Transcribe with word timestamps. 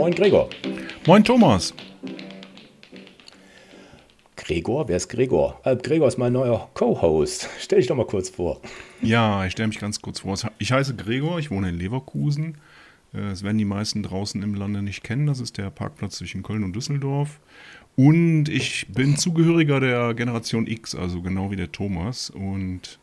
Moin 0.00 0.14
Gregor. 0.14 0.48
Moin 1.06 1.22
Thomas. 1.22 1.74
Gregor, 4.34 4.88
wer 4.88 4.96
ist 4.96 5.10
Gregor? 5.10 5.60
Äh, 5.62 5.76
Gregor 5.76 6.08
ist 6.08 6.16
mein 6.16 6.32
neuer 6.32 6.70
Co-Host. 6.72 7.50
Stell 7.60 7.80
dich 7.80 7.88
doch 7.88 7.96
mal 7.96 8.06
kurz 8.06 8.30
vor. 8.30 8.62
Ja, 9.02 9.44
ich 9.44 9.52
stelle 9.52 9.68
mich 9.68 9.78
ganz 9.78 10.00
kurz 10.00 10.20
vor. 10.20 10.38
Ich 10.56 10.72
heiße 10.72 10.96
Gregor, 10.96 11.38
ich 11.38 11.50
wohne 11.50 11.68
in 11.68 11.78
Leverkusen. 11.78 12.54
Äh, 13.12 13.28
das 13.28 13.42
werden 13.42 13.58
die 13.58 13.66
meisten 13.66 14.02
draußen 14.02 14.42
im 14.42 14.54
Lande 14.54 14.80
nicht 14.80 15.04
kennen. 15.04 15.26
Das 15.26 15.38
ist 15.38 15.58
der 15.58 15.68
Parkplatz 15.68 16.16
zwischen 16.16 16.42
Köln 16.42 16.64
und 16.64 16.74
Düsseldorf. 16.74 17.38
Und 17.94 18.48
ich 18.48 18.86
bin 18.88 19.18
Zugehöriger 19.18 19.80
der 19.80 20.14
Generation 20.14 20.66
X, 20.66 20.94
also 20.94 21.20
genau 21.20 21.50
wie 21.50 21.56
der 21.56 21.72
Thomas. 21.72 22.30
Und 22.30 22.98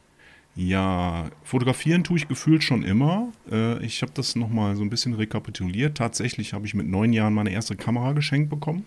ja, 0.58 1.30
fotografieren 1.44 2.04
tue 2.04 2.18
ich 2.18 2.28
gefühlt 2.28 2.64
schon 2.64 2.82
immer. 2.82 3.32
Äh, 3.52 3.86
ich 3.86 4.02
habe 4.02 4.12
das 4.16 4.36
nochmal 4.36 4.75
so 4.75 4.82
ein 4.82 4.89
bisschen 4.89 5.14
rekapituliert. 5.14 5.96
Tatsächlich 5.96 6.54
habe 6.54 6.65
ich 6.65 6.74
mit 6.74 6.88
neun 6.88 7.14
Jahren 7.14 7.36
meine 7.36 7.52
erste 7.52 7.75
Kamera 7.75 8.14
geschenkt 8.14 8.50
bekommen. 8.50 8.84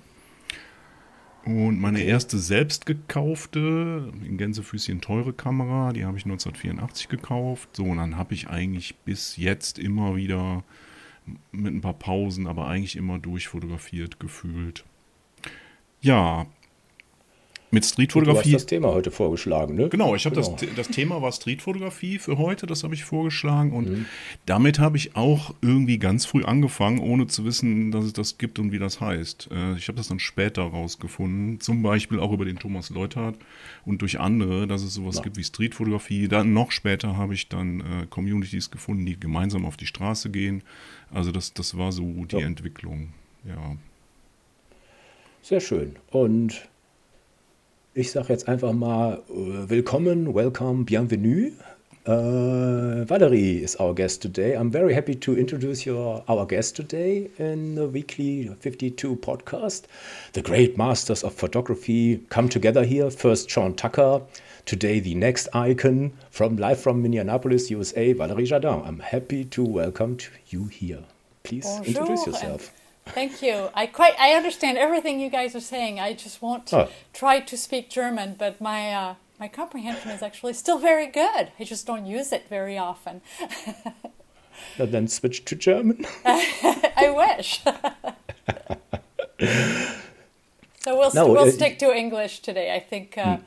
Und 1.44 1.80
meine 1.80 2.02
erste 2.02 2.38
selbst 2.40 2.86
gekaufte, 2.86 4.12
in 4.24 4.36
Gänsefüßchen 4.36 5.00
teure 5.00 5.32
Kamera, 5.32 5.92
die 5.92 6.04
habe 6.04 6.18
ich 6.18 6.24
1984 6.24 7.08
gekauft. 7.08 7.68
So, 7.76 7.84
und 7.84 7.98
dann 7.98 8.16
habe 8.16 8.34
ich 8.34 8.48
eigentlich 8.48 8.96
bis 9.04 9.36
jetzt 9.36 9.78
immer 9.78 10.16
wieder 10.16 10.64
mit 11.52 11.72
ein 11.72 11.82
paar 11.82 11.94
Pausen, 11.94 12.48
aber 12.48 12.66
eigentlich 12.66 12.96
immer 12.96 13.20
durchfotografiert 13.20 14.18
gefühlt. 14.18 14.84
Ja, 16.00 16.46
mit 17.70 17.84
Streetfotografie. 17.84 18.50
Du 18.50 18.54
hast 18.56 18.64
das 18.64 18.66
Thema 18.66 18.88
heute 18.88 19.10
vorgeschlagen, 19.10 19.76
ne? 19.76 19.88
Genau, 19.88 20.14
ich 20.14 20.24
habe 20.26 20.34
genau. 20.34 20.56
das, 20.58 20.74
das 20.74 20.88
Thema 20.88 21.22
war 21.22 21.30
Streetfotografie 21.30 22.18
für 22.18 22.38
heute, 22.38 22.66
das 22.66 22.82
habe 22.82 22.94
ich 22.94 23.04
vorgeschlagen 23.04 23.72
und 23.72 23.88
mhm. 23.88 24.06
damit 24.46 24.78
habe 24.78 24.96
ich 24.96 25.16
auch 25.16 25.54
irgendwie 25.60 25.98
ganz 25.98 26.26
früh 26.26 26.44
angefangen, 26.44 26.98
ohne 26.98 27.26
zu 27.28 27.44
wissen, 27.44 27.92
dass 27.92 28.04
es 28.04 28.12
das 28.12 28.38
gibt 28.38 28.58
und 28.58 28.72
wie 28.72 28.78
das 28.78 29.00
heißt. 29.00 29.50
Äh, 29.52 29.76
ich 29.76 29.88
habe 29.88 29.96
das 29.96 30.08
dann 30.08 30.18
später 30.18 30.62
rausgefunden, 30.62 31.60
zum 31.60 31.82
Beispiel 31.82 32.18
auch 32.18 32.32
über 32.32 32.44
den 32.44 32.58
Thomas 32.58 32.90
Leuthardt 32.90 33.36
und 33.84 34.02
durch 34.02 34.18
andere, 34.18 34.66
dass 34.66 34.82
es 34.82 34.94
sowas 34.94 35.16
ja. 35.16 35.22
gibt 35.22 35.36
wie 35.36 35.44
Streetfotografie. 35.44 36.28
Dann 36.28 36.52
noch 36.52 36.72
später 36.72 37.16
habe 37.16 37.34
ich 37.34 37.48
dann 37.48 37.80
äh, 37.80 38.06
Communities 38.08 38.70
gefunden, 38.70 39.06
die 39.06 39.18
gemeinsam 39.18 39.64
auf 39.64 39.76
die 39.76 39.86
Straße 39.86 40.30
gehen. 40.30 40.62
Also 41.12 41.30
das, 41.30 41.54
das 41.54 41.76
war 41.76 41.92
so 41.92 42.04
die 42.24 42.36
ja. 42.36 42.46
Entwicklung, 42.46 43.12
ja. 43.44 43.76
Sehr 45.42 45.60
schön. 45.60 45.96
Und 46.10 46.68
ich 48.00 48.10
sage 48.10 48.28
jetzt 48.30 48.48
einfach 48.48 48.72
mal 48.72 49.22
äh, 49.28 49.68
willkommen, 49.68 50.34
welcome, 50.34 50.84
bienvenue. 50.84 51.52
Uh, 52.06 53.04
Valerie 53.04 53.58
is 53.62 53.78
our 53.78 53.94
guest 53.94 54.22
today. 54.22 54.56
I'm 54.56 54.70
very 54.70 54.94
happy 54.94 55.14
to 55.16 55.36
introduce 55.36 55.84
your, 55.84 56.24
our 56.26 56.46
guest 56.46 56.74
today 56.74 57.28
in 57.38 57.74
the 57.74 57.86
weekly 57.86 58.50
52 58.58 59.16
podcast. 59.16 59.82
The 60.32 60.40
great 60.40 60.78
masters 60.78 61.22
of 61.22 61.34
photography 61.34 62.22
come 62.30 62.48
together 62.48 62.84
here. 62.84 63.10
First, 63.10 63.50
Sean 63.50 63.74
Tucker. 63.74 64.22
Today, 64.64 64.98
the 65.00 65.14
next 65.14 65.48
icon 65.52 66.12
from 66.30 66.56
live 66.56 66.80
from 66.80 67.02
Minneapolis, 67.02 67.70
USA, 67.70 68.14
Valerie 68.14 68.46
Jardin. 68.46 68.82
I'm 68.82 69.00
happy 69.00 69.44
to 69.44 69.62
welcome 69.62 70.16
you 70.48 70.64
here. 70.68 71.04
Please 71.42 71.66
Bonjour. 71.66 71.84
introduce 71.84 72.26
yourself. 72.26 72.72
Thank 73.06 73.42
you. 73.42 73.70
I 73.74 73.86
quite 73.86 74.14
I 74.18 74.32
understand 74.32 74.78
everything 74.78 75.20
you 75.20 75.30
guys 75.30 75.54
are 75.54 75.60
saying. 75.60 75.98
I 75.98 76.12
just 76.12 76.40
want 76.42 76.66
to 76.68 76.84
oh. 76.84 76.88
try 77.12 77.40
to 77.40 77.56
speak 77.56 77.90
German, 77.90 78.36
but 78.38 78.60
my 78.60 78.92
uh, 78.92 79.14
my 79.38 79.48
comprehension 79.48 80.10
is 80.10 80.22
actually 80.22 80.52
still 80.52 80.78
very 80.78 81.06
good. 81.06 81.50
I 81.58 81.64
just 81.64 81.86
don't 81.86 82.06
use 82.06 82.32
it 82.32 82.48
very 82.48 82.78
often. 82.78 83.22
But 84.78 84.92
then 84.92 85.08
switch 85.08 85.44
to 85.46 85.56
German. 85.56 86.04
I 86.24 87.12
wish. 87.16 87.62
so 90.80 90.98
we'll 90.98 91.12
no, 91.14 91.26
we'll 91.26 91.48
uh, 91.48 91.50
stick 91.50 91.78
to 91.80 91.94
English 91.94 92.40
today. 92.40 92.74
I 92.74 92.80
think 92.80 93.16
uh, 93.16 93.36
hmm. 93.36 93.42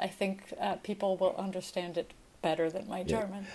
I 0.00 0.08
think 0.08 0.54
uh, 0.60 0.76
people 0.76 1.16
will 1.16 1.34
understand 1.36 1.98
it 1.98 2.12
better 2.42 2.70
than 2.70 2.88
my 2.88 3.00
yeah. 3.00 3.04
German. 3.04 3.46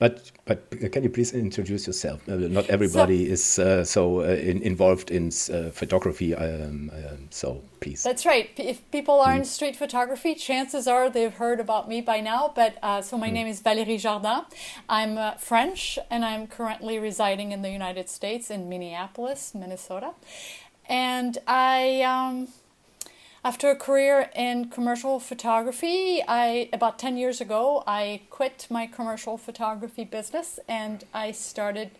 But 0.00 0.32
but 0.46 0.70
can 0.92 1.02
you 1.02 1.10
please 1.10 1.34
introduce 1.34 1.86
yourself? 1.86 2.26
Uh, 2.26 2.36
not 2.36 2.70
everybody 2.70 3.26
so, 3.26 3.32
is 3.32 3.58
uh, 3.58 3.84
so 3.84 4.20
uh, 4.20 4.28
in, 4.28 4.62
involved 4.62 5.10
in 5.10 5.28
uh, 5.28 5.70
photography. 5.70 6.34
Um, 6.34 6.90
um, 6.94 7.28
so 7.28 7.62
please. 7.80 8.02
That's 8.02 8.24
right. 8.24 8.48
If 8.56 8.90
people 8.90 9.20
are 9.20 9.34
mm. 9.34 9.40
in 9.40 9.44
street 9.44 9.76
photography, 9.76 10.34
chances 10.34 10.88
are 10.88 11.10
they've 11.10 11.34
heard 11.34 11.60
about 11.60 11.86
me 11.86 12.00
by 12.00 12.20
now. 12.20 12.50
But 12.56 12.78
uh, 12.82 13.02
so 13.02 13.18
my 13.18 13.28
mm. 13.28 13.34
name 13.34 13.46
is 13.46 13.60
Valérie 13.60 14.00
Jardin. 14.00 14.46
I'm 14.88 15.18
uh, 15.18 15.32
French, 15.32 15.98
and 16.10 16.24
I'm 16.24 16.46
currently 16.46 16.98
residing 16.98 17.52
in 17.52 17.60
the 17.60 17.70
United 17.70 18.08
States 18.08 18.50
in 18.50 18.70
Minneapolis, 18.70 19.54
Minnesota. 19.54 20.12
And 20.88 21.36
I. 21.46 22.00
Um, 22.00 22.48
after 23.42 23.70
a 23.70 23.76
career 23.76 24.30
in 24.34 24.68
commercial 24.68 25.18
photography, 25.18 26.22
I 26.26 26.68
about 26.72 26.98
10 26.98 27.16
years 27.16 27.40
ago, 27.40 27.82
I 27.86 28.22
quit 28.28 28.66
my 28.68 28.86
commercial 28.86 29.38
photography 29.38 30.04
business 30.04 30.60
and 30.68 31.04
I 31.14 31.32
started 31.32 31.90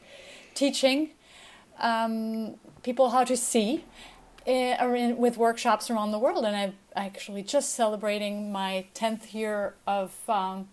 teaching 0.54 1.10
um, 1.78 2.56
people 2.82 3.10
how 3.10 3.24
to 3.24 3.36
see 3.36 3.84
uh, 4.46 5.14
with 5.16 5.38
workshops 5.38 5.90
around 5.90 6.12
the 6.12 6.18
world. 6.18 6.44
And 6.44 6.54
I'm 6.54 6.74
actually 6.94 7.42
just 7.42 7.74
celebrating 7.74 8.52
my 8.52 8.86
10th 8.94 9.32
year 9.32 9.74
of 9.86 10.14
um, 10.28 10.68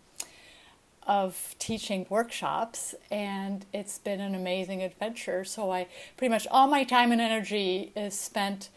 of 1.03 1.55
teaching 1.57 2.05
workshops 2.09 2.93
and 3.09 3.65
it's 3.71 3.97
been 3.97 4.19
an 4.19 4.35
amazing 4.35 4.83
adventure 4.83 5.45
so 5.45 5.71
i 5.71 5.87
pretty 6.17 6.29
much 6.29 6.45
all 6.51 6.67
my 6.67 6.83
time 6.83 7.13
and 7.13 7.21
energy 7.21 7.93
is 7.95 8.19
spent 8.19 8.67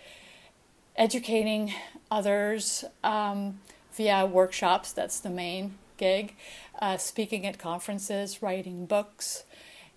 educating 0.96 1.72
others 2.10 2.84
um, 3.02 3.60
via 3.92 4.26
workshops, 4.26 4.92
that's 4.92 5.20
the 5.20 5.30
main 5.30 5.74
gig, 5.96 6.34
uh, 6.80 6.96
speaking 6.96 7.46
at 7.46 7.58
conferences, 7.58 8.42
writing 8.42 8.86
books, 8.86 9.44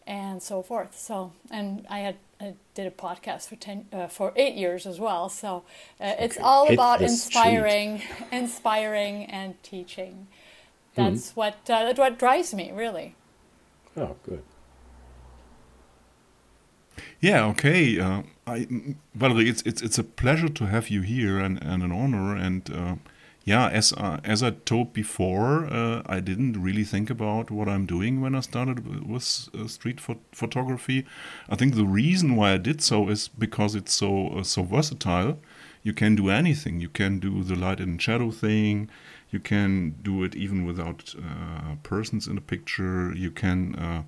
and 0.05 0.41
so 0.43 0.61
forth. 0.61 0.97
So, 0.97 1.33
and 1.49 1.85
I 1.89 1.99
had 1.99 2.17
I 2.41 2.53
did 2.75 2.87
a 2.87 2.91
podcast 2.91 3.47
for 3.47 3.55
ten 3.55 3.85
uh, 3.93 4.07
for 4.07 4.33
eight 4.35 4.55
years 4.55 4.85
as 4.85 4.99
well. 4.99 5.29
So 5.29 5.63
uh, 5.99 6.15
it's 6.19 6.35
okay. 6.35 6.43
all 6.43 6.65
Hit 6.65 6.73
about 6.73 7.01
inspiring, 7.01 8.01
inspiring, 8.31 9.25
and 9.25 9.61
teaching. 9.63 10.27
That's 10.95 11.29
mm-hmm. 11.29 11.39
what 11.39 11.53
uh, 11.69 11.83
that's 11.83 11.99
what 11.99 12.19
drives 12.19 12.53
me 12.53 12.71
really. 12.71 13.15
Oh, 13.95 14.15
good. 14.23 14.43
Yeah. 17.23 17.45
Okay. 17.45 18.01
Uh, 18.01 18.23
I, 18.45 18.67
Valerie, 19.15 19.47
it's 19.47 19.61
it's 19.61 19.81
it's 19.81 19.97
a 19.97 20.03
pleasure 20.03 20.49
to 20.49 20.65
have 20.67 20.89
you 20.89 21.03
here 21.03 21.39
and, 21.39 21.57
and 21.63 21.81
an 21.81 21.89
honor. 21.93 22.35
And 22.35 22.69
uh, 22.69 22.95
yeah, 23.45 23.69
as 23.69 23.93
uh, 23.93 24.19
as 24.25 24.43
I 24.43 24.49
told 24.51 24.91
before, 24.91 25.65
uh, 25.67 26.01
I 26.05 26.19
didn't 26.19 26.61
really 26.61 26.83
think 26.83 27.09
about 27.09 27.49
what 27.49 27.69
I'm 27.69 27.85
doing 27.85 28.19
when 28.19 28.35
I 28.35 28.41
started 28.41 29.07
with 29.09 29.47
uh, 29.57 29.67
street 29.67 30.01
pho 30.01 30.17
photography. 30.33 31.05
I 31.47 31.55
think 31.55 31.75
the 31.75 31.85
reason 31.85 32.35
why 32.35 32.55
I 32.55 32.57
did 32.57 32.81
so 32.81 33.07
is 33.07 33.29
because 33.29 33.73
it's 33.73 33.93
so 33.93 34.27
uh, 34.39 34.43
so 34.43 34.63
versatile. 34.63 35.39
You 35.81 35.93
can 35.93 36.15
do 36.17 36.29
anything. 36.29 36.81
You 36.81 36.89
can 36.89 37.19
do 37.19 37.41
the 37.41 37.55
light 37.55 37.79
and 37.79 38.01
shadow 38.01 38.31
thing. 38.31 38.89
You 39.31 39.39
can 39.39 39.95
do 40.03 40.25
it 40.25 40.35
even 40.35 40.65
without 40.65 41.15
persons 41.83 42.27
in 42.27 42.35
the 42.35 42.41
picture. 42.41 43.13
You 43.15 43.31
can 43.31 44.05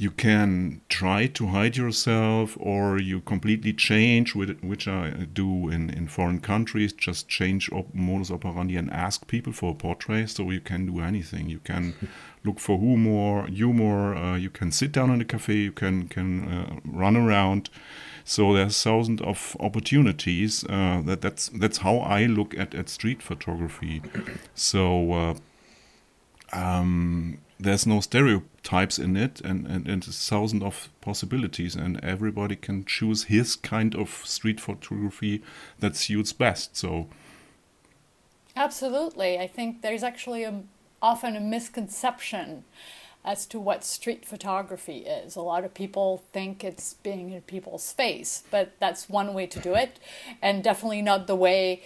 you 0.00 0.10
can 0.10 0.80
try 0.88 1.26
to 1.26 1.48
hide 1.48 1.76
yourself 1.76 2.56
or 2.58 2.98
you 2.98 3.20
completely 3.20 3.74
change, 3.74 4.34
which 4.34 4.88
I 4.88 5.10
do 5.30 5.68
in, 5.68 5.90
in 5.90 6.08
foreign 6.08 6.40
countries, 6.40 6.94
just 6.94 7.28
change 7.28 7.70
op 7.70 7.92
modus 7.92 8.30
operandi 8.30 8.76
and 8.76 8.90
ask 8.90 9.26
people 9.26 9.52
for 9.52 9.72
a 9.72 9.74
portrait. 9.74 10.30
So 10.30 10.50
you 10.50 10.62
can 10.62 10.86
do 10.86 11.00
anything. 11.00 11.50
You 11.50 11.58
can 11.58 11.92
look 12.44 12.60
for 12.60 12.78
humor, 12.78 13.46
humor. 13.48 14.14
Uh, 14.16 14.36
you 14.38 14.48
can 14.48 14.72
sit 14.72 14.90
down 14.90 15.10
in 15.10 15.20
a 15.20 15.24
cafe. 15.26 15.56
You 15.56 15.72
can 15.72 16.08
can 16.08 16.48
uh, 16.48 16.80
run 16.86 17.14
around. 17.14 17.68
So 18.24 18.54
there's 18.54 18.82
thousands 18.82 19.20
of 19.20 19.54
opportunities. 19.60 20.64
Uh, 20.64 21.02
that 21.04 21.20
that's 21.20 21.50
that's 21.50 21.78
how 21.78 21.98
I 21.98 22.24
look 22.24 22.56
at, 22.56 22.74
at 22.74 22.88
street 22.88 23.22
photography. 23.22 24.00
So. 24.54 25.36
Um, 26.52 27.38
there's 27.60 27.86
no 27.86 28.00
stereotypes 28.00 28.98
in 28.98 29.16
it 29.16 29.40
and, 29.42 29.66
and, 29.66 29.86
and 29.86 30.02
a 30.08 30.12
thousand 30.12 30.62
of 30.62 30.88
possibilities 31.00 31.76
and 31.76 32.02
everybody 32.02 32.56
can 32.56 32.84
choose 32.84 33.24
his 33.24 33.54
kind 33.54 33.94
of 33.94 34.08
street 34.24 34.60
photography 34.60 35.42
that 35.78 35.96
suits 35.96 36.32
best 36.32 36.76
so. 36.76 37.06
Absolutely. 38.56 39.38
I 39.38 39.46
think 39.46 39.82
there's 39.82 40.02
actually 40.02 40.44
a, 40.44 40.62
often 41.00 41.36
a 41.36 41.40
misconception 41.40 42.64
as 43.22 43.44
to 43.46 43.60
what 43.60 43.84
street 43.84 44.24
photography 44.24 44.98
is. 44.98 45.36
A 45.36 45.42
lot 45.42 45.64
of 45.64 45.74
people 45.74 46.22
think 46.32 46.64
it's 46.64 46.94
being 46.94 47.30
in 47.30 47.42
people's 47.42 47.92
face 47.92 48.42
but 48.50 48.72
that's 48.80 49.08
one 49.08 49.34
way 49.34 49.46
to 49.46 49.60
do 49.60 49.74
it 49.74 49.98
and 50.40 50.64
definitely 50.64 51.02
not 51.02 51.26
the 51.26 51.36
way 51.36 51.82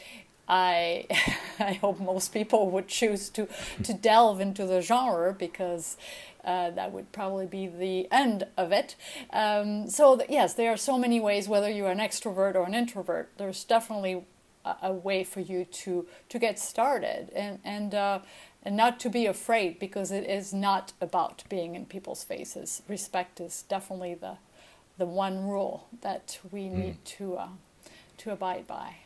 I 0.49 1.06
I 1.58 1.75
hope 1.75 2.00
most 2.00 2.32
people 2.32 2.70
would 2.70 2.88
choose 2.88 3.29
to 3.31 3.49
to 3.82 3.94
delve 3.94 4.41
into 4.41 4.67
the 4.67 4.81
genre 4.81 5.32
because 5.32 5.96
uh, 6.44 6.70
that 6.70 6.93
would 6.93 7.11
probably 7.12 7.46
be 7.46 7.67
the 7.67 8.06
end 8.12 8.46
of 8.56 8.73
it. 8.73 8.96
Um, 9.32 9.88
so, 9.88 10.20
yes, 10.29 10.55
there 10.55 10.73
are 10.73 10.76
so 10.76 10.99
many 10.99 11.19
ways, 11.19 11.49
whether 11.49 11.70
you're 11.70 11.91
an 11.91 11.99
extrovert 11.99 12.55
or 12.55 12.64
an 12.67 12.75
introvert, 12.75 13.31
there's 13.38 13.64
definitely 13.64 14.25
a, 14.64 14.76
a 14.82 14.93
way 14.93 15.25
for 15.25 15.41
you 15.41 15.64
to, 15.64 16.06
to 16.29 16.38
get 16.38 16.58
started 16.58 17.31
and, 17.35 17.61
and, 17.64 17.94
uh, 17.94 18.19
and 18.62 18.76
not 18.76 19.00
to 19.00 19.11
be 19.11 19.26
afraid 19.26 19.79
because 19.79 20.11
it 20.11 20.25
is 20.29 20.52
not 20.52 20.93
about 21.00 21.44
being 21.49 21.75
in 21.75 21.87
people's 21.87 22.25
faces. 22.25 22.82
Respect 22.88 23.41
is 23.41 23.62
definitely 23.62 24.14
the, 24.14 24.37
the 24.99 25.06
one 25.06 25.46
rule 25.49 25.88
that 26.02 26.38
we 26.50 26.69
need 26.69 27.02
to, 27.05 27.37
uh, 27.37 27.49
to 28.19 28.32
abide 28.32 28.67
by. 28.67 28.96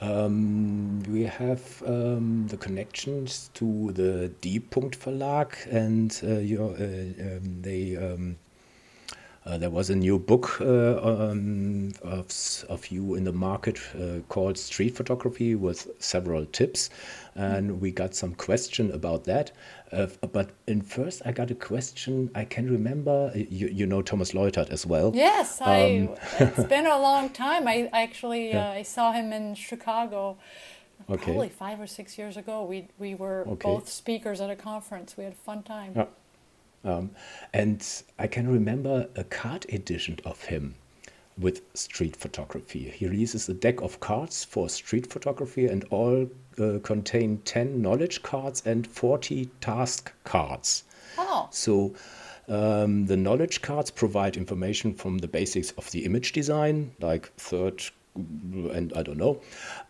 Um, 0.00 1.02
we 1.08 1.24
have 1.24 1.82
um, 1.84 2.46
the 2.48 2.56
connections 2.56 3.50
to 3.54 3.92
the 3.92 4.32
dpunkt.verlag, 4.40 5.66
and 5.70 6.20
uh, 6.22 6.38
your, 6.38 6.70
uh, 6.70 7.36
um, 7.36 7.62
they 7.62 7.96
um, 7.96 8.36
there 9.56 9.70
was 9.70 9.88
a 9.88 9.94
new 9.96 10.18
book 10.18 10.60
uh, 10.60 10.98
um, 11.02 11.92
of, 12.02 12.26
of 12.68 12.86
you 12.88 13.14
in 13.14 13.24
the 13.24 13.32
market 13.32 13.78
uh, 13.94 14.18
called 14.28 14.58
Street 14.58 14.94
Photography 14.96 15.54
with 15.54 15.88
several 16.00 16.44
tips, 16.46 16.90
and 17.36 17.80
we 17.80 17.90
got 17.90 18.14
some 18.14 18.34
question 18.34 18.90
about 18.92 19.24
that. 19.24 19.52
Uh, 19.92 20.06
but 20.32 20.50
in 20.66 20.82
first, 20.82 21.22
I 21.24 21.32
got 21.32 21.50
a 21.50 21.54
question. 21.54 22.30
I 22.34 22.44
can 22.44 22.68
remember 22.68 23.32
you, 23.34 23.68
you 23.68 23.86
know 23.86 24.02
Thomas 24.02 24.32
Leuthard 24.32 24.68
as 24.70 24.84
well. 24.84 25.12
Yes, 25.14 25.60
I. 25.62 26.10
it's 26.40 26.64
been 26.64 26.86
a 26.86 26.98
long 26.98 27.30
time. 27.44 27.66
I 27.66 27.88
actually 27.92 28.50
Yeah. 28.50 28.68
uh, 28.68 28.72
I 28.72 28.82
saw 28.82 29.12
him 29.12 29.32
in 29.32 29.54
Chicago. 29.54 30.36
Okay. 31.08 31.24
Probably 31.24 31.48
five 31.48 31.80
or 31.80 31.86
six 31.86 32.18
years 32.18 32.36
ago. 32.36 32.64
We 32.64 32.88
we 32.98 33.14
were 33.14 33.46
Okay. 33.48 33.68
both 33.70 33.88
speakers 33.88 34.40
at 34.40 34.50
a 34.50 34.56
conference. 34.56 35.16
We 35.16 35.24
had 35.24 35.32
a 35.32 35.36
fun 35.36 35.62
time. 35.62 35.92
Yeah. 35.96 36.06
Um, 36.84 37.10
and 37.52 37.84
I 38.18 38.26
can 38.26 38.48
remember 38.48 39.08
a 39.16 39.24
card 39.24 39.66
edition 39.68 40.18
of 40.24 40.44
him 40.44 40.74
with 41.36 41.62
street 41.74 42.16
photography. 42.16 42.90
He 42.90 43.06
releases 43.06 43.48
a 43.48 43.54
deck 43.54 43.80
of 43.80 44.00
cards 44.00 44.44
for 44.44 44.68
street 44.68 45.06
photography, 45.06 45.66
and 45.66 45.84
all 45.90 46.28
uh, 46.58 46.78
contain 46.82 47.38
10 47.44 47.80
knowledge 47.80 48.22
cards 48.22 48.62
and 48.66 48.86
40 48.86 49.46
task 49.60 50.12
cards. 50.24 50.84
Oh, 51.16 51.48
So 51.50 51.94
um, 52.48 53.06
the 53.06 53.16
knowledge 53.16 53.62
cards 53.62 53.90
provide 53.90 54.36
information 54.36 54.94
from 54.94 55.18
the 55.18 55.28
basics 55.28 55.70
of 55.72 55.90
the 55.90 56.04
image 56.04 56.32
design, 56.32 56.92
like 57.00 57.32
third 57.36 57.82
and 58.16 58.92
I 58.94 59.02
don't 59.02 59.18
know, 59.18 59.40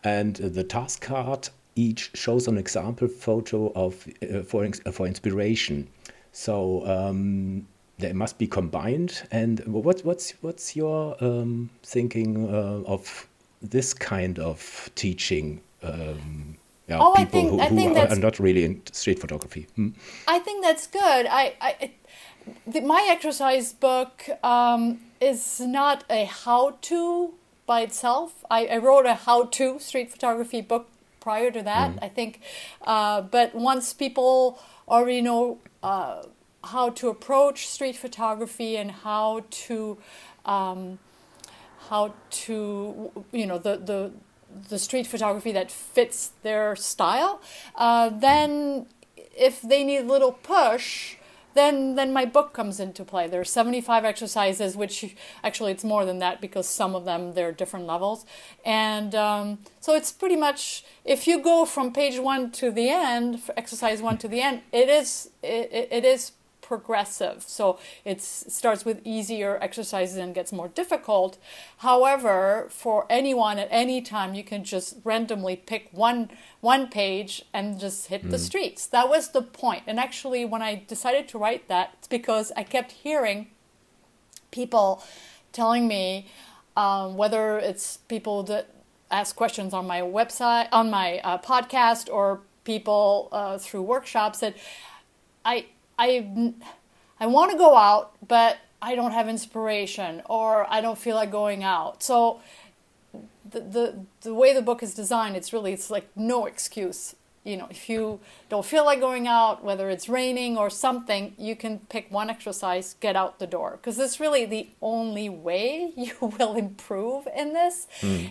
and 0.03 0.35
the 0.35 0.63
task 0.63 1.01
card 1.01 1.49
each 1.75 2.11
shows 2.13 2.47
an 2.47 2.57
example 2.57 3.07
photo 3.07 3.71
of 3.73 4.07
uh, 4.21 4.43
for 4.43 4.69
for 4.91 5.07
inspiration. 5.07 5.87
So 6.31 6.85
um, 6.87 7.67
they 7.97 8.13
must 8.13 8.37
be 8.37 8.47
combined. 8.47 9.23
And 9.31 9.59
what 9.65 10.01
what's 10.05 10.31
what's 10.41 10.75
your 10.75 11.15
um, 11.23 11.69
thinking 11.83 12.47
uh, 12.53 12.81
of 12.85 13.27
this 13.61 13.93
kind 13.93 14.39
of 14.39 14.89
teaching? 14.95 15.61
Um, 15.83 16.55
yeah, 16.87 16.97
Oh, 17.01 17.13
I 17.15 17.25
people 17.25 17.41
think- 17.41 17.51
who, 17.51 17.59
I 17.61 17.67
think 17.69 17.97
are, 17.97 18.07
are 18.11 18.15
not 18.15 18.39
really 18.39 18.63
in 18.65 18.81
street 18.91 19.19
photography. 19.19 19.67
Hmm? 19.75 19.89
I 20.27 20.39
think 20.39 20.63
that's 20.63 20.87
good. 20.87 21.27
I, 21.29 21.53
I 21.61 21.91
the, 22.65 22.81
my 22.81 23.05
exercise 23.09 23.73
book 23.73 24.27
um, 24.43 24.99
is 25.21 25.59
not 25.59 26.03
a 26.09 26.25
how-to 26.25 27.33
by 27.67 27.81
itself. 27.81 28.43
I, 28.49 28.65
I 28.65 28.77
wrote 28.77 29.05
a 29.05 29.13
how-to 29.13 29.77
street 29.79 30.09
photography 30.11 30.61
book 30.61 30.87
prior 31.19 31.51
to 31.51 31.61
that. 31.61 31.91
I 32.01 32.07
think, 32.07 32.39
uh, 32.87 33.21
but 33.21 33.53
once 33.53 33.93
people 33.93 34.57
already 34.89 35.21
know 35.21 35.59
uh, 35.83 36.23
how 36.63 36.89
to 36.89 37.09
approach 37.09 37.67
street 37.67 37.95
photography 37.95 38.75
and 38.77 38.91
how 38.91 39.45
to 39.49 39.97
um, 40.45 40.99
how 41.89 42.13
to 42.29 43.11
you 43.31 43.45
know 43.45 43.57
the 43.57 43.77
the 43.77 44.11
the 44.69 44.79
street 44.79 45.05
photography 45.05 45.51
that 45.51 45.71
fits 45.71 46.31
their 46.43 46.75
style. 46.75 47.41
Uh, 47.75 48.09
then 48.09 48.87
if 49.37 49.61
they 49.61 49.83
need 49.83 49.97
a 49.97 50.03
little 50.03 50.31
push 50.31 51.15
then 51.59 51.95
then 51.99 52.09
my 52.19 52.25
book 52.35 52.49
comes 52.59 52.79
into 52.85 53.03
play. 53.11 53.27
There 53.27 53.41
are 53.41 53.51
75 53.61 54.05
exercises 54.13 54.71
which 54.81 54.95
actually 55.43 55.71
it's 55.75 55.83
more 55.93 56.03
than 56.09 56.19
that 56.25 56.35
because 56.45 56.67
some 56.81 56.95
of 56.99 57.03
them 57.09 57.21
they're 57.35 57.51
different 57.63 57.85
levels. 57.93 58.25
And 58.65 59.11
um, 59.27 59.45
so 59.79 59.89
it's 59.99 60.11
pretty 60.21 60.35
much 60.47 60.83
if 61.15 61.27
you 61.27 61.35
go 61.51 61.65
from 61.65 61.91
page 62.01 62.17
one 62.19 62.43
to 62.61 62.71
the 62.71 62.89
end 62.89 63.41
exercise 63.63 63.99
one 64.09 64.17
to 64.23 64.27
the 64.33 64.41
end 64.41 64.61
it 64.81 64.89
is 64.99 65.09
it, 65.43 65.69
it- 65.79 65.89
it 65.99 66.05
is 66.05 66.31
progressive. 66.69 67.37
So 67.47 67.79
it 68.05 68.21
starts 68.21 68.85
with 68.85 69.01
easier 69.03 69.57
exercises 69.59 70.17
and 70.17 70.35
gets 70.39 70.51
more 70.53 70.69
difficult. 70.81 71.39
However, 71.79 72.67
for 72.69 73.07
anyone 73.09 73.57
at 73.57 73.67
any 73.71 73.99
time, 74.01 74.35
you 74.35 74.43
can 74.51 74.63
just 74.63 74.97
randomly 75.03 75.55
pick 75.55 75.89
one 75.91 76.29
one 76.61 76.87
page 76.87 77.31
and 77.53 77.79
just 77.79 78.07
hit 78.07 78.21
the 78.29 78.37
streets. 78.49 78.81
That 78.95 79.09
was 79.09 79.23
the 79.37 79.41
point. 79.41 79.83
And 79.87 79.99
actually, 79.99 80.45
when 80.45 80.61
I 80.61 80.71
decided 80.95 81.27
to 81.29 81.37
write 81.43 81.63
that, 81.73 81.87
it's 81.97 82.07
because 82.07 82.51
I 82.55 82.63
kept 82.63 82.91
hearing 82.91 83.47
people 84.51 85.03
telling 85.51 85.87
me 85.87 86.27
um, 86.77 87.17
whether 87.17 87.57
it's 87.69 87.97
people 88.15 88.43
that 88.43 88.65
ask 89.09 89.35
questions 89.35 89.73
on 89.73 89.87
my 89.87 90.01
website, 90.01 90.67
on 90.71 90.91
my 90.91 91.19
uh, 91.23 91.37
podcast, 91.51 92.13
or 92.17 92.41
people 92.63 93.29
uh, 93.31 93.57
through 93.57 93.81
workshops 93.81 94.39
that 94.43 94.53
I 95.43 95.65
I 95.99 96.09
I 97.19 97.27
want 97.27 97.51
to 97.51 97.57
go 97.57 97.75
out, 97.75 98.05
but 98.27 98.57
I 98.81 98.95
don't 98.95 99.11
have 99.11 99.27
inspiration, 99.27 100.21
or 100.25 100.65
I 100.69 100.79
don't 100.81 100.97
feel 100.97 101.15
like 101.21 101.31
going 101.31 101.63
out. 101.63 102.01
So 102.01 102.39
the 103.53 103.59
the 103.59 103.85
the 104.21 104.33
way 104.33 104.53
the 104.53 104.61
book 104.61 104.81
is 104.83 104.93
designed, 104.93 105.35
it's 105.35 105.51
really 105.53 105.73
it's 105.73 105.89
like 105.91 106.07
no 106.15 106.45
excuse. 106.45 107.15
You 107.45 107.55
know, 107.57 107.67
if 107.71 107.89
you 107.89 108.19
don't 108.49 108.65
feel 108.65 108.85
like 108.85 108.99
going 108.99 109.25
out, 109.27 109.63
whether 109.63 109.89
it's 109.89 110.07
raining 110.09 110.57
or 110.57 110.69
something, 110.69 111.33
you 111.37 111.55
can 111.55 111.79
pick 111.89 112.11
one 112.11 112.29
exercise, 112.29 112.95
get 112.99 113.15
out 113.15 113.39
the 113.39 113.47
door, 113.47 113.71
because 113.77 113.97
it's 113.97 114.19
really 114.19 114.45
the 114.45 114.69
only 114.81 115.29
way 115.29 115.93
you 115.97 116.13
will 116.21 116.55
improve 116.55 117.27
in 117.35 117.53
this. 117.53 117.87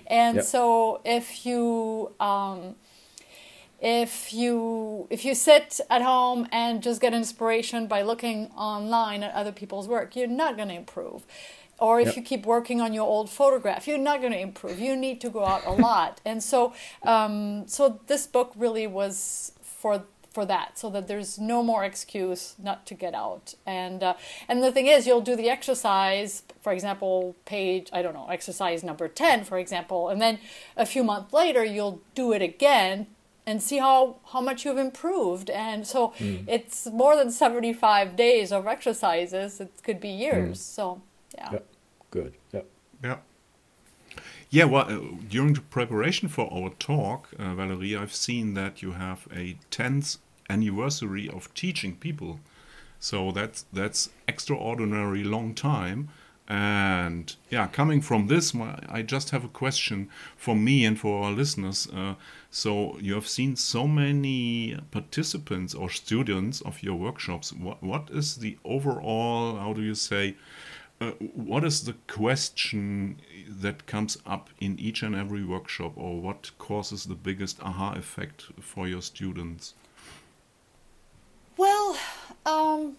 And 0.06 0.36
Yep. 0.36 0.44
so 0.44 1.00
if 1.04 1.44
you 1.46 2.12
um, 2.20 2.76
if 3.80 4.32
you 4.32 5.06
if 5.10 5.24
you 5.24 5.34
sit 5.34 5.80
at 5.88 6.02
home 6.02 6.48
and 6.50 6.82
just 6.82 7.00
get 7.00 7.14
inspiration 7.14 7.86
by 7.86 8.02
looking 8.02 8.46
online 8.56 9.22
at 9.22 9.32
other 9.34 9.52
people's 9.52 9.86
work 9.86 10.16
you're 10.16 10.26
not 10.26 10.56
going 10.56 10.68
to 10.68 10.74
improve. 10.74 11.24
Or 11.80 12.00
if 12.00 12.08
Yep. 12.08 12.16
you 12.16 12.22
keep 12.22 12.44
working 12.44 12.80
on 12.80 12.92
your 12.92 13.06
old 13.06 13.30
photograph 13.30 13.86
you're 13.86 13.98
not 13.98 14.20
going 14.20 14.32
to 14.32 14.40
improve. 14.40 14.80
You 14.80 14.96
need 14.96 15.20
to 15.20 15.30
go 15.30 15.44
out 15.44 15.64
a 15.64 15.70
lot. 15.72 16.20
And 16.24 16.42
so 16.42 16.72
um, 17.04 17.68
so 17.68 18.00
this 18.08 18.26
book 18.26 18.52
really 18.56 18.86
was 18.86 19.52
for 19.62 20.04
for 20.32 20.44
that 20.44 20.76
so 20.76 20.90
that 20.90 21.08
there's 21.08 21.38
no 21.38 21.62
more 21.62 21.84
excuse 21.84 22.54
not 22.58 22.84
to 22.86 22.94
get 22.94 23.14
out. 23.14 23.54
And 23.64 24.02
uh, 24.02 24.14
and 24.48 24.60
the 24.62 24.72
thing 24.72 24.88
is 24.88 25.06
you'll 25.06 25.20
do 25.20 25.36
the 25.36 25.48
exercise 25.48 26.42
for 26.60 26.72
example 26.72 27.36
page 27.44 27.88
i 27.92 28.02
don't 28.02 28.14
know 28.14 28.26
exercise 28.28 28.82
number 28.82 29.06
10 29.08 29.44
for 29.44 29.58
example 29.58 30.08
and 30.08 30.20
then 30.20 30.38
a 30.76 30.84
few 30.84 31.04
months 31.04 31.32
later 31.32 31.64
you'll 31.64 32.00
do 32.16 32.32
it 32.32 32.42
again 32.42 33.06
and 33.48 33.62
see 33.68 33.78
how 33.78 33.98
how 34.32 34.40
much 34.48 34.58
you've 34.64 34.82
improved 34.90 35.48
and 35.50 35.80
so 35.92 36.00
it's 36.56 36.78
more 37.02 37.14
than 37.20 37.30
75 37.30 38.16
days 38.16 38.52
of 38.52 38.66
exercises 38.66 39.60
it 39.60 39.72
could 39.84 40.00
be 40.00 40.12
years 40.26 40.60
so 40.76 40.84
yeah 41.38 41.50
Yeah, 41.52 41.64
good. 42.16 42.32
Yeah. 42.54 42.64
Yeah. 43.02 43.18
Yeah, 44.50 44.64
well, 44.72 44.86
uh, 44.88 44.98
during 45.28 45.52
the 45.54 45.60
preparation 45.60 46.28
for 46.28 46.46
our 46.52 46.70
talk, 46.78 47.20
uh, 47.38 47.54
Valerie, 47.54 47.94
I've 47.94 48.14
seen 48.14 48.54
that 48.54 48.80
you 48.82 48.92
have 48.92 49.20
a 49.30 49.56
10th 49.70 50.18
anniversary 50.48 51.28
of 51.28 51.52
teaching 51.54 51.96
people. 51.96 52.40
So 53.00 53.30
that's 53.32 53.66
that's 53.72 54.10
extraordinary 54.26 55.22
long 55.22 55.54
time. 55.54 56.08
And 56.48 57.36
yeah, 57.50 57.66
coming 57.68 58.00
from 58.00 58.26
this, 58.28 58.54
I 58.88 59.02
just 59.02 59.30
have 59.30 59.44
a 59.44 59.48
question 59.48 60.08
for 60.36 60.56
me 60.56 60.86
and 60.86 60.98
for 60.98 61.24
our 61.24 61.32
listeners. 61.32 61.86
Uh, 61.92 62.14
so 62.50 62.98
you 62.98 63.14
have 63.14 63.28
seen 63.28 63.56
so 63.56 63.86
many 63.86 64.78
participants 64.90 65.74
or 65.74 65.90
students 65.90 66.60
of 66.62 66.82
your 66.82 66.96
workshops. 66.96 67.52
What 67.52 67.82
what 67.82 68.08
is 68.10 68.36
the 68.36 68.58
overall? 68.64 69.56
How 69.56 69.72
do 69.72 69.82
you 69.82 69.94
say? 69.94 70.36
Uh, 71.00 71.12
what 71.34 71.62
is 71.62 71.84
the 71.84 71.94
question 72.08 73.20
that 73.46 73.86
comes 73.86 74.18
up 74.26 74.50
in 74.60 74.76
each 74.80 75.02
and 75.02 75.14
every 75.14 75.44
workshop, 75.44 75.92
or 75.96 76.20
what 76.20 76.50
causes 76.58 77.04
the 77.04 77.14
biggest 77.14 77.60
aha 77.62 77.94
effect 77.94 78.46
for 78.60 78.88
your 78.88 79.02
students? 79.02 79.74
Well, 81.56 81.96
um, 82.44 82.96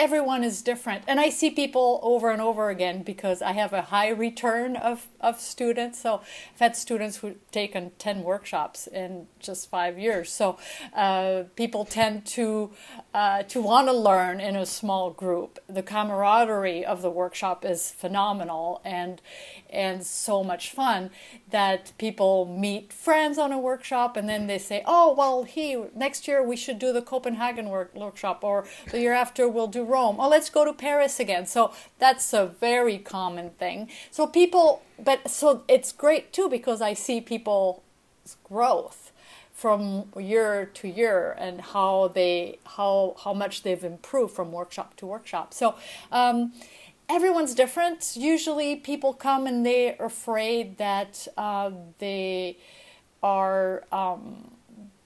everyone 0.00 0.42
is 0.42 0.62
different. 0.62 1.04
And 1.06 1.20
I 1.20 1.28
see 1.28 1.50
people 1.50 2.00
over 2.02 2.30
and 2.30 2.40
over 2.40 2.70
again 2.70 3.02
because 3.02 3.42
I 3.42 3.52
have 3.52 3.74
a 3.74 3.82
high 3.82 4.08
return 4.08 4.74
of, 4.76 5.08
of 5.20 5.38
students. 5.38 6.00
So 6.00 6.22
I've 6.54 6.58
had 6.58 6.74
students 6.74 7.18
who've 7.18 7.36
taken 7.50 7.92
10 7.98 8.22
workshops 8.22 8.86
in 8.86 9.26
just 9.40 9.68
five 9.68 9.98
years. 9.98 10.32
So 10.32 10.56
uh, 10.96 11.42
people 11.54 11.84
tend 11.84 12.24
to, 12.38 12.70
uh, 13.12 13.42
to 13.42 13.60
want 13.60 13.88
to 13.88 13.92
learn 13.92 14.40
in 14.40 14.56
a 14.56 14.64
small 14.64 15.10
group. 15.10 15.58
The 15.68 15.82
camaraderie 15.82 16.82
of 16.82 17.02
the 17.02 17.10
workshop 17.10 17.66
is 17.66 17.90
phenomenal 17.90 18.80
and, 18.82 19.20
and 19.68 20.06
so 20.06 20.42
much 20.42 20.70
fun 20.70 21.10
that 21.50 21.92
people 21.98 22.46
meet 22.46 22.90
friends 22.90 23.36
on 23.36 23.52
a 23.52 23.58
workshop 23.58 24.16
and 24.16 24.26
then 24.26 24.46
they 24.46 24.58
say, 24.58 24.82
oh, 24.86 25.12
well, 25.12 25.42
he, 25.42 25.76
next 25.94 26.26
year 26.26 26.42
we 26.42 26.56
should 26.56 26.78
do 26.78 26.90
the 26.90 27.02
Copenhagen 27.02 27.68
work, 27.68 27.94
workshop 27.94 28.42
or 28.42 28.66
the 28.92 29.00
year 29.00 29.12
after 29.12 29.46
we'll 29.46 29.66
do 29.66 29.89
Rome. 29.90 30.16
Oh, 30.18 30.28
let's 30.28 30.50
go 30.50 30.64
to 30.64 30.72
Paris 30.72 31.20
again. 31.20 31.46
So 31.46 31.72
that's 31.98 32.32
a 32.32 32.46
very 32.46 32.98
common 32.98 33.50
thing. 33.50 33.88
So 34.10 34.26
people, 34.26 34.82
but 34.98 35.28
so 35.28 35.62
it's 35.68 35.92
great 35.92 36.32
too 36.32 36.48
because 36.48 36.80
I 36.80 36.94
see 36.94 37.20
people's 37.20 37.80
growth 38.44 39.12
from 39.52 40.06
year 40.18 40.70
to 40.72 40.88
year 40.88 41.36
and 41.38 41.60
how 41.60 42.08
they 42.14 42.58
how 42.76 43.16
how 43.24 43.34
much 43.34 43.62
they've 43.62 43.84
improved 43.84 44.34
from 44.34 44.52
workshop 44.52 44.96
to 44.96 45.06
workshop. 45.06 45.52
So. 45.52 45.74
Um, 46.10 46.52
everyone's 47.10 47.54
different. 47.54 48.16
Usually, 48.16 48.76
people 48.76 49.12
come 49.12 49.46
and 49.48 49.66
they're 49.66 49.96
afraid 49.98 50.78
that 50.78 51.26
uh, 51.36 51.72
they 51.98 52.56
are 53.22 53.82
um, 53.92 54.52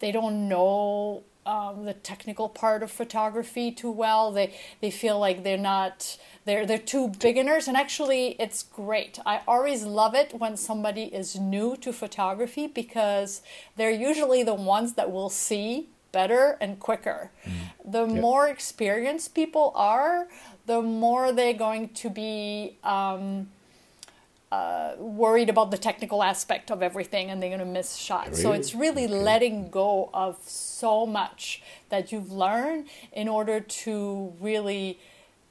they 0.01 0.13
don't 0.13 0.49
know 0.49 1.23
um, 1.47 1.85
the 1.85 1.95
technical 1.95 2.49
part 2.49 2.83
of 2.83 2.91
photography 2.91 3.71
too 3.71 3.91
well. 3.91 4.33
They 4.33 4.55
they 4.81 4.91
feel 4.91 5.19
like 5.19 5.43
they're 5.45 5.57
not 5.59 6.17
they're 6.45 6.67
they're 6.67 6.79
too 6.79 7.09
beginners, 7.09 7.69
and 7.69 7.77
actually, 7.77 8.37
it's 8.39 8.63
great. 8.63 9.19
I 9.25 9.41
always 9.47 9.85
love 9.85 10.15
it 10.15 10.35
when 10.39 10.57
somebody 10.57 11.05
is 11.05 11.37
new 11.37 11.77
to 11.79 11.93
photography 11.93 12.67
because 12.67 13.43
they're 13.77 13.91
usually 13.91 14.43
the 14.43 14.55
ones 14.55 14.95
that 14.95 15.11
will 15.11 15.31
see 15.31 15.89
better 16.13 16.57
and 16.61 16.79
quicker. 16.79 17.31
Mm. 17.45 17.93
The 17.93 18.07
more 18.07 18.49
experienced 18.49 19.35
people 19.35 19.73
are, 19.75 20.29
the 20.67 20.81
more 20.81 21.33
they're 21.33 21.55
going 21.55 21.89
to 21.91 22.11
be. 22.11 22.77
Um, 22.85 23.49
uh, 24.55 24.95
worried 24.99 25.49
about 25.49 25.71
the 25.71 25.79
technical 25.79 26.23
aspect 26.23 26.71
of 26.71 26.83
everything 26.83 27.31
and 27.31 27.37
they're 27.41 27.55
going 27.57 27.67
to 27.71 27.75
miss 27.81 27.97
shots. 27.97 28.31
Really? 28.31 28.43
So 28.43 28.53
it's 28.53 28.75
really 28.75 29.07
okay. 29.07 29.25
letting 29.31 29.57
go 29.71 30.11
of 30.15 30.39
so 30.47 31.07
much 31.07 31.63
that 31.89 32.13
you've 32.13 32.33
learned 32.33 32.87
in 33.13 33.27
order 33.29 33.61
to 33.61 34.33
really 34.41 34.99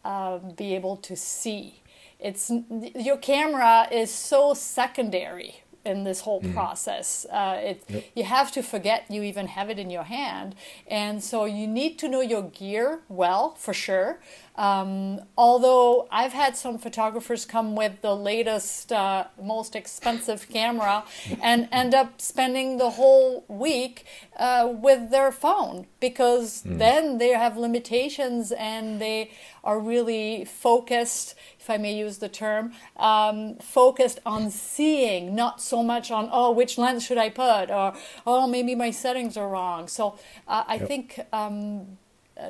um, 0.05 0.39
be 0.55 0.75
able 0.75 0.97
to 0.97 1.15
see. 1.15 1.81
It's 2.19 2.51
your 2.95 3.17
camera 3.17 3.87
is 3.91 4.09
so 4.11 4.53
secondary 4.53 5.63
in 5.85 6.03
this 6.03 6.21
whole 6.21 6.41
mm. 6.41 6.53
process. 6.53 7.25
Uh, 7.29 7.59
it, 7.61 7.83
yep. 7.89 8.03
You 8.15 8.23
have 8.23 8.51
to 8.53 8.63
forget 8.63 9.05
you 9.09 9.23
even 9.23 9.47
have 9.47 9.69
it 9.69 9.79
in 9.79 9.89
your 9.89 10.03
hand. 10.03 10.55
And 10.87 11.23
so 11.23 11.45
you 11.45 11.67
need 11.67 11.99
to 11.99 12.07
know 12.07 12.21
your 12.21 12.43
gear 12.43 13.01
well, 13.09 13.55
for 13.55 13.73
sure. 13.73 14.19
Um, 14.55 15.21
although 15.35 16.07
I've 16.11 16.33
had 16.33 16.55
some 16.55 16.77
photographers 16.77 17.43
come 17.43 17.75
with 17.75 18.01
the 18.01 18.15
latest, 18.15 18.91
uh, 18.91 19.25
most 19.41 19.75
expensive 19.75 20.47
camera 20.49 21.03
and 21.41 21.67
end 21.71 21.95
up 21.95 22.21
spending 22.21 22.77
the 22.77 22.91
whole 22.91 23.45
week 23.47 24.05
uh, 24.37 24.71
with 24.71 25.09
their 25.09 25.31
phone 25.31 25.87
because 25.99 26.63
mm. 26.63 26.77
then 26.77 27.17
they 27.17 27.29
have 27.29 27.57
limitations 27.57 28.51
and 28.51 29.01
they 29.01 29.31
are 29.63 29.79
really 29.79 30.45
focused, 30.45 31.33
if 31.59 31.69
I 31.69 31.77
may 31.77 31.95
use 31.95 32.19
the 32.19 32.29
term, 32.29 32.73
um, 32.97 33.55
focused 33.55 34.19
on 34.23 34.51
seeing, 34.51 35.33
not 35.33 35.61
so 35.61 35.81
much 35.81 36.11
on, 36.11 36.29
oh, 36.31 36.51
which 36.51 36.77
lens 36.77 37.03
should 37.03 37.17
I 37.17 37.29
put? 37.29 37.71
Or, 37.71 37.93
oh, 38.27 38.45
maybe 38.45 38.75
my 38.75 38.91
settings 38.91 39.35
are 39.35 39.47
wrong. 39.47 39.87
So 39.87 40.19
uh, 40.47 40.63
I 40.67 40.75
yep. 40.75 40.87
think. 40.87 41.19
Um, 41.31 41.97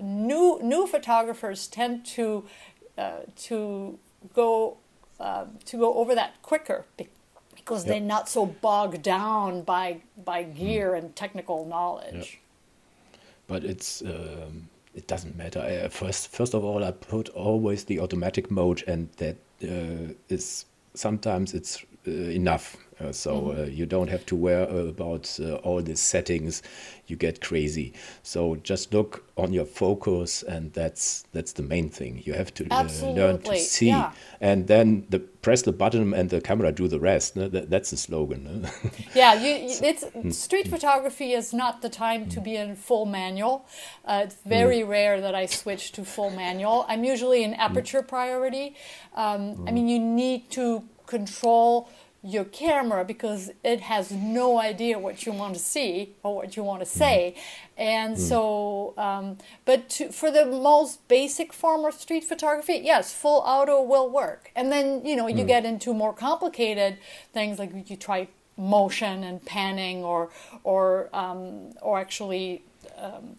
new 0.01 0.59
new 0.62 0.88
photographers 0.88 1.67
tend 1.67 2.05
to 2.05 2.45
uh, 2.97 3.19
to 3.35 4.00
go 4.33 4.77
uh, 5.19 5.45
to 5.65 5.77
go 5.77 5.93
over 5.95 6.15
that 6.15 6.41
quicker 6.41 6.85
because 7.55 7.85
yep. 7.85 7.88
they're 7.88 8.07
not 8.07 8.29
so 8.29 8.45
bogged 8.45 9.01
down 9.01 9.62
by 9.62 10.01
by 10.23 10.43
hmm. 10.43 10.53
gear 10.53 10.91
mm. 10.91 10.97
and 11.00 11.15
technical 11.15 11.65
knowledge. 11.65 12.13
Yep. 12.13 13.19
But 13.47 13.63
it's 13.63 14.01
um, 14.01 14.69
it 14.95 15.07
doesn't 15.07 15.35
matter. 15.38 15.59
I, 15.59 15.88
first 15.89 16.29
first 16.29 16.53
of 16.53 16.63
all, 16.63 16.83
I 16.83 16.91
put 16.91 17.29
always 17.29 17.83
the 17.83 18.00
automatic 18.00 18.51
mode, 18.51 18.83
and 18.88 19.09
that 19.17 19.38
uh, 19.63 20.13
is 20.29 20.65
sometimes 20.93 21.53
it's 21.53 21.83
uh, 22.07 22.12
enough. 22.12 22.77
Uh, 23.03 23.12
so 23.12 23.31
mm 23.31 23.55
-hmm. 23.55 23.77
you 23.77 23.86
don't 23.86 24.10
have 24.10 24.24
to 24.25 24.36
worry 24.36 24.89
about 24.89 25.39
all 25.63 25.83
the 25.83 25.95
settings 25.95 26.62
you 27.07 27.17
get 27.17 27.41
crazy. 27.41 27.93
So 28.24 28.55
just 28.63 28.93
look 28.93 29.25
on 29.36 29.51
your 29.51 29.65
focus, 29.65 30.43
and 30.43 30.72
that's 30.74 31.25
that's 31.33 31.53
the 31.53 31.63
main 31.63 31.89
thing. 31.89 32.22
You 32.25 32.33
have 32.33 32.53
to 32.53 32.65
uh, 32.72 32.88
learn 33.03 33.41
to 33.41 33.57
see, 33.57 33.88
yeah. 33.88 34.12
and 34.39 34.67
then 34.67 35.05
the 35.10 35.19
press 35.19 35.63
the 35.63 35.74
button 35.74 36.13
and 36.13 36.29
the 36.29 36.39
camera 36.39 36.72
do 36.72 36.88
the 36.88 37.00
rest. 37.00 37.36
No? 37.36 37.50
That, 37.50 37.69
that's 37.69 37.89
the 37.89 37.98
slogan. 37.98 38.62
No? 38.62 38.69
yeah, 39.15 39.33
you, 39.33 39.77
it's 39.81 40.05
mm, 40.05 40.33
street 40.33 40.67
mm. 40.67 40.69
photography 40.69 41.33
is 41.33 41.53
not 41.53 41.81
the 41.81 41.89
time 41.89 42.29
to 42.29 42.39
mm. 42.39 42.43
be 42.43 42.55
in 42.55 42.75
full 42.75 43.05
manual. 43.05 43.65
Uh, 44.05 44.22
it's 44.24 44.38
very 44.45 44.79
mm. 44.79 44.88
rare 44.88 45.19
that 45.19 45.36
I 45.36 45.45
switch 45.48 45.91
to 45.93 46.05
full 46.05 46.29
manual. 46.29 46.86
I'm 46.88 47.03
usually 47.03 47.43
in 47.43 47.51
mm. 47.51 47.60
aperture 47.60 48.01
priority. 48.01 48.75
Um, 49.13 49.65
I 49.67 49.72
mean, 49.72 49.89
you 49.89 50.00
need 50.00 50.50
to 50.51 50.83
control 51.05 51.89
your 52.24 52.46
camera 52.46 53.03
because 53.03 53.51
it 53.63 53.82
has 53.82 54.10
no 54.12 54.58
idea 54.58 54.98
what 54.98 55.25
you 55.25 55.34
want 55.34 55.53
to 55.53 55.60
see 55.60 56.15
or 56.24 56.36
what 56.36 56.56
you 56.56 56.63
want 56.63 56.80
to 56.80 56.86
say. 56.86 57.36
And 57.77 58.15
mm. 58.15 58.20
so, 58.20 58.94
um, 58.98 59.38
but 59.65 59.89
to, 59.89 60.10
for 60.10 60.32
the 60.32 60.46
most 60.46 61.06
basic 61.10 61.51
form 61.51 61.84
of 61.84 61.94
street 61.94 62.24
photography, 62.24 62.80
yes, 62.82 63.13
full 63.13 63.44
auto 63.46 63.82
will 63.82 64.10
work. 64.10 64.51
And 64.56 64.72
then, 64.72 65.06
you 65.06 65.18
know, 65.18 65.27
you 65.27 65.44
mm. 65.44 65.48
get 65.48 65.65
into 65.65 65.94
more 65.94 66.13
complicated 66.13 66.98
things 67.34 67.60
like 67.60 67.89
you 67.89 67.98
try 67.98 68.30
motion 68.56 69.25
and 69.25 69.44
panning 69.46 70.03
or, 70.06 70.30
or, 70.63 71.10
um, 71.13 71.74
or 71.82 72.00
actually, 72.00 72.63
um, 72.98 73.36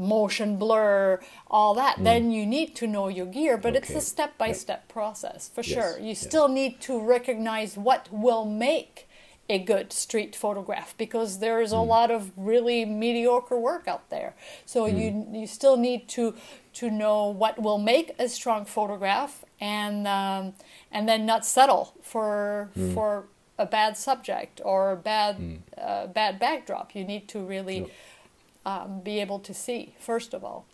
motion 0.00 0.56
blur, 0.56 1.20
all 1.50 1.74
that, 1.74 1.96
mm. 1.96 2.04
then 2.04 2.30
you 2.30 2.46
need 2.46 2.74
to 2.76 2.86
know 2.86 3.08
your 3.08 3.26
gear. 3.26 3.56
But 3.56 3.76
okay. 3.76 3.78
it's 3.78 3.90
a 3.90 4.00
step 4.00 4.36
by 4.38 4.52
step 4.52 4.88
process 4.88 5.48
for 5.48 5.62
yes. 5.62 5.72
sure. 5.72 5.98
You 5.98 6.08
yes. 6.08 6.20
still 6.20 6.48
need 6.48 6.80
to 6.82 7.00
recognize 7.00 7.76
what 7.76 8.08
will 8.10 8.44
make 8.44 9.06
a 9.50 9.58
good 9.58 9.92
street 9.92 10.36
photograph 10.36 10.94
because 10.96 11.40
there 11.40 11.60
is 11.60 11.72
a 11.72 11.76
mm. 11.76 11.86
lot 11.86 12.10
of 12.10 12.30
really 12.36 12.84
mediocre 12.84 13.58
work 13.58 13.88
out 13.88 14.08
there. 14.08 14.34
So 14.64 14.84
mm. 14.84 14.98
you 14.98 15.40
you 15.40 15.46
still 15.46 15.76
need 15.76 16.08
to 16.10 16.34
to 16.74 16.90
know 16.90 17.26
what 17.26 17.60
will 17.60 17.78
make 17.78 18.14
a 18.18 18.28
strong 18.28 18.64
photograph 18.64 19.44
and 19.60 20.06
um, 20.06 20.54
and 20.92 21.08
then 21.08 21.26
not 21.26 21.44
settle 21.44 21.94
for 22.00 22.70
mm. 22.78 22.94
for 22.94 23.24
a 23.58 23.66
bad 23.66 23.96
subject 23.96 24.60
or 24.64 24.92
a 24.92 24.96
bad 24.96 25.38
mm. 25.38 25.58
uh, 25.76 26.06
bad 26.06 26.38
backdrop. 26.38 26.94
You 26.94 27.04
need 27.04 27.28
to 27.28 27.40
really. 27.40 27.80
Yep 27.80 27.90
um, 28.66 29.00
be 29.00 29.20
able 29.20 29.38
to 29.40 29.54
see, 29.54 29.94
first 29.98 30.34
of 30.34 30.44
all. 30.44 30.66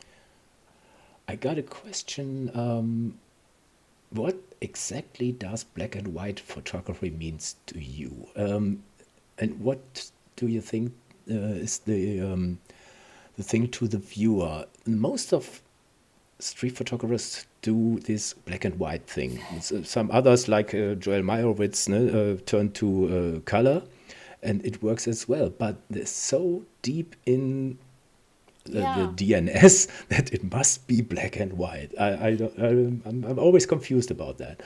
I 1.29 1.37
got 1.37 1.59
a 1.59 1.63
question. 1.63 2.51
Um, 2.55 3.19
what 4.11 4.37
exactly 4.61 5.33
does 5.33 5.65
black 5.65 5.97
and 5.97 6.15
white 6.15 6.41
photography 6.41 7.11
means 7.11 7.57
to 7.67 7.81
you? 7.81 8.29
Um, 8.37 8.83
and 9.39 9.61
what 9.61 10.11
do 10.37 10.47
you 10.47 10.61
think 10.61 10.93
uh, 11.31 11.35
is 11.65 11.79
the 11.79 12.21
um, 12.21 12.59
the 13.37 13.43
thing 13.43 13.69
to 13.69 13.89
the 13.89 13.99
viewer? 13.99 14.67
Most 14.87 15.33
of 15.33 15.61
street 16.39 16.77
photographers 16.77 17.47
do 17.63 17.99
this 18.01 18.35
black 18.35 18.65
and 18.65 18.79
white 18.79 19.07
thing. 19.07 19.41
Some 19.61 20.11
others, 20.13 20.49
like 20.49 20.75
uh, 20.75 20.95
Joel 20.95 21.23
Meyerowitz, 21.23 21.89
uh, 21.91 22.41
turn 22.47 22.71
to 22.73 23.37
uh, 23.37 23.41
color, 23.41 23.83
and 24.47 24.65
it 24.65 24.83
works 24.83 25.09
as 25.09 25.29
well. 25.29 25.51
But 25.51 25.83
they're 25.91 26.07
so 26.07 26.65
deep 26.81 27.17
in 27.27 27.79
yeah. 28.69 29.09
the, 29.15 29.27
DNS 29.33 29.89
that 30.09 30.33
it 30.33 30.51
must 30.53 30.87
be 30.87 31.01
black 31.01 31.37
and 31.37 31.55
white. 31.55 31.93
I, 31.99 32.09
I 32.09 32.29
am 32.31 33.03
I'm, 33.05 33.25
I'm 33.25 33.39
always 33.39 33.67
confused 33.67 34.11
about 34.11 34.39
that. 34.39 34.63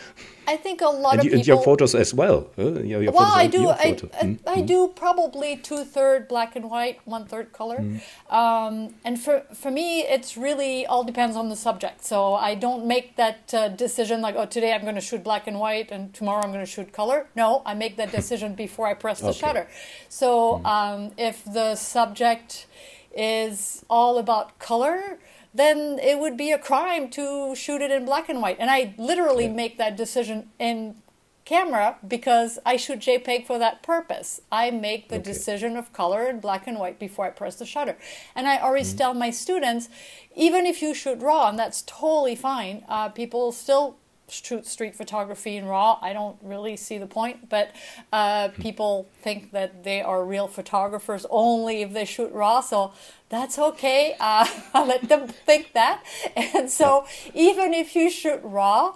I 0.46 0.56
think 0.56 0.80
a 0.80 0.86
lot 0.86 1.12
and 1.12 1.20
of 1.20 1.24
you, 1.24 1.30
people. 1.32 1.46
your 1.46 1.62
photos 1.62 1.94
as 1.94 2.12
well. 2.12 2.50
Huh? 2.56 2.80
Your, 2.80 3.02
your 3.02 3.12
well, 3.12 3.32
I 3.32 3.46
do. 3.46 3.68
I, 3.68 3.72
I, 3.72 3.92
mm 3.92 4.38
I, 4.46 4.60
hmm? 4.60 4.66
do 4.66 4.88
probably 4.88 5.56
two 5.56 5.84
third 5.84 6.28
black 6.28 6.56
and 6.56 6.70
white, 6.70 7.00
one 7.04 7.24
third 7.26 7.52
color. 7.52 7.78
Mm. 7.78 8.00
Um, 8.32 8.94
and 9.04 9.20
for 9.20 9.44
for 9.54 9.70
me, 9.70 10.00
it's 10.02 10.36
really 10.36 10.86
all 10.86 11.04
depends 11.04 11.36
on 11.36 11.48
the 11.48 11.56
subject. 11.56 12.04
So 12.04 12.34
I 12.34 12.54
don't 12.54 12.86
make 12.86 13.16
that 13.16 13.54
uh, 13.54 13.68
decision 13.68 14.20
like, 14.20 14.34
oh, 14.36 14.46
today 14.46 14.72
I'm 14.72 14.82
going 14.82 14.94
to 14.96 15.00
shoot 15.00 15.22
black 15.22 15.46
and 15.46 15.58
white, 15.58 15.90
and 15.90 16.12
tomorrow 16.12 16.42
I'm 16.42 16.52
going 16.52 16.64
to 16.64 16.70
shoot 16.70 16.92
color. 16.92 17.28
No, 17.36 17.62
I 17.64 17.74
make 17.74 17.96
that 17.96 18.10
decision 18.20 18.54
before 18.54 18.86
I 18.86 18.94
press 18.94 19.20
the 19.20 19.28
okay. 19.28 19.38
shutter. 19.38 19.68
So 20.08 20.60
mm. 20.64 20.66
um, 20.66 21.12
if 21.16 21.44
the 21.44 21.76
subject 21.76 22.66
is 23.14 23.84
all 23.90 24.18
about 24.18 24.58
color, 24.58 25.18
then 25.52 25.98
it 26.00 26.18
would 26.18 26.36
be 26.36 26.52
a 26.52 26.58
crime 26.58 27.08
to 27.10 27.54
shoot 27.54 27.80
it 27.80 27.90
in 27.90 28.04
black 28.04 28.28
and 28.28 28.40
white. 28.40 28.56
And 28.60 28.70
I 28.70 28.94
literally 28.96 29.46
yeah. 29.46 29.52
make 29.52 29.78
that 29.78 29.96
decision 29.96 30.50
in 30.58 30.96
camera 31.44 31.96
because 32.06 32.60
I 32.64 32.76
shoot 32.76 33.00
JPEG 33.00 33.44
for 33.44 33.58
that 33.58 33.82
purpose. 33.82 34.40
I 34.52 34.70
make 34.70 35.08
the 35.08 35.16
okay. 35.16 35.24
decision 35.24 35.76
of 35.76 35.92
color 35.92 36.28
in 36.28 36.38
black 36.38 36.68
and 36.68 36.78
white 36.78 37.00
before 37.00 37.24
I 37.26 37.30
press 37.30 37.56
the 37.56 37.66
shutter. 37.66 37.96
And 38.36 38.46
I 38.46 38.58
always 38.58 38.90
mm-hmm. 38.90 38.98
tell 38.98 39.14
my 39.14 39.30
students, 39.30 39.88
even 40.36 40.64
if 40.64 40.80
you 40.80 40.94
shoot 40.94 41.20
raw, 41.20 41.48
and 41.48 41.58
that's 41.58 41.82
totally 41.82 42.36
fine, 42.36 42.84
uh, 42.88 43.08
people 43.08 43.50
still 43.50 43.96
street 44.30 44.94
photography 44.94 45.56
in 45.56 45.66
raw. 45.66 45.98
I 46.00 46.12
don't 46.12 46.36
really 46.42 46.76
see 46.76 46.98
the 46.98 47.06
point, 47.06 47.48
but 47.48 47.70
uh, 48.12 48.48
hmm. 48.48 48.62
people 48.62 49.08
think 49.22 49.52
that 49.52 49.84
they 49.84 50.00
are 50.02 50.24
real 50.24 50.48
photographers 50.48 51.26
only 51.30 51.82
if 51.82 51.92
they 51.92 52.04
shoot 52.04 52.32
raw. 52.32 52.60
So 52.60 52.92
that's 53.28 53.58
okay. 53.58 54.16
Uh, 54.18 54.46
I'll 54.74 54.86
let 54.86 55.08
them 55.08 55.28
think 55.28 55.72
that. 55.72 56.02
And 56.36 56.70
so 56.70 57.06
even 57.34 57.74
if 57.74 57.94
you 57.94 58.10
shoot 58.10 58.40
raw, 58.42 58.94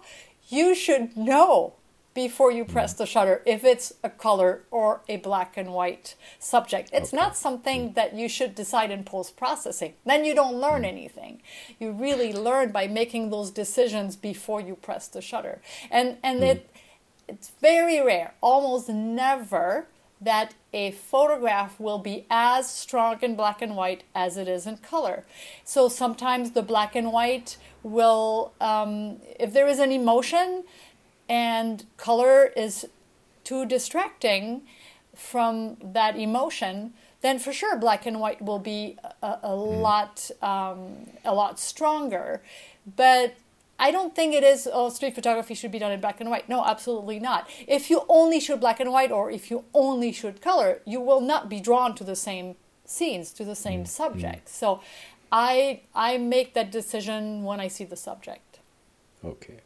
you 0.49 0.75
should 0.75 1.17
know 1.17 1.75
before 2.15 2.53
you 2.53 2.65
press 2.65 2.95
the 2.95 3.07
shutter 3.07 3.43
if 3.45 3.65
it's 3.65 3.93
a 4.03 4.09
color 4.09 4.63
or 4.71 5.03
a 5.09 5.17
black 5.19 5.57
and 5.57 5.73
white 5.73 6.15
subject. 6.39 6.91
It's 6.93 7.13
okay. 7.13 7.17
not 7.17 7.37
something 7.37 7.91
mm. 7.91 7.95
that 7.97 8.15
you 8.15 8.29
should 8.29 8.55
decide 8.55 8.91
in 8.91 9.05
post 9.05 9.37
processing. 9.37 9.95
Then 10.07 10.25
you 10.25 10.35
don't 10.35 10.55
learn 10.55 10.83
mm. 10.83 10.89
anything. 10.89 11.43
You 11.79 11.91
really 11.91 12.33
learn 12.33 12.71
by 12.71 12.87
making 12.87 13.31
those 13.31 13.51
decisions 13.51 14.17
before 14.17 14.61
you 14.61 14.77
press 14.77 15.09
the 15.09 15.21
shutter. 15.21 15.61
And 15.91 16.19
and 16.23 16.41
mm. 16.41 16.51
it 16.51 16.71
it's 17.27 17.51
very 17.61 18.01
rare, 18.01 18.35
almost 18.41 18.89
never 18.89 19.89
that 20.21 20.55
a 20.73 20.91
photograph 20.93 21.79
will 21.79 21.99
be 21.99 22.27
as 22.31 22.71
strong 22.71 23.19
in 23.23 23.37
black 23.37 23.61
and 23.61 23.77
white 23.77 24.05
as 24.15 24.37
it 24.37 24.49
is 24.49 24.67
in 24.67 24.77
color. 24.79 25.25
So 25.65 25.89
sometimes 25.89 26.53
the 26.53 26.63
black 26.63 26.97
and 26.97 27.13
white 27.13 27.57
will, 27.83 28.53
um, 28.61 29.19
if 29.39 29.53
there 29.53 29.69
is 29.69 29.79
an 29.79 29.93
emotion, 29.93 30.65
and 31.29 31.85
color 31.97 32.47
is 32.57 32.87
too 33.45 33.67
distracting 33.67 34.63
from 35.15 35.77
that 35.83 36.17
emotion, 36.17 36.93
then 37.21 37.39
for 37.39 37.53
sure 37.53 37.77
black 37.77 38.07
and 38.07 38.21
white 38.21 38.43
will 38.43 38.59
be 38.59 38.99
a, 39.23 39.27
a 39.27 39.49
mm. 39.49 39.81
lot 39.81 40.31
um, 40.43 41.07
a 41.25 41.35
lot 41.35 41.59
stronger. 41.59 42.43
But 42.97 43.35
I 43.79 43.91
don't 43.91 44.15
think 44.15 44.35
it 44.35 44.45
is. 44.45 44.69
Oh, 44.71 44.89
street 44.89 45.15
photography 45.15 45.55
should 45.55 45.73
be 45.73 45.79
done 45.79 45.93
in 45.93 46.01
black 46.01 46.21
and 46.21 46.31
white. 46.31 46.49
No, 46.49 46.65
absolutely 46.65 47.19
not. 47.19 47.49
If 47.67 47.91
you 47.91 48.05
only 48.09 48.41
shoot 48.41 48.61
black 48.61 48.81
and 48.81 48.93
white, 48.93 49.11
or 49.11 49.31
if 49.31 49.51
you 49.51 49.65
only 49.73 50.13
shoot 50.13 50.41
color, 50.41 50.81
you 50.85 51.01
will 51.01 51.21
not 51.21 51.49
be 51.49 51.61
drawn 51.61 51.95
to 51.97 52.05
the 52.05 52.17
same 52.17 52.57
scenes, 52.85 53.33
to 53.33 53.45
the 53.45 53.57
same 53.57 53.85
mm. 53.85 53.89
subject. 53.89 54.47
Mm. 54.47 54.51
So, 54.51 54.81
I 55.33 55.81
I 55.95 56.19
make 56.19 56.55
that 56.55 56.71
decision 56.71 57.43
when 57.43 57.59
I 57.59 57.69
see 57.69 57.85
the 57.85 57.97
subject. 57.97 58.61
Okay. 59.25 59.61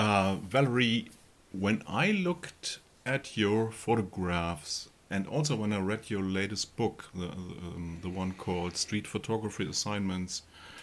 Uh, 0.00 0.36
Valerie, 0.36 1.10
when 1.52 1.82
I 1.86 2.10
looked 2.10 2.78
at 3.04 3.36
your 3.36 3.70
photographs 3.70 4.88
and 5.10 5.26
also 5.26 5.56
when 5.56 5.74
I 5.74 5.78
read 5.78 6.08
your 6.08 6.22
latest 6.22 6.74
book, 6.74 7.10
the, 7.14 7.26
um, 7.28 7.98
the 8.00 8.08
one 8.08 8.32
called 8.32 8.78
Street 8.78 9.06
Photography 9.06 9.68
Assignments 9.68 10.40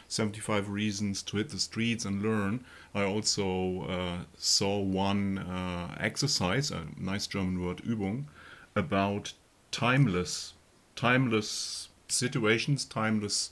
75 0.07 0.69
Reasons 0.69 1.23
to 1.23 1.37
Hit 1.37 1.49
the 1.49 1.57
Streets 1.57 2.05
and 2.05 2.21
Learn, 2.21 2.63
I 2.93 3.05
also 3.05 3.87
uh, 3.89 4.17
saw 4.37 4.77
one 4.77 5.39
uh, 5.39 5.97
exercise, 5.99 6.69
a 6.69 6.85
nice 6.95 7.25
German 7.25 7.65
word, 7.65 7.77
Übung, 7.87 8.25
about 8.75 9.33
timeless, 9.71 10.53
timeless 10.95 11.89
situations, 12.07 12.85
timeless 12.85 13.49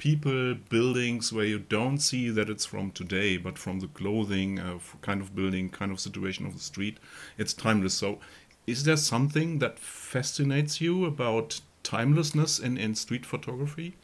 people, 0.00 0.54
buildings 0.54 1.30
where 1.30 1.44
you 1.44 1.58
don't 1.58 1.98
see 1.98 2.30
that 2.30 2.48
it's 2.48 2.64
from 2.64 2.90
today, 2.90 3.36
but 3.36 3.58
from 3.58 3.80
the 3.80 3.86
clothing, 3.86 4.58
uh, 4.58 4.78
kind 5.02 5.20
of 5.20 5.36
building, 5.36 5.68
kind 5.68 5.92
of 5.92 6.00
situation 6.00 6.46
of 6.46 6.54
the 6.54 6.58
street. 6.58 6.96
It's 7.36 7.52
timeless. 7.52 7.92
So, 7.92 8.18
is 8.66 8.84
there 8.84 8.96
something 8.96 9.58
that 9.58 9.78
fascinates 9.78 10.80
you 10.80 11.04
about 11.04 11.60
timelessness 11.84 12.58
in, 12.58 12.78
in 12.78 12.94
street 12.94 13.26
photography? 13.26 13.98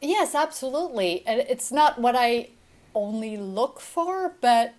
Yes, 0.00 0.36
absolutely. 0.36 1.24
And 1.26 1.40
it's 1.40 1.72
not 1.72 2.00
what 2.00 2.14
I 2.14 2.50
only 2.94 3.36
look 3.36 3.80
for, 3.80 4.34
but 4.40 4.74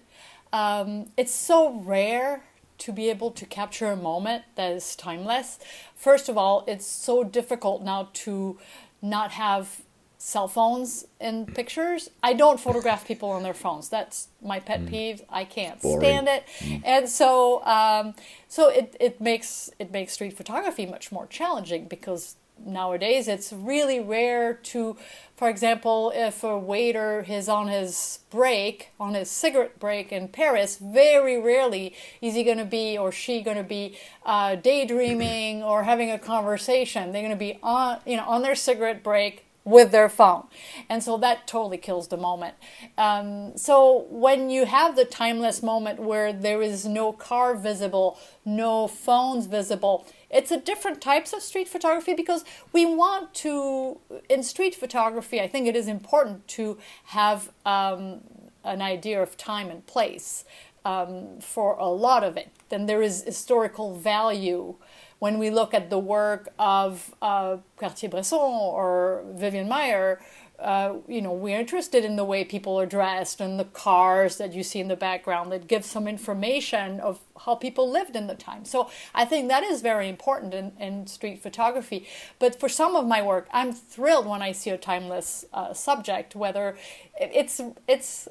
um, 0.53 1.12
it's 1.17 1.33
so 1.33 1.73
rare 1.73 2.43
to 2.77 2.93
be 2.93 3.09
able 3.09 3.31
to 3.31 3.45
capture 3.45 3.88
a 3.88 3.97
moment 3.97 4.45
that 4.55 4.71
is 4.71 4.95
timeless. 4.95 5.59
First 5.93 6.29
of 6.29 6.38
all, 6.38 6.63
it's 6.67 6.85
so 6.85 7.25
difficult 7.25 7.83
now 7.83 8.07
to 8.13 8.57
not 9.01 9.31
have 9.31 9.81
cell 10.19 10.49
phones 10.49 11.08
in 11.21 11.45
pictures. 11.45 12.10
I 12.21 12.34
don't 12.34 12.60
photograph 12.60 13.08
people 13.08 13.32
on 13.32 13.41
their 13.41 13.53
phones. 13.53 13.88
That's 13.88 14.27
my 14.43 14.60
pet 14.60 14.82
mm. 14.82 14.89
peeve. 14.89 15.21
I 15.29 15.45
can't 15.45 15.82
Boring. 15.82 16.01
stand 16.01 16.27
it. 16.27 16.43
Mm. 16.60 16.82
And 16.86 17.10
so, 17.10 17.65
um, 17.65 18.13
so 18.49 18.67
it, 18.69 18.95
it 18.99 19.21
makes 19.21 19.71
it 19.79 19.91
makes 19.91 20.13
street 20.13 20.36
photography 20.36 20.86
much 20.86 21.12
more 21.12 21.25
challenging 21.25 21.88
because 21.88 22.36
nowadays 22.65 23.29
it's 23.29 23.53
really 23.53 24.01
rare 24.01 24.53
to, 24.53 24.97
for 25.38 25.49
example, 25.49 26.12
if 26.13 26.43
a 26.43 26.60
waiter 26.60 27.25
is 27.25 27.47
on 27.47 27.69
his 27.69 28.19
break, 28.29 28.89
on 28.99 29.13
his 29.13 29.32
cigarette 29.32 29.79
break 29.79 30.12
in 30.12 30.27
Paris, 30.27 30.77
very 30.77 31.39
rarely 31.39 31.95
is 32.21 32.36
he 32.36 32.43
going 32.43 32.58
to 32.58 32.65
be 32.65 32.97
or 32.97 33.13
she 33.13 33.41
going 33.41 33.55
to 33.55 33.63
be 33.63 33.97
uh, 34.25 34.55
daydreaming 34.55 35.63
or 35.63 35.84
having 35.84 36.12
a 36.12 36.19
conversation. 36.19 37.13
They're 37.13 37.21
going 37.21 37.32
to 37.32 37.38
be 37.38 37.58
on, 37.63 37.99
you 38.05 38.17
know, 38.17 38.25
on 38.25 38.41
their 38.41 38.55
cigarette 38.55 39.01
break 39.01 39.45
with 39.69 39.91
their 39.91 40.10
phone. 40.10 40.47
And 40.89 41.03
so 41.03 41.17
that 41.17 41.47
totally 41.47 41.77
kills 41.77 42.08
the 42.08 42.17
moment. 42.17 42.55
Um, 42.97 43.55
so 43.58 44.08
when 44.10 44.49
you 44.49 44.65
have 44.65 44.95
the 44.95 45.05
timeless 45.05 45.62
moment 45.62 45.99
where 45.99 46.34
there 46.34 46.62
is 46.62 46.86
no 46.86 47.13
car 47.13 47.55
visible, 47.55 48.19
no 48.45 48.88
phones 48.88 49.45
visible, 49.45 50.08
it's 50.29 50.51
a 50.51 50.60
different 50.60 51.01
types 51.01 51.34
of 51.34 51.41
street 51.41 51.67
photography 51.67 52.13
because 52.13 52.43
we 52.73 52.86
want 52.86 53.34
to, 53.36 53.99
in 54.29 54.43
street 54.43 54.75
photography, 54.75 55.39
I 55.39 55.47
think 55.47 55.67
it 55.67 55.75
is 55.75 55.88
important 55.88 56.47
to 56.49 56.77
have 57.05 57.51
um, 57.65 58.21
an 58.63 58.82
idea 58.82 59.21
of 59.21 59.38
time 59.38 59.69
and 59.69 59.86
place 59.86 60.45
um, 60.86 61.39
for 61.39 61.75
a 61.77 61.88
lot 61.88 62.23
of 62.23 62.38
it. 62.38 62.49
Then 62.69 62.86
there 62.86 63.01
is 63.01 63.23
historical 63.23 63.95
value 63.95 64.75
when 65.19 65.38
we 65.38 65.49
look 65.49 65.73
at 65.73 65.89
the 65.89 65.99
work 65.99 66.49
of 66.58 67.13
uh, 67.21 67.58
Cartier-Bresson 67.77 68.39
or 68.39 69.23
Vivian 69.34 69.67
Maier, 69.67 70.19
uh, 70.60 70.95
you 71.08 71.21
know, 71.21 71.32
we're 71.32 71.60
interested 71.60 72.03
in 72.03 72.17
the 72.17 72.23
way 72.25 72.43
people 72.43 72.77
are 72.79 72.86
dressed 72.86 73.39
and 73.39 73.60
the 73.60 73.65
cars 73.65 74.38
that 74.38 74.53
you 74.53 74.62
see 74.62 74.79
in 74.79 74.89
the 74.89 74.95
background 74.95 75.51
that 75.51 75.67
give 75.67 75.86
some 75.86 76.08
information 76.08 76.99
of 76.99 77.19
how 77.45 77.55
people 77.55 77.89
lived 77.89 78.15
in 78.15 78.27
the 78.27 78.36
time. 78.36 78.65
So 78.65 78.89
I 79.15 79.23
think 79.23 79.47
that 79.47 79.63
is 79.63 79.82
very 79.82 80.10
important 80.10 80.53
in, 80.53 80.73
in 80.77 81.08
street 81.08 81.41
photography. 81.41 82.08
But 82.39 82.60
for 82.60 82.67
some 82.67 82.95
of 82.95 83.08
my 83.08 83.21
work, 83.21 83.47
I'm 83.53 83.71
thrilled 83.71 84.25
when 84.25 84.41
I 84.41 84.51
see 84.51 84.69
a 84.69 84.77
timeless 84.77 85.45
uh, 85.53 85.73
subject, 85.73 86.36
whether 86.36 86.77
it's 87.19 87.62
it's 87.88 88.27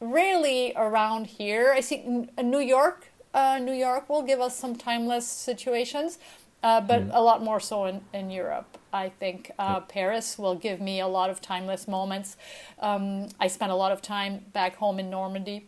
rarely 0.00 0.72
around 0.76 1.26
here. 1.26 1.72
I 1.72 1.80
see 1.80 1.96
in 1.96 2.50
New 2.50 2.60
York 2.60 3.08
uh, 3.36 3.58
New 3.58 3.74
York 3.74 4.08
will 4.08 4.22
give 4.22 4.40
us 4.40 4.58
some 4.58 4.74
timeless 4.74 5.28
situations, 5.28 6.18
uh, 6.62 6.80
but 6.80 7.06
mm. 7.06 7.10
a 7.12 7.20
lot 7.20 7.42
more 7.42 7.60
so 7.60 7.84
in, 7.84 8.00
in 8.14 8.30
Europe. 8.30 8.78
I 8.92 9.10
think 9.10 9.52
uh, 9.58 9.80
Paris 9.80 10.38
will 10.38 10.54
give 10.54 10.80
me 10.80 11.00
a 11.00 11.06
lot 11.06 11.28
of 11.28 11.42
timeless 11.42 11.86
moments. 11.86 12.38
Um, 12.80 13.28
I 13.38 13.48
spent 13.48 13.70
a 13.70 13.74
lot 13.74 13.92
of 13.92 14.00
time 14.00 14.46
back 14.54 14.76
home 14.76 14.98
in 14.98 15.10
Normandy, 15.10 15.66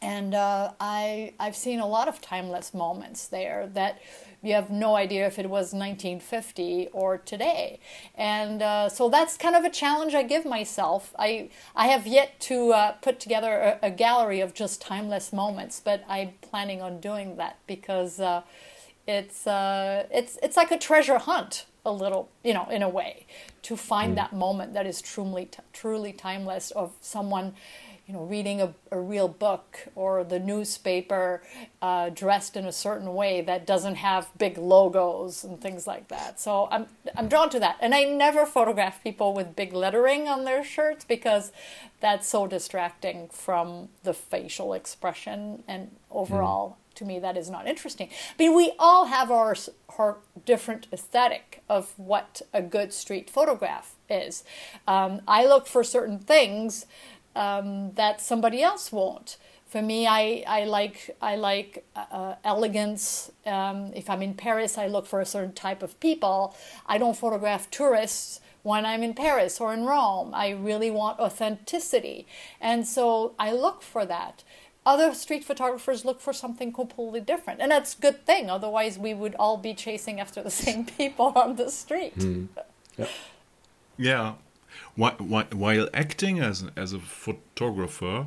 and 0.00 0.34
uh, 0.34 0.72
I 0.80 1.34
I've 1.38 1.56
seen 1.56 1.78
a 1.78 1.86
lot 1.86 2.08
of 2.08 2.22
timeless 2.22 2.72
moments 2.72 3.28
there 3.28 3.68
that 3.74 4.00
you 4.42 4.54
have 4.54 4.70
no 4.70 4.96
idea 4.96 5.26
if 5.26 5.38
it 5.38 5.48
was 5.48 5.72
1950 5.72 6.88
or 6.92 7.18
today. 7.18 7.78
And 8.14 8.60
uh, 8.60 8.88
so 8.88 9.08
that's 9.08 9.36
kind 9.36 9.54
of 9.54 9.64
a 9.64 9.70
challenge 9.70 10.14
I 10.14 10.24
give 10.24 10.44
myself. 10.44 11.14
I, 11.18 11.50
I 11.76 11.86
have 11.86 12.06
yet 12.06 12.40
to 12.40 12.72
uh, 12.72 12.92
put 12.92 13.20
together 13.20 13.78
a, 13.82 13.86
a, 13.86 13.90
gallery 13.90 14.40
of 14.40 14.52
just 14.52 14.80
timeless 14.80 15.32
moments, 15.32 15.80
but 15.80 16.04
I'm 16.08 16.32
planning 16.40 16.82
on 16.82 17.00
doing 17.00 17.36
that 17.36 17.58
because 17.66 18.18
uh, 18.18 18.42
it's, 19.06 19.46
uh, 19.46 20.06
it's, 20.10 20.38
it's 20.42 20.56
like 20.56 20.72
a 20.72 20.78
treasure 20.78 21.18
hunt 21.18 21.66
a 21.84 21.92
little, 21.92 22.30
you 22.44 22.54
know, 22.54 22.68
in 22.70 22.82
a 22.82 22.88
way, 22.88 23.26
to 23.62 23.76
find 23.76 24.12
mm. 24.12 24.16
that 24.16 24.32
moment 24.32 24.74
that 24.74 24.86
is 24.86 25.02
truly, 25.02 25.48
truly 25.72 26.12
timeless 26.12 26.70
of 26.72 26.92
someone 27.00 27.54
you 28.06 28.14
know, 28.14 28.24
reading 28.24 28.60
a, 28.60 28.74
a 28.90 28.98
real 28.98 29.28
book 29.28 29.78
or 29.94 30.24
the 30.24 30.40
newspaper 30.40 31.42
uh, 31.80 32.08
dressed 32.10 32.56
in 32.56 32.66
a 32.66 32.72
certain 32.72 33.14
way 33.14 33.40
that 33.40 33.66
doesn't 33.66 33.94
have 33.96 34.28
big 34.38 34.58
logos 34.58 35.44
and 35.44 35.60
things 35.60 35.86
like 35.86 36.08
that. 36.08 36.40
So 36.40 36.68
I'm 36.70 36.86
I'm 37.16 37.28
drawn 37.28 37.48
to 37.50 37.60
that, 37.60 37.76
and 37.80 37.94
I 37.94 38.04
never 38.04 38.44
photograph 38.44 39.02
people 39.02 39.34
with 39.34 39.54
big 39.54 39.72
lettering 39.72 40.28
on 40.28 40.44
their 40.44 40.64
shirts 40.64 41.04
because 41.04 41.52
that's 42.00 42.28
so 42.28 42.46
distracting 42.46 43.28
from 43.28 43.88
the 44.02 44.12
facial 44.12 44.74
expression 44.74 45.62
and 45.68 45.92
overall. 46.10 46.70
Mm. 46.70 46.76
To 46.96 47.04
me, 47.06 47.18
that 47.20 47.38
is 47.38 47.48
not 47.48 47.66
interesting. 47.66 48.10
I 48.10 48.42
mean, 48.42 48.54
we 48.54 48.72
all 48.78 49.06
have 49.06 49.30
our, 49.30 49.56
our 49.98 50.18
different 50.44 50.88
aesthetic 50.92 51.62
of 51.66 51.94
what 51.96 52.42
a 52.52 52.60
good 52.60 52.92
street 52.92 53.30
photograph 53.30 53.94
is. 54.10 54.44
Um, 54.86 55.22
I 55.26 55.46
look 55.46 55.66
for 55.66 55.82
certain 55.82 56.18
things 56.18 56.84
um, 57.34 57.92
that 57.94 58.20
somebody 58.20 58.62
else 58.62 58.92
won't. 58.92 59.36
For 59.66 59.80
me, 59.80 60.06
I, 60.06 60.44
I 60.46 60.64
like 60.64 61.16
I 61.22 61.36
like 61.36 61.84
uh, 61.96 62.34
elegance. 62.44 63.32
Um, 63.46 63.90
if 63.94 64.10
I'm 64.10 64.20
in 64.20 64.34
Paris, 64.34 64.76
I 64.76 64.86
look 64.86 65.06
for 65.06 65.20
a 65.20 65.26
certain 65.26 65.54
type 65.54 65.82
of 65.82 65.98
people. 65.98 66.54
I 66.86 66.98
don't 66.98 67.16
photograph 67.16 67.70
tourists 67.70 68.40
when 68.62 68.84
I'm 68.84 69.02
in 69.02 69.14
Paris 69.14 69.60
or 69.60 69.72
in 69.72 69.84
Rome. 69.84 70.34
I 70.34 70.50
really 70.50 70.90
want 70.90 71.18
authenticity, 71.18 72.26
and 72.60 72.86
so 72.86 73.34
I 73.38 73.52
look 73.52 73.82
for 73.82 74.04
that 74.04 74.44
other 74.84 75.14
street 75.14 75.44
photographers 75.44 76.04
look 76.04 76.20
for 76.20 76.32
something 76.32 76.72
completely 76.72 77.20
different 77.20 77.60
and 77.60 77.70
that's 77.70 77.96
a 77.96 78.00
good 78.00 78.26
thing 78.26 78.50
otherwise 78.50 78.98
we 78.98 79.14
would 79.14 79.34
all 79.36 79.56
be 79.56 79.74
chasing 79.74 80.18
after 80.18 80.42
the 80.42 80.50
same 80.64 80.84
people 80.84 81.32
on 81.36 81.56
the 81.56 81.70
street 81.70 82.16
mm. 82.18 82.48
yeah. 82.96 83.06
yeah 83.96 84.32
while 84.96 85.88
acting 85.94 86.40
as, 86.40 86.64
as 86.76 86.92
a 86.92 86.98
photographer 86.98 88.26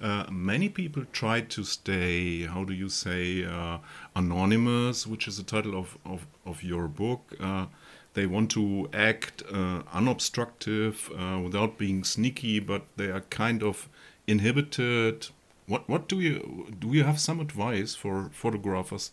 uh, 0.00 0.26
many 0.30 0.68
people 0.68 1.04
try 1.12 1.40
to 1.40 1.64
stay 1.64 2.42
how 2.42 2.64
do 2.64 2.74
you 2.74 2.88
say 2.88 3.44
uh, 3.44 3.78
anonymous 4.14 5.06
which 5.06 5.26
is 5.26 5.38
the 5.38 5.42
title 5.42 5.74
of, 5.74 5.96
of, 6.04 6.26
of 6.44 6.62
your 6.62 6.86
book 6.88 7.34
uh, 7.40 7.66
they 8.14 8.26
want 8.26 8.50
to 8.50 8.88
act 8.92 9.42
uh, 9.52 9.82
unobstructive 9.92 11.10
uh, 11.18 11.38
without 11.38 11.78
being 11.78 12.04
sneaky 12.04 12.60
but 12.60 12.82
they 12.96 13.10
are 13.10 13.22
kind 13.22 13.62
of 13.62 13.88
inhibited 14.26 15.28
what 15.66 15.88
what 15.88 16.08
do 16.08 16.20
you 16.20 16.74
do? 16.78 16.88
You 16.88 17.04
have 17.04 17.20
some 17.20 17.40
advice 17.40 17.94
for 17.94 18.30
photographers 18.32 19.10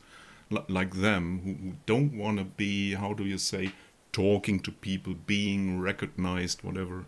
like 0.69 0.95
them 0.95 1.41
who, 1.43 1.53
who 1.53 1.73
don't 1.85 2.13
want 2.15 2.37
to 2.37 2.43
be 2.43 2.93
how 2.93 3.13
do 3.13 3.23
you 3.23 3.37
say 3.37 3.71
talking 4.13 4.59
to 4.61 4.71
people, 4.71 5.13
being 5.25 5.81
recognized, 5.81 6.63
whatever. 6.63 7.05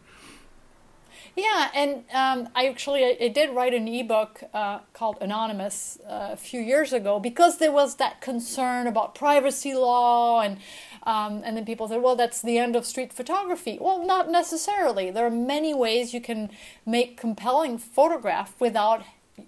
Yeah, 1.35 1.69
and 1.73 2.05
um, 2.13 2.49
I 2.55 2.67
actually 2.67 3.03
I, 3.03 3.27
did 3.27 3.53
write 3.53 3.73
an 3.73 3.89
ebook 3.89 4.41
uh, 4.53 4.79
called 4.93 5.17
Anonymous 5.19 5.99
uh, 6.07 6.29
a 6.31 6.37
few 6.37 6.61
years 6.61 6.93
ago 6.93 7.19
because 7.19 7.57
there 7.57 7.73
was 7.73 7.95
that 7.95 8.21
concern 8.21 8.87
about 8.87 9.15
privacy 9.15 9.73
law 9.73 10.39
and 10.41 10.57
um, 11.03 11.41
and 11.43 11.55
then 11.55 11.65
people 11.65 11.87
said, 11.87 12.01
well, 12.01 12.15
that's 12.15 12.41
the 12.41 12.57
end 12.57 12.75
of 12.75 12.85
street 12.85 13.13
photography. 13.13 13.77
Well, 13.79 14.03
not 14.05 14.31
necessarily. 14.31 15.11
There 15.11 15.25
are 15.25 15.31
many 15.31 15.73
ways 15.73 16.13
you 16.13 16.21
can 16.21 16.49
make 16.85 17.15
compelling 17.17 17.77
photograph 17.77 18.55
without 18.59 19.03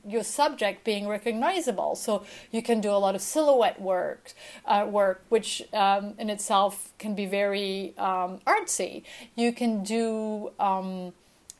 your 0.05 0.23
subject 0.23 0.83
being 0.83 1.07
recognizable. 1.07 1.95
So 1.95 2.25
you 2.51 2.61
can 2.61 2.81
do 2.81 2.91
a 2.91 2.99
lot 2.99 3.15
of 3.15 3.21
silhouette 3.21 3.81
work, 3.81 4.33
uh, 4.65 4.85
work 4.89 5.23
which 5.29 5.63
um, 5.73 6.13
in 6.17 6.29
itself 6.29 6.93
can 6.97 7.15
be 7.15 7.25
very 7.25 7.93
um, 7.97 8.39
artsy. 8.45 9.03
You 9.35 9.53
can 9.53 9.83
do, 9.83 10.51
um, 10.59 11.13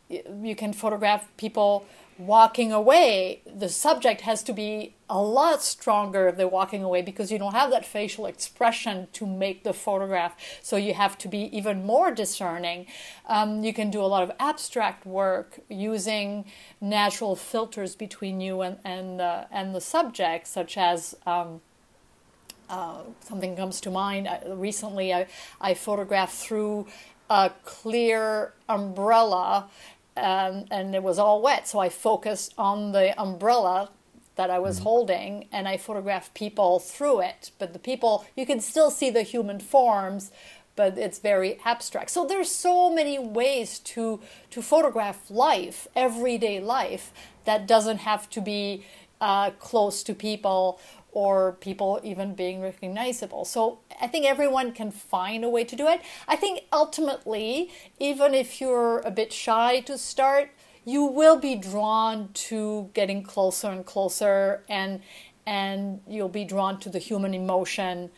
you 0.10 0.56
can 0.56 0.74
photograph 0.74 1.28
people 1.38 1.86
walking 2.20 2.72
away, 2.72 3.42
the 3.46 3.70
subject 3.70 4.22
has 4.22 4.44
to 4.44 4.54
be 4.54 4.96
a 5.10 5.22
lot 5.22 5.64
stronger 5.64 6.28
if 6.28 6.36
they're 6.36 6.48
walking 6.48 6.84
away 6.84 7.02
because 7.02 7.32
you 7.32 7.38
don't 7.38 7.54
have 7.54 7.72
that 7.72 7.86
facial 7.86 8.26
expression 8.26 9.08
to 9.14 9.26
make 9.26 9.64
the 9.64 9.74
photograph. 9.74 10.36
So 10.62 10.76
you 10.76 10.94
have 10.94 11.18
to 11.20 11.28
be 11.28 11.56
even 11.56 11.86
more 11.86 12.12
discerning. 12.12 12.88
Um, 13.28 13.64
you 13.64 13.74
can 13.74 13.90
do 13.90 14.02
a 14.02 14.08
lot 14.08 14.24
of 14.24 14.32
abstract 14.40 15.06
work 15.06 15.60
using 15.70 16.46
natural 16.82 17.36
filters 17.36 17.96
between 17.96 18.42
you 18.42 18.62
and 18.62 18.78
and 18.84 19.22
uh, 19.22 19.46
and 19.52 19.74
the 19.74 19.82
subject, 19.82 20.48
such 20.48 20.78
as. 20.78 21.16
Um, 21.26 21.62
uh, 22.70 22.98
something 23.22 23.56
comes 23.56 23.80
to 23.80 23.90
mind. 23.90 24.28
I, 24.28 24.42
recently, 24.46 25.14
I, 25.14 25.28
I 25.62 25.74
photographed 25.74 26.36
through 26.36 26.88
a 27.30 27.52
clear 27.64 28.54
umbrella 28.68 29.70
um, 30.18 30.66
and 30.72 30.96
it 30.96 31.04
was 31.04 31.20
all 31.20 31.42
wet. 31.42 31.68
So 31.68 31.80
I 31.80 31.90
focused 31.90 32.54
on 32.58 32.92
the 32.92 33.20
umbrella 33.20 33.92
that 34.36 34.50
I 34.50 34.60
was 34.60 34.78
mm-hmm. 34.78 34.84
holding 34.84 35.48
and 35.52 35.68
I 35.68 35.78
photographed 35.78 36.34
people 36.34 36.80
through 36.80 37.22
it. 37.22 37.52
But 37.60 37.74
the 37.74 37.80
people, 37.80 38.26
you 38.36 38.46
can 38.46 38.60
still 38.60 38.92
see 38.92 39.10
the 39.10 39.24
human 39.24 39.60
forms, 39.60 40.32
but 40.76 40.98
it's 40.98 41.20
very 41.20 41.60
abstract. 41.66 42.12
So 42.12 42.26
there's 42.26 42.52
so 42.52 42.94
many 42.94 43.18
ways 43.20 43.80
to 43.80 44.22
to 44.52 44.62
photograph 44.62 45.30
life, 45.30 45.88
everyday 45.96 46.60
life, 46.60 47.12
that 47.46 47.68
doesn't 47.68 48.00
have 48.00 48.30
to 48.32 48.42
be 48.42 48.86
uh, 49.20 49.52
close 49.52 50.04
to 50.04 50.14
people 50.14 50.80
or 51.18 51.54
people 51.54 52.00
even 52.04 52.36
being 52.36 52.62
recognizable. 52.62 53.44
So 53.44 53.80
I 54.00 54.06
think 54.06 54.28
everyone 54.28 54.72
can 54.72 54.92
find 54.92 55.44
a 55.44 55.50
way 55.50 55.64
to 55.64 55.76
do 55.76 55.88
it. 55.88 56.00
I 56.28 56.36
think 56.36 56.66
ultimately, 56.72 57.72
even 58.00 58.36
if 58.36 58.62
you're 58.62 59.00
a 59.00 59.10
bit 59.10 59.34
shy 59.34 59.80
to 59.80 59.98
start, 59.98 60.52
you 60.86 61.04
will 61.04 61.40
be 61.40 61.56
drawn 61.56 62.30
to 62.50 62.92
getting 62.94 63.24
closer 63.24 63.70
and 63.70 63.84
closer 63.84 64.64
and 64.70 65.02
and 65.48 66.02
you'll 66.08 66.36
be 66.42 66.46
drawn 66.46 66.80
to 66.82 66.90
the 66.90 67.00
human 67.00 67.34
emotion 67.34 68.12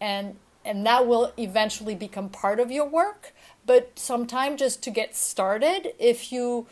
and 0.00 0.36
and 0.64 0.86
that 0.86 1.08
will 1.08 1.32
eventually 1.38 1.96
become 1.96 2.28
part 2.28 2.60
of 2.60 2.70
your 2.70 2.86
work 2.86 3.32
but 3.66 3.98
sometimes 3.98 4.60
just 4.60 4.82
to 4.82 4.90
get 4.90 5.16
started 5.16 5.88
if 5.98 6.30
you 6.30 6.66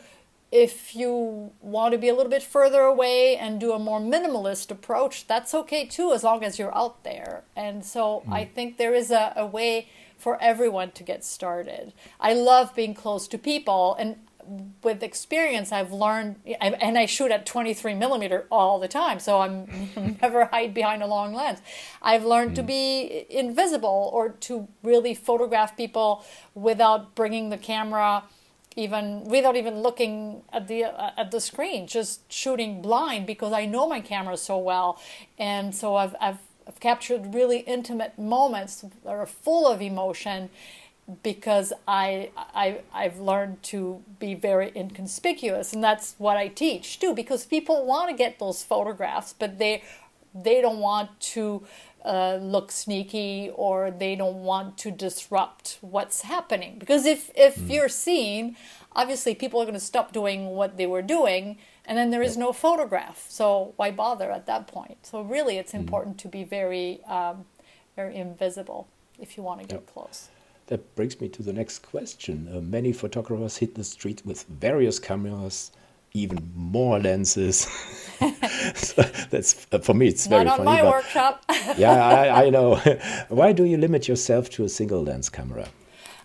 if 0.57 0.97
you 0.97 1.53
want 1.61 1.93
to 1.93 1.99
be 1.99 2.09
a 2.09 2.15
little 2.15 2.31
bit 2.31 2.43
further 2.43 2.81
away 2.81 3.37
and 3.37 3.61
do 3.61 3.73
a 3.73 3.79
more 3.79 4.01
minimalist 4.01 4.71
approach, 4.71 5.27
that's 5.27 5.53
okay 5.53 5.85
too, 5.85 6.15
as 6.15 6.25
long 6.25 6.43
as 6.43 6.59
you're 6.59 6.75
out 6.75 7.05
there. 7.05 7.43
And 7.55 7.85
so 7.85 8.23
mm. 8.27 8.33
I 8.33 8.47
think 8.47 8.79
there 8.79 8.95
is 8.95 9.11
a, 9.11 9.35
a, 9.37 9.45
way 9.45 9.89
for 10.17 10.43
everyone 10.43 10.93
to 10.93 11.03
get 11.03 11.27
started. 11.27 11.93
I 12.19 12.33
love 12.33 12.75
being 12.75 12.95
close 12.95 13.29
to 13.29 13.37
people, 13.37 13.95
and 13.99 14.17
with 14.83 15.03
experience, 15.03 15.73
I've 15.73 15.93
learned, 15.93 16.37
and 16.61 16.97
I 16.97 17.05
shoot 17.05 17.31
at 17.31 17.45
23 17.45 17.93
millimeter 17.93 18.47
all 18.51 18.79
the 18.79 18.89
time, 18.89 19.21
so 19.21 19.43
I'm 19.43 19.91
never 20.23 20.47
hide 20.47 20.73
behind 20.73 21.03
a 21.03 21.07
long 21.07 21.35
lens. 21.35 21.59
I've 22.01 22.25
learned 22.25 22.53
mm. 22.53 22.57
to 22.57 22.63
be 22.63 23.27
invisible 23.29 24.11
or 24.11 24.31
to 24.31 24.69
really 24.83 25.13
photograph 25.13 25.77
people 25.77 26.25
without 26.55 27.15
bringing 27.15 27.51
the 27.51 27.59
camera 27.59 28.23
even 28.77 29.25
without 29.25 29.57
even 29.57 29.81
looking 29.83 30.43
at 30.53 30.69
the 30.69 30.85
uh, 30.85 31.11
at 31.17 31.31
the 31.31 31.41
screen, 31.41 31.87
just 31.87 32.31
shooting 32.31 32.83
blind 32.83 33.27
because 33.27 33.53
I 33.53 33.65
know 33.65 33.89
my 33.89 34.01
camera 34.01 34.37
so 34.37 34.59
well, 34.59 35.01
and 35.39 35.75
so 35.75 35.97
I've 35.97 36.15
I've, 36.21 36.39
I've 36.69 36.79
captured 36.81 37.35
really 37.35 37.61
intimate 37.61 38.19
moments 38.19 38.85
that 39.05 39.11
are 39.11 39.27
full 39.27 39.67
of 39.67 39.81
emotion 39.81 40.51
because 41.23 41.73
I, 41.89 42.31
I 42.37 42.81
I've 42.93 43.19
learned 43.19 43.63
to 43.65 44.03
be 44.19 44.35
very 44.35 44.73
inconspicuous, 44.77 45.73
and 45.73 45.83
that's 45.83 46.15
what 46.19 46.37
I 46.37 46.49
teach 46.49 47.01
too. 47.01 47.15
Because 47.15 47.47
people 47.47 47.87
want 47.87 48.11
to 48.11 48.17
get 48.17 48.39
those 48.39 48.63
photographs, 48.63 49.33
but 49.33 49.59
they 49.59 49.83
they 50.35 50.61
don't 50.61 50.81
want 50.81 51.19
to 51.21 51.63
uh, 52.07 52.39
look 52.41 52.71
sneaky 52.71 53.51
or 53.55 53.91
they 53.91 54.15
don't 54.15 54.45
want 54.45 54.79
to 54.79 54.91
disrupt 54.91 55.79
what's 55.81 56.23
happening. 56.23 56.79
Because 56.79 57.05
if, 57.05 57.31
if 57.35 57.59
mm. 57.59 57.71
you're 57.71 57.89
seen, 57.89 58.57
obviously 58.93 59.35
people 59.35 59.61
are 59.61 59.65
going 59.65 59.75
to 59.75 59.81
stop 59.81 60.13
doing 60.13 60.47
what 60.47 60.77
they 60.77 60.87
were 60.87 61.03
doing 61.03 61.59
and 61.85 61.99
then 61.99 62.11
there 62.11 62.23
is 62.23 62.37
no 62.37 62.53
photograph. 62.53 63.27
So 63.29 63.75
why 63.77 63.91
bother 63.91 64.31
at 64.31 64.47
that 64.47 64.69
point? 64.69 65.05
So 65.05 65.21
really 65.21 65.59
it's 65.59 65.73
mm. 65.73 65.81
important 65.81 66.19
to 66.19 66.29
be 66.29 66.45
very, 66.45 67.03
um, 67.05 67.45
very 67.97 68.15
invisible 68.15 68.87
if 69.19 69.37
you 69.37 69.43
want 69.43 69.61
to 69.63 69.67
get 69.67 69.81
yep. 69.81 69.93
close. 69.93 70.29
That 70.69 70.95
brings 70.97 71.21
me 71.21 71.29
to 71.31 71.43
the 71.43 71.53
next 71.53 71.81
question. 71.81 72.49
Uh, 72.53 72.61
many 72.61 72.93
photographers 72.93 73.57
hit 73.57 73.75
the 73.75 73.85
street 73.85 74.23
with 74.25 74.45
various 74.45 74.99
cameras 74.99 75.73
even 76.17 76.51
more 76.55 76.99
lenses. 76.99 77.69
so 78.75 79.03
that's 79.31 79.67
uh, 79.73 79.79
for 79.79 79.95
me. 79.95 80.09
It's 80.09 80.27
very 80.27 80.45
Not 80.45 80.61
on 80.61 80.67
funny. 80.67 80.83
my 80.83 80.91
workshop. 80.91 81.45
yeah, 81.77 82.07
I, 82.07 82.47
I, 82.47 82.51
know. 82.57 82.77
Why 83.29 83.53
do 83.53 83.65
you 83.65 83.77
limit 83.77 84.09
yourself 84.09 84.51
to 84.51 84.65
a 84.65 84.69
single 84.69 85.03
lens 85.03 85.29
camera? 85.29 85.69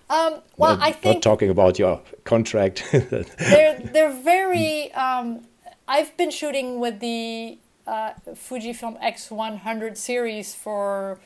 Um, 0.10 0.42
well, 0.58 0.78
I 0.82 0.92
think 0.92 1.16
not 1.16 1.22
talking 1.24 1.50
about 1.50 1.80
your 1.80 2.02
contract. 2.26 2.84
they're 2.92 3.80
they're 3.80 4.12
very. 4.12 4.92
Um, 4.94 5.46
I've 5.88 6.16
been 6.18 6.32
shooting 6.32 6.80
with 6.80 7.00
the 7.00 7.58
uh, 7.88 8.14
Fujifilm 8.30 9.02
X100 9.02 9.98
series 9.98 10.54
for 10.54 11.20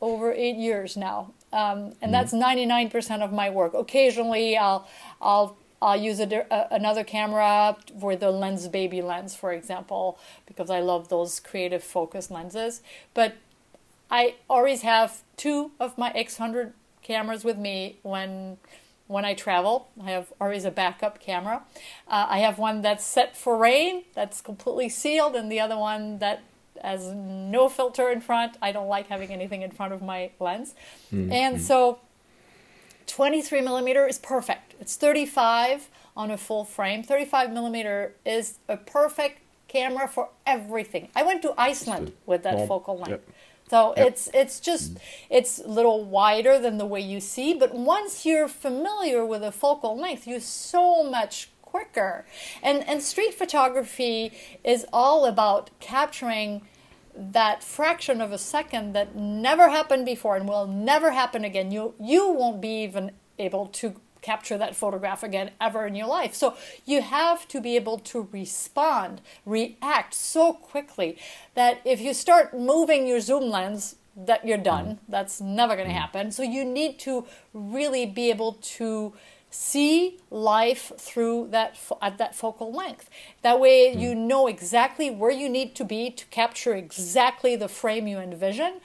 over 0.00 0.32
eight 0.32 0.56
years 0.56 0.96
now, 0.96 1.32
um, 1.52 1.94
and 2.02 2.10
mm. 2.10 2.12
that's 2.12 2.32
99% 2.32 3.22
of 3.22 3.32
my 3.32 3.50
work. 3.50 3.74
Occasionally, 3.74 4.56
I'll 4.56 4.88
I'll 5.20 5.56
I'll 5.82 6.00
use 6.00 6.20
a, 6.20 6.46
a, 6.50 6.68
another 6.70 7.04
camera 7.04 7.76
for 8.00 8.14
the 8.16 8.26
Lensbaby 8.26 9.02
lens, 9.02 9.34
for 9.34 9.52
example, 9.52 10.18
because 10.46 10.70
I 10.70 10.80
love 10.80 11.08
those 11.08 11.40
creative 11.40 11.82
focus 11.82 12.30
lenses. 12.30 12.82
But 13.14 13.34
I 14.10 14.36
always 14.48 14.82
have 14.82 15.22
two 15.36 15.72
of 15.80 15.98
my 15.98 16.12
X100 16.12 16.72
cameras 17.02 17.44
with 17.44 17.58
me 17.58 17.98
when 18.02 18.58
when 19.08 19.24
I 19.26 19.34
travel. 19.34 19.88
I 20.02 20.10
have 20.12 20.32
always 20.40 20.64
a 20.64 20.70
backup 20.70 21.18
camera. 21.20 21.62
Uh, 22.08 22.26
I 22.30 22.38
have 22.38 22.58
one 22.58 22.80
that's 22.80 23.04
set 23.04 23.36
for 23.36 23.58
rain, 23.58 24.04
that's 24.14 24.40
completely 24.40 24.88
sealed, 24.88 25.34
and 25.34 25.52
the 25.52 25.60
other 25.60 25.76
one 25.76 26.18
that 26.20 26.42
has 26.82 27.08
no 27.08 27.68
filter 27.68 28.10
in 28.10 28.20
front. 28.20 28.56
I 28.62 28.72
don't 28.72 28.88
like 28.88 29.08
having 29.08 29.30
anything 29.30 29.62
in 29.62 29.70
front 29.70 29.92
of 29.92 30.00
my 30.02 30.30
lens. 30.40 30.74
Mm-hmm. 31.12 31.32
And 31.32 31.60
so 31.60 31.98
23 33.06 33.60
millimeter 33.60 34.06
is 34.06 34.18
perfect. 34.18 34.74
It's 34.80 34.96
35 34.96 35.88
on 36.16 36.30
a 36.30 36.36
full 36.36 36.64
frame. 36.64 37.02
35 37.02 37.52
millimeter 37.52 38.14
is 38.24 38.58
a 38.68 38.76
perfect 38.76 39.38
camera 39.68 40.06
for 40.08 40.28
everything. 40.46 41.08
I 41.16 41.22
went 41.22 41.42
to 41.42 41.54
Iceland 41.56 42.12
with 42.26 42.42
that 42.42 42.68
focal 42.68 42.96
length. 42.96 43.10
yep. 43.10 43.28
So 43.70 43.94
Yep. 43.96 44.06
it's 44.06 44.28
it's 44.34 44.60
just 44.60 44.94
mm-hmm. 44.94 45.26
it's 45.30 45.58
a 45.58 45.66
little 45.68 46.04
wider 46.04 46.58
than 46.58 46.76
the 46.76 46.84
way 46.84 47.00
you 47.00 47.20
see, 47.20 47.54
but 47.54 47.74
once 47.74 48.26
you're 48.26 48.48
familiar 48.48 49.24
with 49.24 49.42
a 49.42 49.52
focal 49.52 49.96
length, 49.96 50.26
you're 50.26 50.40
so 50.40 51.02
much 51.02 51.48
quicker. 51.62 52.26
And 52.62 52.86
and 52.86 53.02
street 53.02 53.32
photography 53.32 54.32
is 54.62 54.84
all 54.92 55.24
about 55.24 55.70
capturing 55.80 56.62
that 57.14 57.62
fraction 57.62 58.20
of 58.20 58.32
a 58.32 58.38
second 58.38 58.94
that 58.94 59.14
never 59.16 59.68
happened 59.68 60.06
before 60.06 60.36
and 60.36 60.48
will 60.48 60.66
never 60.66 61.10
happen 61.12 61.44
again. 61.44 61.70
You 61.70 61.94
you 62.00 62.30
won't 62.30 62.60
be 62.60 62.82
even 62.82 63.12
able 63.38 63.66
to 63.66 64.00
capture 64.22 64.56
that 64.56 64.76
photograph 64.76 65.22
again 65.22 65.50
ever 65.60 65.86
in 65.86 65.94
your 65.94 66.06
life. 66.06 66.34
So 66.34 66.56
you 66.86 67.02
have 67.02 67.48
to 67.48 67.60
be 67.60 67.74
able 67.74 67.98
to 67.98 68.28
respond, 68.30 69.20
react 69.44 70.14
so 70.14 70.52
quickly 70.52 71.18
that 71.54 71.80
if 71.84 72.00
you 72.00 72.14
start 72.14 72.56
moving 72.56 73.06
your 73.08 73.20
zoom 73.20 73.50
lens 73.50 73.96
that 74.16 74.46
you're 74.46 74.58
done. 74.58 74.86
Mm-hmm. 74.86 75.04
That's 75.10 75.40
never 75.40 75.74
going 75.74 75.88
to 75.88 75.94
mm-hmm. 75.94 76.00
happen. 76.00 76.32
So 76.32 76.42
you 76.42 76.64
need 76.64 76.98
to 77.00 77.26
really 77.54 78.06
be 78.06 78.30
able 78.30 78.54
to 78.62 79.14
see 79.52 80.18
life 80.30 80.92
through 80.96 81.46
that 81.50 81.78
at 82.00 82.16
that 82.18 82.34
focal 82.34 82.72
length. 82.72 83.08
That 83.42 83.60
way 83.60 83.92
hmm. 83.92 84.00
you 84.00 84.14
know 84.14 84.46
exactly 84.46 85.10
where 85.10 85.30
you 85.30 85.48
need 85.48 85.74
to 85.76 85.84
be 85.84 86.10
to 86.10 86.24
capture 86.26 86.74
exactly 86.74 87.54
the 87.54 87.68
frame 87.68 88.08
you 88.08 88.18
envision. 88.18 88.80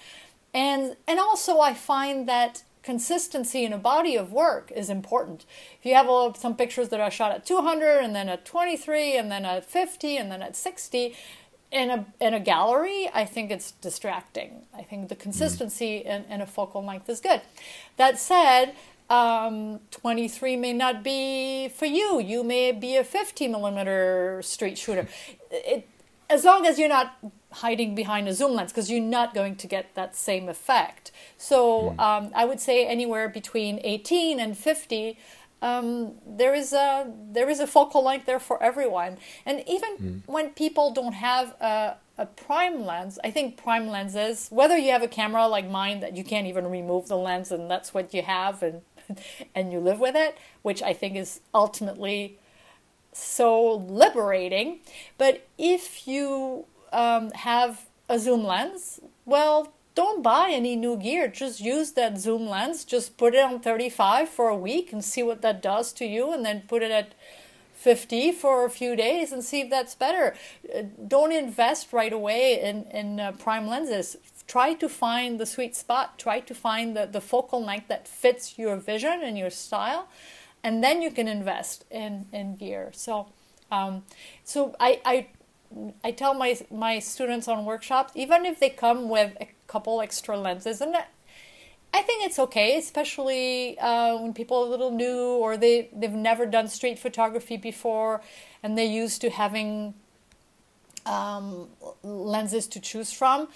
And 0.53 0.97
and 1.07 1.19
also 1.19 1.59
I 1.59 1.73
find 1.73 2.27
that 2.27 2.63
consistency 2.83 3.65
in 3.65 3.73
a 3.73 3.77
body 3.77 4.15
of 4.15 4.31
work 4.31 4.71
is 4.73 4.89
important. 4.89 5.45
If 5.79 5.85
you 5.85 5.93
have 5.95 6.07
a, 6.07 6.33
some 6.37 6.55
pictures 6.55 6.89
that 6.89 7.01
are 7.01 7.11
shot 7.11 7.31
at 7.31 7.45
200 7.45 7.99
and 7.99 8.15
then 8.15 8.29
at 8.29 8.45
23 8.45 9.17
and 9.17 9.29
then 9.29 9.43
at 9.45 9.65
50 9.65 10.15
and 10.15 10.31
then 10.31 10.41
at 10.41 10.55
60 10.55 11.13
in 11.69 11.89
a 11.89 12.05
in 12.19 12.33
a 12.33 12.39
gallery, 12.39 13.09
I 13.13 13.25
think 13.25 13.51
it's 13.51 13.71
distracting. 13.71 14.63
I 14.73 14.83
think 14.83 15.07
the 15.07 15.15
hmm. 15.15 15.21
consistency 15.21 15.97
in, 15.97 16.25
in 16.25 16.41
a 16.41 16.45
focal 16.45 16.83
length 16.83 17.09
is 17.09 17.21
good. 17.21 17.41
That 17.95 18.19
said, 18.19 18.73
um, 19.09 19.79
23 19.91 20.55
may 20.57 20.73
not 20.73 21.03
be 21.03 21.69
for 21.69 21.85
you. 21.85 22.19
You 22.19 22.43
may 22.43 22.71
be 22.71 22.95
a 22.97 23.03
50 23.03 23.47
millimeter 23.47 24.41
street 24.43 24.77
shooter. 24.77 25.07
It, 25.51 25.87
as 26.29 26.43
long 26.43 26.65
as 26.65 26.77
you're 26.77 26.89
not 26.89 27.17
hiding 27.51 27.95
behind 27.95 28.27
a 28.27 28.33
zoom 28.33 28.53
lens, 28.53 28.71
because 28.71 28.91
you're 28.91 28.99
not 29.01 29.33
going 29.33 29.55
to 29.55 29.67
get 29.67 29.95
that 29.95 30.15
same 30.15 30.49
effect. 30.49 31.11
So 31.37 31.95
um, 31.97 32.31
I 32.35 32.43
would 32.45 32.59
say 32.59 32.85
anywhere 32.85 33.29
between 33.29 33.79
18 33.83 34.39
and 34.39 34.57
50 34.57 35.17
um, 35.61 36.13
there 36.25 36.53
is 36.53 36.71
a 36.73 37.11
there 37.31 37.49
is 37.49 37.59
a 37.59 37.67
focal 37.67 38.03
length 38.03 38.25
there 38.25 38.39
for 38.39 38.61
everyone. 38.61 39.17
And 39.45 39.63
even 39.67 40.23
when 40.27 40.51
people 40.51 40.91
don't 40.91 41.13
have 41.13 41.55
a, 41.59 41.95
a 42.17 42.25
prime 42.27 42.85
lens, 42.85 43.17
I 43.23 43.31
think 43.31 43.57
prime 43.57 43.87
lenses, 43.87 44.49
whether 44.51 44.77
you 44.77 44.91
have 44.91 45.01
a 45.01 45.07
camera 45.07 45.47
like 45.47 45.69
mine 45.69 45.99
that 46.01 46.15
you 46.15 46.23
can't 46.23 46.47
even 46.47 46.67
remove 46.67 47.07
the 47.07 47.17
lens 47.17 47.51
and 47.51 47.71
that's 47.71 47.93
what 47.93 48.13
you 48.13 48.21
have 48.21 48.61
and 48.61 48.81
and 49.55 49.71
you 49.71 49.79
live 49.79 49.99
with 49.99 50.15
it, 50.15 50.37
which 50.61 50.81
I 50.81 50.93
think 50.93 51.15
is 51.15 51.41
ultimately 51.53 52.37
so 53.13 53.75
liberating. 53.75 54.79
But 55.17 55.47
if 55.57 56.07
you 56.07 56.65
um, 56.91 57.31
have 57.31 57.85
a 58.09 58.19
zoom 58.19 58.43
lens, 58.43 58.99
well, 59.25 59.73
don't 59.95 60.21
buy 60.21 60.51
any 60.51 60.75
new 60.75 60.95
gear. 60.95 61.27
Just 61.27 61.59
use 61.59 61.93
that 61.93 62.19
zoom 62.19 62.47
lens. 62.47 62.85
Just 62.85 63.17
put 63.17 63.33
it 63.33 63.43
on 63.43 63.59
35 63.59 64.29
for 64.29 64.47
a 64.47 64.55
week 64.55 64.93
and 64.93 65.03
see 65.03 65.23
what 65.23 65.41
that 65.41 65.61
does 65.61 65.91
to 65.93 66.05
you, 66.05 66.31
and 66.31 66.45
then 66.45 66.63
put 66.67 66.83
it 66.83 66.91
at 66.91 67.13
50 67.73 68.31
for 68.31 68.65
a 68.65 68.69
few 68.69 68.95
days 68.95 69.31
and 69.31 69.43
see 69.43 69.61
if 69.61 69.69
that's 69.69 69.95
better. 69.95 70.35
Uh, 70.75 70.83
Don't 71.07 71.31
invest 71.31 71.93
right 71.93 72.13
away 72.13 72.59
in, 72.61 72.83
in 72.91 73.19
uh, 73.19 73.31
prime 73.33 73.67
lenses. 73.67 74.17
Try 74.47 74.73
to 74.75 74.87
find 74.89 75.39
the 75.39 75.45
sweet 75.45 75.75
spot. 75.75 76.17
Try 76.17 76.39
to 76.39 76.55
find 76.55 76.95
the, 76.95 77.05
the 77.05 77.21
focal 77.21 77.63
length 77.63 77.87
that 77.89 78.07
fits 78.07 78.57
your 78.57 78.77
vision 78.77 79.21
and 79.23 79.37
your 79.37 79.49
style, 79.49 80.07
and 80.63 80.83
then 80.83 81.01
you 81.01 81.11
can 81.11 81.27
invest 81.27 81.85
in, 81.91 82.27
in 82.31 82.55
gear. 82.55 82.89
So, 82.93 83.27
um, 83.71 84.03
so 84.43 84.75
I, 84.79 85.01
I 85.05 85.27
I 86.03 86.11
tell 86.11 86.33
my 86.33 86.57
my 86.71 86.99
students 86.99 87.47
on 87.49 87.65
workshops, 87.65 88.13
even 88.15 88.45
if 88.45 88.59
they 88.59 88.69
come 88.69 89.09
with 89.09 89.35
a 89.41 89.47
couple 89.67 89.99
extra 90.01 90.37
lenses, 90.37 90.79
and 90.79 90.95
I- 90.95 91.05
think 92.07 92.25
it's 92.25 92.39
okay, 92.39 92.77
especially 92.77 93.77
uh, 93.79 94.17
when 94.17 94.33
people 94.33 94.57
are 94.57 94.65
a 94.65 94.69
little 94.69 94.91
new 94.91 95.37
or 95.43 95.57
they 95.57 95.89
they've 95.93 96.19
never 96.31 96.45
done 96.45 96.67
street 96.67 96.97
photography 96.97 97.57
before, 97.57 98.21
and 98.63 98.77
they're 98.77 98.95
used 99.03 99.21
to 99.21 99.29
having 99.29 99.93
um, 101.05 101.67
lenses 102.03 102.67
to 102.67 102.79
choose 102.79 103.11
from. 103.11 103.47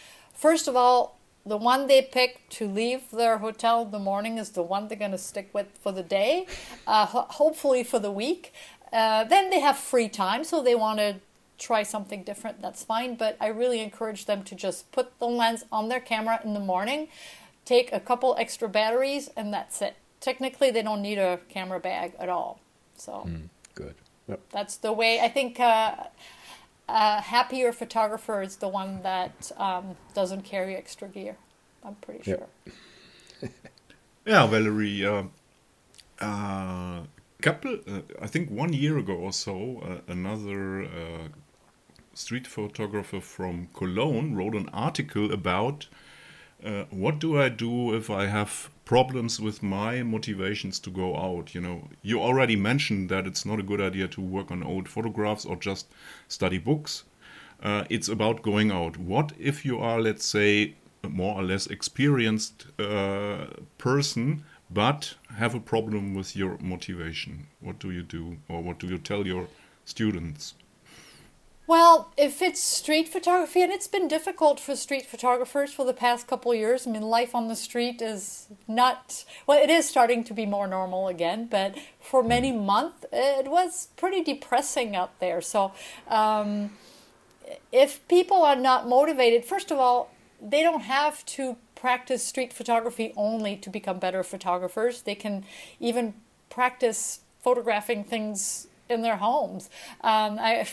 First 0.42 0.68
of 0.68 0.76
all, 0.76 1.20
the 1.46 1.56
one 1.56 1.86
they 1.86 2.02
pick 2.02 2.50
to 2.50 2.68
leave 2.68 3.12
their 3.12 3.38
hotel 3.38 3.84
in 3.84 3.92
the 3.92 4.00
morning 4.00 4.40
is 4.40 4.50
the 4.50 4.64
one 4.64 4.88
they're 4.88 4.98
going 4.98 5.12
to 5.12 5.18
stick 5.20 5.52
with 5.54 5.68
for 5.80 5.92
the 5.92 6.02
day, 6.02 6.48
uh, 6.88 7.06
ho- 7.06 7.28
hopefully 7.30 7.84
for 7.84 8.00
the 8.00 8.12
week. 8.12 8.52
Uh, 8.92 9.24
then 9.24 9.52
they 9.52 9.60
have 9.60 9.78
free 9.78 10.10
time, 10.10 10.44
so 10.44 10.64
they 10.64 10.74
want 10.74 10.98
to 10.98 11.18
try 11.60 11.84
something 11.84 12.24
different. 12.24 12.60
That's 12.60 12.84
fine, 12.84 13.14
but 13.14 13.38
I 13.40 13.48
really 13.50 13.82
encourage 13.82 14.26
them 14.26 14.42
to 14.46 14.56
just 14.56 14.92
put 14.92 15.20
the 15.20 15.28
lens 15.28 15.64
on 15.72 15.90
their 15.90 16.00
camera 16.00 16.42
in 16.44 16.56
the 16.56 16.60
morning, 16.60 17.10
take 17.64 17.94
a 17.94 18.00
couple 18.00 18.36
extra 18.40 18.68
batteries, 18.68 19.30
and 19.38 19.54
that's 19.54 19.80
it. 19.80 19.94
Technically, 20.20 20.72
they 20.72 20.82
don't 20.82 21.04
need 21.04 21.20
a 21.20 21.40
camera 21.50 21.80
bag 21.80 22.14
at 22.18 22.30
all. 22.30 22.60
So 22.96 23.30
Good. 23.76 23.94
Yep. 24.28 24.40
that's 24.50 24.78
the 24.78 24.92
way 24.92 25.20
I 25.20 25.28
think 25.28 25.60
uh, 25.60 25.96
a 26.92 27.22
happier 27.22 27.72
photographer 27.72 28.42
is 28.42 28.58
the 28.58 28.68
one 28.68 29.02
that 29.04 29.52
um, 29.58 29.96
doesn't 30.14 30.44
carry 30.44 30.76
extra 30.76 31.08
gear. 31.08 31.38
I'm 31.84 31.96
pretty 31.96 32.24
Yep. 32.26 32.38
sure. 32.38 32.48
Yeah, 34.26 34.48
Valerie. 34.48 35.06
Uh, 35.06 35.24
uh, 36.20 37.04
couple, 37.42 37.80
uh, 37.88 38.02
I 38.22 38.28
think 38.28 38.50
one 38.52 38.74
year 38.74 38.98
ago 38.98 39.14
or 39.16 39.34
so, 39.34 39.82
uh, 39.84 40.12
another 40.12 40.84
uh, 40.86 41.28
street 42.14 42.48
photographer 42.48 43.22
from 43.22 43.70
Cologne 43.74 44.36
wrote 44.36 44.56
an 44.56 44.70
article 44.70 45.32
about 45.34 45.88
uh, 46.66 46.86
what 46.90 47.20
do 47.20 47.40
I 47.40 47.50
do 47.50 47.94
if 47.96 48.10
I 48.10 48.28
have 48.28 48.70
problems 48.92 49.40
with 49.40 49.64
my 49.64 50.04
motivations 50.04 50.78
to 50.78 50.90
go 50.90 51.16
out. 51.16 51.56
You 51.56 51.62
know, 51.62 51.88
you 52.02 52.20
already 52.20 52.58
mentioned 52.58 53.08
that 53.08 53.26
it's 53.26 53.46
not 53.46 53.58
a 53.58 53.64
good 53.64 53.80
idea 53.80 54.10
to 54.10 54.20
work 54.20 54.52
on 54.52 54.62
old 54.64 54.90
photographs 54.90 55.46
or 55.46 55.56
just 55.56 55.88
study 56.28 56.58
books. 56.58 57.04
Uh, 57.64 57.86
it's 57.90 58.10
about 58.10 58.42
going 58.42 58.70
out. 58.70 58.98
What 58.98 59.32
if 59.40 59.64
you 59.64 59.80
are, 59.80 60.02
let's 60.02 60.26
say, 60.26 60.76
a 61.06 61.08
more 61.08 61.36
or 61.40 61.44
less 61.44 61.68
experienced 61.68 62.66
uh, 62.78 63.46
person, 63.78 64.44
but 64.70 65.16
have 65.38 65.56
a 65.56 65.62
problem 65.62 66.14
with 66.14 66.36
your 66.36 66.58
motivation? 66.60 67.48
What 67.62 67.80
do 67.80 67.92
you 67.92 68.04
do, 68.04 68.40
or 68.50 68.62
what 68.62 68.78
do 68.80 68.88
you 68.88 68.98
tell 68.98 69.26
your 69.26 69.48
students? 69.86 70.54
Well, 71.72 72.12
if 72.18 72.42
it's 72.42 72.62
street 72.62 73.08
photography, 73.08 73.62
and 73.62 73.72
it's 73.72 73.88
been 73.88 74.10
difficult 74.10 74.60
for 74.60 74.76
street 74.76 75.06
photographers 75.06 75.72
for 75.72 75.86
the 75.86 75.94
past 75.94 76.28
couple 76.28 76.52
of 76.52 76.58
years. 76.58 76.86
I 76.86 76.92
mean, 76.92 77.02
life 77.04 77.34
on 77.34 77.48
the 77.48 77.56
street 77.56 78.02
is 78.02 78.48
not, 78.68 79.24
well, 79.48 79.58
it 79.58 79.70
is 79.70 79.88
starting 79.88 80.26
to 80.26 80.34
be 80.34 80.46
more 80.46 80.68
normal 80.68 81.08
again, 81.08 81.48
but 81.50 81.78
for 82.02 82.24
many 82.24 82.52
months 82.52 83.06
it 83.14 83.48
was 83.50 83.88
pretty 83.96 84.22
depressing 84.22 84.98
out 84.98 85.18
there. 85.22 85.40
So, 85.40 85.72
um, 86.10 86.72
if 87.72 88.06
people 88.10 88.42
are 88.42 88.58
not 88.58 88.90
motivated, 88.90 89.46
first 89.46 89.72
of 89.72 89.78
all, 89.78 90.12
they 90.42 90.64
don't 90.64 90.82
have 90.82 91.26
to 91.38 91.56
practice 91.76 92.22
street 92.22 92.52
photography 92.52 93.14
only 93.16 93.56
to 93.56 93.70
become 93.70 93.98
better 93.98 94.24
photographers. 94.24 95.04
They 95.04 95.16
can 95.16 95.46
even 95.80 96.16
practice 96.50 97.22
photographing 97.42 98.04
things 98.04 98.68
in 98.92 99.02
their 99.02 99.18
homes. 99.18 99.70
Um, 100.02 100.38
I, 100.40 100.68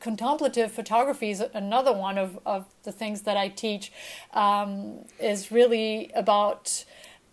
contemplative 0.00 0.70
photography 0.70 1.30
is 1.30 1.42
another 1.54 1.92
one 1.92 2.18
of, 2.18 2.38
of 2.44 2.66
the 2.84 2.92
things 2.92 3.22
that 3.22 3.36
I 3.36 3.48
teach. 3.48 3.92
Um, 4.34 5.04
is 5.18 5.50
really 5.50 6.10
about 6.14 6.84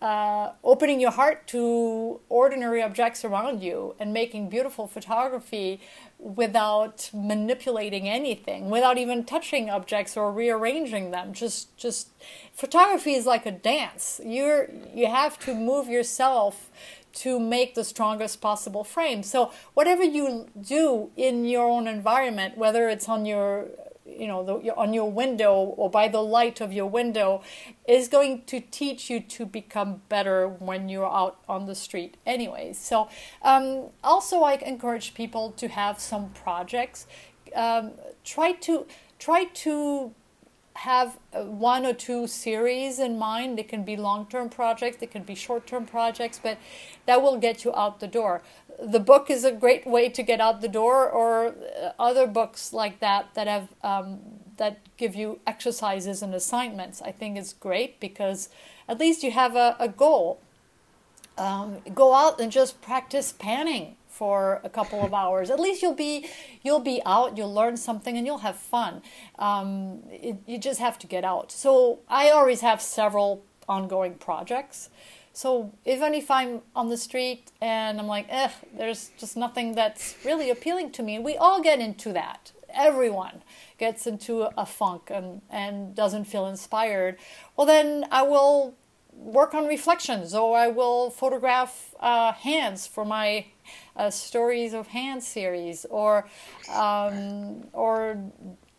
uh, 0.01 0.51
opening 0.63 1.01
your 1.01 1.11
heart 1.11 1.45
to 1.47 2.21
ordinary 2.29 2.81
objects 2.81 3.25
around 3.25 3.61
you 3.61 3.95
and 3.99 4.13
making 4.13 4.49
beautiful 4.49 4.87
photography 4.87 5.81
without 6.17 7.09
manipulating 7.13 8.07
anything, 8.07 8.69
without 8.69 8.97
even 8.97 9.23
touching 9.25 9.69
objects 9.69 10.15
or 10.15 10.31
rearranging 10.31 11.11
them. 11.11 11.33
Just, 11.33 11.75
just 11.77 12.09
photography 12.53 13.13
is 13.13 13.25
like 13.25 13.45
a 13.45 13.51
dance. 13.51 14.21
You're 14.23 14.69
you 14.93 15.07
have 15.07 15.37
to 15.39 15.53
move 15.53 15.87
yourself 15.87 16.69
to 17.13 17.39
make 17.39 17.75
the 17.75 17.83
strongest 17.83 18.41
possible 18.41 18.83
frame. 18.83 19.23
So 19.23 19.51
whatever 19.73 20.03
you 20.03 20.47
do 20.59 21.09
in 21.15 21.45
your 21.45 21.67
own 21.69 21.87
environment, 21.87 22.57
whether 22.57 22.89
it's 22.89 23.09
on 23.09 23.25
your 23.25 23.67
you 24.17 24.27
know 24.27 24.43
the, 24.43 24.75
on 24.75 24.93
your 24.93 25.11
window 25.11 25.53
or 25.53 25.89
by 25.89 26.07
the 26.07 26.21
light 26.21 26.61
of 26.61 26.73
your 26.73 26.87
window 26.87 27.41
is 27.87 28.07
going 28.07 28.43
to 28.45 28.59
teach 28.59 29.09
you 29.09 29.19
to 29.19 29.45
become 29.45 30.01
better 30.09 30.47
when 30.47 30.89
you're 30.89 31.05
out 31.09 31.39
on 31.47 31.67
the 31.67 31.75
street 31.75 32.17
anyways 32.25 32.77
so 32.77 33.07
um, 33.43 33.89
also 34.03 34.41
i 34.41 34.53
encourage 34.55 35.13
people 35.13 35.51
to 35.51 35.67
have 35.67 35.99
some 35.99 36.29
projects 36.29 37.05
um, 37.55 37.91
try 38.23 38.51
to 38.51 38.85
try 39.19 39.45
to 39.45 40.13
have 40.79 41.17
uh, 41.33 41.43
one 41.43 41.85
or 41.85 41.93
two 41.93 42.25
series 42.25 42.99
in 42.99 43.17
mind. 43.19 43.57
They 43.57 43.63
can 43.63 43.83
be 43.83 43.97
long 43.97 44.25
term 44.27 44.49
projects, 44.49 44.97
they 44.97 45.07
can 45.07 45.23
be 45.23 45.35
short 45.35 45.67
term 45.67 45.85
projects, 45.85 46.39
but 46.41 46.57
that 47.05 47.21
will 47.21 47.37
get 47.37 47.65
you 47.65 47.75
out 47.75 47.99
the 47.99 48.07
door. 48.07 48.41
The 48.81 48.99
book 48.99 49.29
is 49.29 49.43
a 49.43 49.51
great 49.51 49.85
way 49.85 50.07
to 50.07 50.23
get 50.23 50.39
out 50.39 50.61
the 50.61 50.69
door, 50.69 51.09
or 51.09 51.47
uh, 51.47 51.91
other 51.99 52.25
books 52.27 52.71
like 52.71 53.01
that 53.01 53.33
that 53.33 53.47
have 53.47 53.67
um, 53.83 54.19
that 54.55 54.79
give 54.95 55.15
you 55.15 55.39
exercises 55.45 56.21
and 56.21 56.33
assignments. 56.33 57.01
I 57.01 57.11
think 57.11 57.37
is 57.37 57.51
great 57.51 57.99
because 57.99 58.47
at 58.87 58.99
least 58.99 59.21
you 59.21 59.31
have 59.31 59.57
a, 59.57 59.75
a 59.79 59.89
goal. 59.89 60.39
Um, 61.37 61.77
go 61.93 62.13
out 62.13 62.39
and 62.39 62.51
just 62.51 62.81
practice 62.81 63.31
panning 63.31 63.95
for 64.19 64.59
a 64.65 64.69
couple 64.69 65.01
of 65.01 65.13
hours. 65.13 65.49
At 65.49 65.61
least 65.61 65.81
you'll 65.81 66.01
be 66.07 66.27
you'll 66.61 66.87
be 66.93 67.01
out, 67.05 67.37
you'll 67.37 67.53
learn 67.61 67.77
something, 67.77 68.17
and 68.17 68.27
you'll 68.27 68.45
have 68.49 68.57
fun. 68.57 69.01
Um, 69.47 70.03
it, 70.11 70.35
you 70.45 70.57
just 70.57 70.81
have 70.81 70.99
to 70.99 71.07
get 71.07 71.23
out. 71.23 71.53
So 71.53 71.99
I 72.09 72.29
always 72.29 72.59
have 72.59 72.81
several 72.81 73.29
ongoing 73.67 74.15
projects. 74.15 74.89
So 75.31 75.71
even 75.85 76.13
if 76.13 76.29
I'm 76.29 76.61
on 76.75 76.89
the 76.89 76.97
street 76.97 77.51
and 77.61 77.97
I'm 77.97 78.07
like, 78.07 78.25
eh, 78.29 78.51
there's 78.77 79.11
just 79.17 79.37
nothing 79.37 79.73
that's 79.73 80.17
really 80.25 80.49
appealing 80.49 80.91
to 80.97 81.01
me, 81.03 81.15
and 81.15 81.23
we 81.23 81.37
all 81.37 81.61
get 81.61 81.79
into 81.79 82.11
that. 82.11 82.51
Everyone 82.73 83.41
gets 83.77 84.05
into 84.05 84.49
a 84.57 84.65
funk 84.65 85.03
and, 85.09 85.41
and 85.49 85.95
doesn't 85.95 86.25
feel 86.25 86.45
inspired. 86.45 87.15
Well, 87.55 87.65
then 87.65 88.05
I 88.11 88.23
will 88.23 88.75
work 89.19 89.53
on 89.53 89.67
reflections 89.67 90.33
or 90.33 90.57
I 90.57 90.67
will 90.67 91.09
photograph 91.09 91.93
uh, 91.99 92.31
hands 92.33 92.87
for 92.87 93.03
my 93.05 93.45
uh, 93.99 94.09
stories 94.09 94.73
of 94.73 94.87
hand 94.87 95.21
series 95.21 95.85
or 95.89 96.27
um, 96.73 97.67
or 97.73 98.17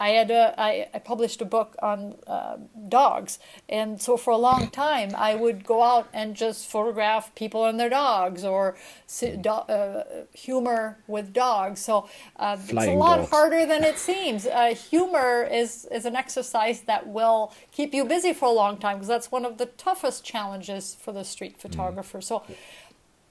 I 0.01 0.09
had 0.11 0.31
a, 0.31 0.55
I, 0.59 0.89
I 0.95 0.99
published 0.99 1.43
a 1.43 1.45
book 1.45 1.77
on 1.83 2.15
uh, 2.27 2.57
dogs, 2.89 3.39
and 3.69 4.01
so 4.01 4.17
for 4.17 4.31
a 4.31 4.39
long 4.39 4.71
time 4.71 5.11
I 5.15 5.35
would 5.35 5.63
go 5.63 5.83
out 5.83 6.09
and 6.15 6.35
just 6.35 6.71
photograph 6.71 7.35
people 7.35 7.67
and 7.67 7.79
their 7.79 7.91
dogs, 7.91 8.43
or 8.43 8.77
do, 9.21 9.51
uh, 9.51 10.05
humor 10.33 10.99
with 11.07 11.35
dogs. 11.35 11.81
So 11.81 12.09
uh, 12.37 12.57
it's 12.59 12.73
a 12.73 12.93
lot 12.93 13.19
dogs. 13.19 13.31
harder 13.31 13.67
than 13.67 13.85
it 13.85 13.99
seems. 13.99 14.47
Uh, 14.47 14.75
humor 14.75 15.47
is 15.53 15.87
is 15.93 16.07
an 16.07 16.17
exercise 16.17 16.81
that 16.83 17.07
will 17.07 17.53
keep 17.71 17.93
you 17.93 18.07
busy 18.07 18.33
for 18.33 18.47
a 18.47 18.53
long 18.53 18.79
time 18.79 18.97
because 18.97 19.09
that's 19.09 19.31
one 19.31 19.45
of 19.45 19.59
the 19.59 19.67
toughest 19.67 20.25
challenges 20.25 20.97
for 20.99 21.13
the 21.13 21.25
street 21.25 21.59
photographer. 21.59 22.21
Mm. 22.21 22.25
So 22.25 22.43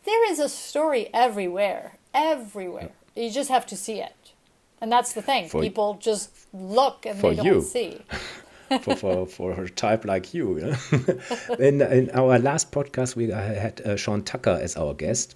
there 0.05 0.31
is 0.31 0.39
a 0.39 0.49
story 0.49 1.09
everywhere, 1.13 1.97
everywhere. 2.13 2.91
You 3.15 3.29
just 3.31 3.49
have 3.49 3.65
to 3.67 3.75
see 3.75 4.01
it. 4.01 4.33
And 4.81 4.91
that's 4.91 5.13
the 5.13 5.21
thing. 5.21 5.49
For, 5.49 5.61
People 5.61 5.97
just 5.99 6.31
look 6.53 7.05
and 7.05 7.19
they 7.19 7.35
don't 7.35 7.45
you. 7.45 7.61
see. 7.61 8.01
for, 8.81 8.95
for, 8.95 9.25
for 9.25 9.63
a 9.63 9.69
type 9.69 10.05
like 10.05 10.33
you. 10.33 10.55
know? 10.91 11.55
in, 11.59 11.81
in 11.81 12.09
our 12.11 12.39
last 12.39 12.71
podcast, 12.71 13.15
we 13.15 13.29
had 13.29 13.81
uh, 13.81 13.95
Sean 13.95 14.23
Tucker 14.23 14.57
as 14.61 14.77
our 14.77 14.93
guest. 14.93 15.35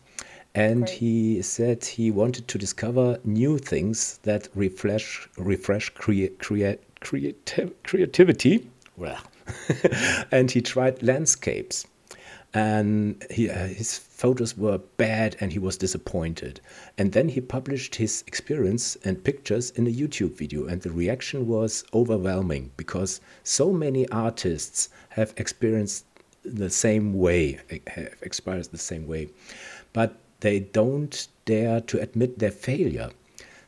And 0.56 0.86
Great. 0.86 0.89
he 0.91 1.41
said 1.41 1.84
he 1.84 2.12
wanted 2.12 2.47
to 2.47 2.58
discover 2.58 3.19
new 3.23 3.58
things 3.58 4.19
that 4.23 4.47
refresh, 4.54 5.28
refresh 5.38 5.89
create, 5.89 6.39
create, 6.39 6.80
creativ 7.02 7.73
creativity. 7.84 8.69
Well, 8.95 9.19
and 10.32 10.52
he 10.52 10.62
tried 10.62 11.02
landscapes 11.02 11.88
and 12.54 13.26
he, 13.32 13.49
uh, 13.49 13.67
his 13.67 13.97
photos 14.23 14.55
were 14.55 14.77
bad 14.95 15.36
and 15.41 15.51
he 15.51 15.59
was 15.59 15.75
disappointed. 15.75 16.62
And 16.97 17.12
then 17.12 17.27
he 17.27 17.41
published 17.41 17.95
his 17.95 18.23
experience 18.25 18.95
and 19.03 19.21
pictures 19.21 19.71
in 19.71 19.86
a 19.86 19.91
YouTube 19.91 20.38
video, 20.38 20.65
and 20.65 20.81
the 20.81 20.91
reaction 20.91 21.45
was 21.45 21.83
overwhelming 21.93 22.71
because 22.77 23.19
so 23.43 23.73
many 23.73 24.07
artists 24.07 24.88
have 25.09 25.33
experienced 25.36 26.05
the 26.45 26.69
same 26.69 27.13
way, 27.13 27.59
have 27.88 28.15
experienced 28.21 28.71
the 28.71 28.77
same 28.77 29.07
way, 29.07 29.27
but 29.91 30.15
they 30.39 30.62
don't 30.62 31.27
dare 31.43 31.81
to 31.81 31.99
admit 31.99 32.39
their 32.39 32.51
failure. 32.51 33.09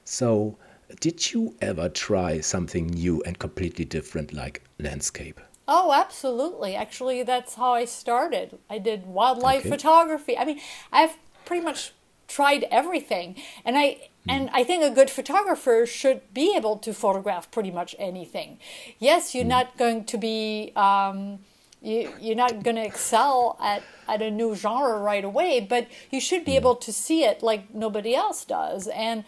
So, 0.05 0.57
did 1.01 1.33
you 1.33 1.55
ever 1.59 1.89
try 1.89 2.39
something 2.39 2.87
new 2.87 3.21
and 3.23 3.37
completely 3.37 3.83
different 3.83 4.31
like 4.31 4.61
landscape? 4.79 5.41
Oh, 5.67 5.91
absolutely. 5.93 6.75
Actually, 6.75 7.23
that's 7.23 7.56
how 7.56 7.73
I 7.73 7.86
started. 7.86 8.60
I 8.69 8.78
did 8.78 9.08
wildlife 9.08 9.62
okay. 9.62 9.69
photography. 9.69 10.38
I 10.38 10.45
mean, 10.45 10.60
I've 10.91 11.17
pretty 11.45 11.63
much 11.63 11.93
tried 12.28 12.65
everything. 12.71 13.36
And 13.63 13.78
I 13.78 13.97
hmm. 14.23 14.30
and 14.30 14.49
I 14.54 14.63
think 14.63 14.84
a 14.84 14.89
good 14.89 15.10
photographer 15.10 15.86
should 15.86 16.34
be 16.34 16.56
able 16.56 16.78
to 16.78 16.93
photograph 16.93 17.49
pretty 17.51 17.71
much 17.71 17.95
anything. 17.97 18.60
Yes, 18.99 19.34
you're 19.34 19.45
mm. 19.45 19.49
not 19.58 19.78
going 19.78 20.06
to 20.06 20.17
be 20.17 20.71
um, 20.75 21.39
you, 21.82 22.12
you're 22.19 22.36
not 22.36 22.63
going 22.63 22.78
to 22.78 22.86
excel 22.86 23.58
at, 23.62 23.84
at 24.08 24.21
a 24.21 24.32
new 24.32 24.56
genre 24.56 24.97
right 24.97 25.23
away, 25.23 25.60
but 25.60 25.88
you 26.10 26.19
should 26.19 26.43
be 26.43 26.54
mm. 26.54 26.58
able 26.58 26.75
to 26.75 26.91
see 26.91 27.23
it 27.23 27.43
like 27.43 27.73
nobody 27.73 28.15
else 28.15 28.43
does. 28.43 28.88
And 28.88 29.23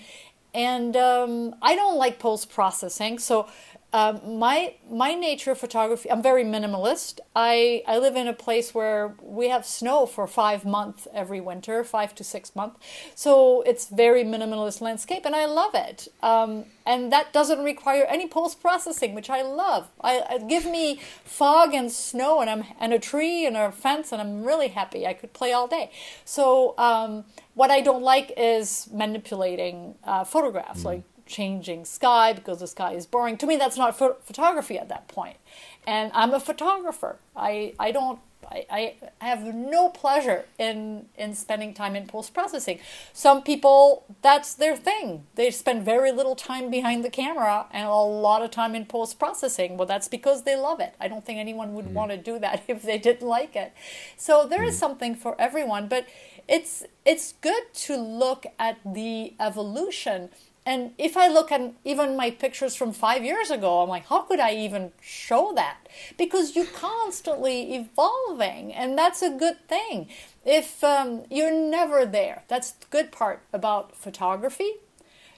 and 0.54 0.98
um, 0.98 1.56
I 1.62 1.76
don't 1.76 1.98
like 1.98 2.18
post 2.18 2.50
processing, 2.50 3.20
so 3.20 3.48
um, 3.94 4.38
my 4.38 4.76
my 4.92 5.14
nature 5.14 5.52
of 5.52 5.58
photography 5.58 6.12
i'm 6.12 6.22
very 6.22 6.44
minimalist. 6.44 7.20
I 7.36 7.84
i 7.88 7.98
live 7.98 8.18
in 8.18 8.28
a 8.28 8.34
place 8.34 8.74
where 8.74 9.16
we 9.22 9.48
have 9.48 9.66
snow 9.66 10.06
for 10.06 10.28
five 10.28 10.66
months 10.66 11.08
every 11.14 11.40
winter 11.40 11.84
five 11.86 12.14
to 12.16 12.24
six 12.24 12.54
months. 12.54 12.80
So 13.16 13.62
it's 13.62 13.88
very 13.88 14.26
minimalist 14.26 14.82
landscape 14.82 15.26
and 15.26 15.34
i 15.34 15.46
love 15.46 15.74
it. 15.74 16.10
Um, 16.22 16.66
and 16.86 17.12
that 17.14 17.32
doesn't 17.32 17.64
require 17.64 18.04
any 18.04 18.28
post 18.28 18.62
processing 18.62 19.16
which 19.16 19.30
i 19.30 19.42
love. 19.42 19.88
I, 20.02 20.22
I, 20.30 20.38
give 20.40 20.66
me 20.66 21.00
fog 21.24 21.74
and 21.74 21.90
snow 21.90 22.42
and 22.42 22.50
i'm 22.50 22.66
and 22.82 22.92
a 22.94 23.00
tree 23.00 23.46
and 23.46 23.56
a 23.56 23.72
fence 23.72 24.12
and 24.12 24.22
i'm 24.22 24.44
really 24.44 24.68
happy. 24.68 25.08
I 25.08 25.14
could 25.14 25.32
play 25.32 25.54
all 25.54 25.68
day. 25.68 25.92
So 26.26 26.76
um, 26.78 27.24
what 27.54 27.72
i 27.72 27.80
don't 27.80 28.04
like 28.04 28.34
is 28.36 28.90
manipulating 28.92 29.96
uh, 30.04 30.26
photographs 30.26 30.82
mm. 30.82 30.86
like 30.86 31.04
changing 31.28 31.86
sky 31.86 32.34
because 32.34 32.60
the 32.60 32.68
sky 32.68 32.94
is 32.94 33.06
boring. 33.06 33.38
To 33.38 33.48
me, 33.48 33.58
that's 33.58 33.78
not 33.78 33.98
ph- 33.98 34.12
photography 34.24 34.78
at 34.78 34.90
that 34.90 35.08
point. 35.08 35.38
And 35.86 36.12
I'm 36.14 36.34
a 36.34 36.40
photographer. 36.40 37.18
I, 37.36 37.74
I 37.80 37.92
don't 37.92 38.20
I, 38.50 38.96
I 39.20 39.26
have 39.26 39.44
no 39.44 39.90
pleasure 39.90 40.46
in 40.58 41.08
in 41.18 41.34
spending 41.36 41.74
time 41.74 41.96
in 41.96 42.08
post 42.08 42.34
processing. 42.34 42.80
Some 43.14 43.42
people 43.44 44.06
that's 44.22 44.54
their 44.54 44.76
thing. 44.76 45.26
They 45.36 45.52
spend 45.52 45.84
very 45.84 46.12
little 46.12 46.36
time 46.36 46.70
behind 46.70 47.04
the 47.04 47.10
camera 47.10 47.66
and 47.72 47.88
a 47.88 47.94
lot 47.94 48.42
of 48.42 48.52
time 48.52 48.76
in 48.76 48.86
post 48.86 49.20
processing. 49.20 49.78
Well, 49.78 49.88
that's 49.88 50.08
because 50.08 50.44
they 50.44 50.56
love 50.56 50.80
it. 50.80 50.96
I 51.00 51.08
don't 51.08 51.26
think 51.26 51.40
anyone 51.40 51.74
would 51.74 51.88
mm. 51.88 51.94
want 51.94 52.12
to 52.12 52.18
do 52.18 52.40
that 52.40 52.64
if 52.68 52.84
they 52.84 52.98
didn't 52.98 53.28
like 53.28 53.56
it. 53.56 53.74
So 54.16 54.48
there 54.48 54.62
mm. 54.62 54.68
is 54.68 54.78
something 54.78 55.16
for 55.16 55.40
everyone, 55.40 55.88
but 55.88 56.08
it's 56.48 56.84
it's 57.06 57.34
good 57.42 57.74
to 57.74 57.98
look 57.98 58.46
at 58.58 58.80
the 58.86 59.34
evolution 59.40 60.30
and 60.68 60.92
if 60.98 61.16
I 61.16 61.30
look 61.30 61.50
at 61.50 61.62
even 61.86 62.18
my 62.18 62.30
pictures 62.30 62.76
from 62.76 62.92
five 62.92 63.24
years 63.24 63.50
ago, 63.50 63.82
I'm 63.82 63.88
like, 63.88 64.08
how 64.08 64.24
could 64.24 64.42
I 64.42 64.54
even 64.54 64.92
show 65.00 65.54
that? 65.56 65.88
Because 66.18 66.58
you're 66.58 66.66
constantly 66.66 67.74
evolving, 67.74 68.74
and 68.74 68.98
that's 68.98 69.22
a 69.22 69.30
good 69.30 69.66
thing. 69.70 70.10
If 70.44 70.84
um, 70.84 71.24
you're 71.32 71.54
never 71.54 72.06
there, 72.06 72.44
that's 72.50 72.72
the 72.72 72.86
good 72.90 73.14
part 73.14 73.44
about 73.54 73.96
photography. 73.96 74.72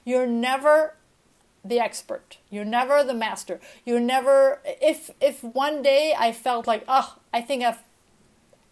You're 0.04 0.26
never 0.26 0.96
the 1.64 1.78
expert. 1.78 2.38
You're 2.50 2.64
never 2.64 3.04
the 3.04 3.14
master. 3.14 3.60
You're 3.84 4.00
never. 4.00 4.58
If 4.64 5.12
if 5.20 5.44
one 5.44 5.80
day 5.80 6.12
I 6.18 6.32
felt 6.32 6.66
like, 6.66 6.82
oh, 6.88 7.18
I 7.32 7.40
think 7.40 7.62
I've, 7.62 7.78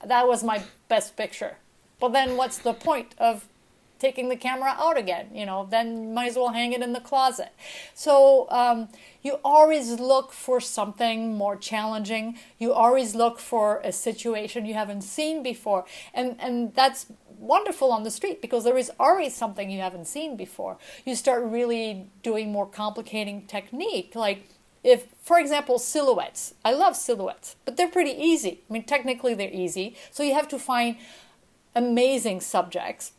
that 0.04 0.26
was 0.26 0.42
my 0.42 0.64
best 0.88 1.16
picture. 1.16 1.58
Well, 2.00 2.10
then 2.10 2.36
what's 2.36 2.58
the 2.58 2.72
point 2.72 3.14
of 3.16 3.46
taking 3.98 4.28
the 4.28 4.36
camera 4.36 4.74
out 4.78 4.96
again. 4.96 5.28
You 5.34 5.46
know, 5.46 5.66
then 5.70 6.14
might 6.14 6.30
as 6.30 6.36
well 6.36 6.50
hang 6.50 6.72
it 6.72 6.82
in 6.82 6.92
the 6.92 7.00
closet. 7.00 7.52
So 7.94 8.46
um, 8.50 8.88
you 9.22 9.38
always 9.44 10.00
look 10.00 10.32
for 10.32 10.60
something 10.60 11.36
more 11.36 11.56
challenging. 11.56 12.38
You 12.58 12.72
always 12.72 13.14
look 13.14 13.38
for 13.38 13.80
a 13.84 13.92
situation 13.92 14.66
you 14.66 14.74
haven't 14.74 15.02
seen 15.02 15.42
before, 15.42 15.84
and 16.14 16.36
and 16.38 16.74
that's 16.74 17.06
wonderful 17.38 17.92
on 17.92 18.02
the 18.02 18.10
street 18.10 18.42
because 18.42 18.64
there 18.64 18.76
is 18.76 18.90
always 18.98 19.34
something 19.34 19.70
you 19.70 19.80
haven't 19.80 20.06
seen 20.06 20.36
before. 20.36 20.76
You 21.04 21.14
start 21.14 21.44
really 21.44 22.10
doing 22.22 22.50
more 22.50 22.66
complicating 22.66 23.46
technique, 23.46 24.14
like 24.14 24.48
if 24.84 25.06
for 25.22 25.38
example 25.38 25.78
silhouettes 25.78 26.54
i 26.64 26.72
love 26.72 26.94
silhouettes 26.96 27.56
but 27.64 27.76
they're 27.76 27.88
pretty 27.88 28.12
easy 28.12 28.60
i 28.68 28.72
mean 28.72 28.84
technically 28.84 29.34
they're 29.34 29.52
easy 29.52 29.96
so 30.10 30.22
you 30.22 30.34
have 30.34 30.48
to 30.48 30.58
find 30.58 30.96
amazing 31.74 32.40
subjects 32.40 33.12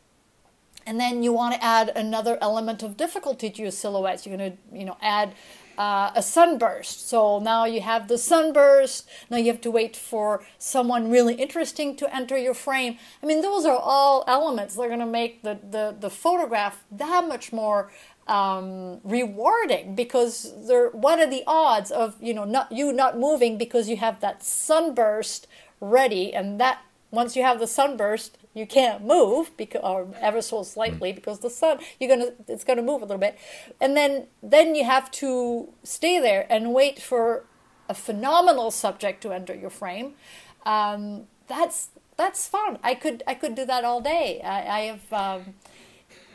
and 0.85 0.99
then 0.99 1.23
you 1.23 1.33
want 1.33 1.55
to 1.55 1.63
add 1.63 1.89
another 1.95 2.37
element 2.41 2.83
of 2.83 2.97
difficulty 2.97 3.49
to 3.49 3.61
your 3.61 3.71
silhouettes. 3.71 4.25
You're 4.25 4.37
going 4.37 4.51
to, 4.51 4.77
you 4.77 4.85
know, 4.85 4.97
add 5.01 5.33
uh, 5.77 6.11
a 6.13 6.21
sunburst. 6.21 7.07
So 7.07 7.39
now 7.39 7.63
you 7.65 7.81
have 7.81 8.09
the 8.09 8.17
sunburst. 8.17 9.07
Now 9.29 9.37
you 9.37 9.47
have 9.47 9.61
to 9.61 9.71
wait 9.71 9.95
for 9.95 10.43
someone 10.57 11.09
really 11.09 11.35
interesting 11.35 11.95
to 11.95 12.13
enter 12.13 12.37
your 12.37 12.53
frame. 12.53 12.97
I 13.23 13.25
mean, 13.25 13.41
those 13.41 13.65
are 13.65 13.77
all 13.77 14.25
elements 14.27 14.75
that 14.75 14.81
are 14.81 14.87
going 14.87 14.99
to 14.99 15.05
make 15.05 15.41
the, 15.41 15.57
the, 15.69 15.95
the 15.97 16.09
photograph 16.09 16.83
that 16.91 17.27
much 17.27 17.53
more 17.53 17.91
um, 18.27 18.99
rewarding 19.03 19.95
because 19.95 20.53
they're, 20.67 20.89
what 20.89 21.19
are 21.19 21.29
the 21.29 21.43
odds 21.47 21.89
of 21.89 22.15
you 22.21 22.33
know 22.33 22.45
not 22.45 22.71
you 22.71 22.93
not 22.93 23.17
moving 23.17 23.57
because 23.57 23.89
you 23.89 23.97
have 23.97 24.19
that 24.19 24.43
sunburst 24.43 25.47
ready 25.81 26.31
and 26.31 26.59
that 26.59 26.83
once 27.11 27.35
you 27.35 27.43
have 27.43 27.59
the 27.59 27.67
sunburst 27.67 28.37
you 28.53 28.65
can't 28.65 29.03
move 29.03 29.55
because 29.57 29.81
or 29.83 30.07
ever 30.19 30.41
so 30.41 30.63
slightly 30.63 31.11
because 31.11 31.39
the 31.39 31.49
sun 31.49 31.79
you're 31.99 32.09
gonna 32.09 32.31
it's 32.47 32.63
gonna 32.63 32.81
move 32.81 33.01
a 33.01 33.05
little 33.05 33.19
bit 33.19 33.37
and 33.79 33.95
then 33.95 34.27
then 34.41 34.75
you 34.75 34.83
have 34.83 35.09
to 35.11 35.69
stay 35.83 36.19
there 36.19 36.45
and 36.49 36.73
wait 36.73 37.01
for 37.01 37.45
a 37.87 37.93
phenomenal 37.93 38.71
subject 38.71 39.21
to 39.21 39.31
enter 39.31 39.55
your 39.55 39.69
frame 39.69 40.13
um, 40.65 41.27
that's 41.47 41.89
that's 42.17 42.47
fun 42.47 42.77
i 42.83 42.93
could 42.93 43.23
i 43.27 43.33
could 43.33 43.55
do 43.55 43.65
that 43.65 43.83
all 43.83 44.01
day 44.01 44.41
i, 44.43 44.77
I 44.77 44.79
have 44.81 45.13
um, 45.13 45.53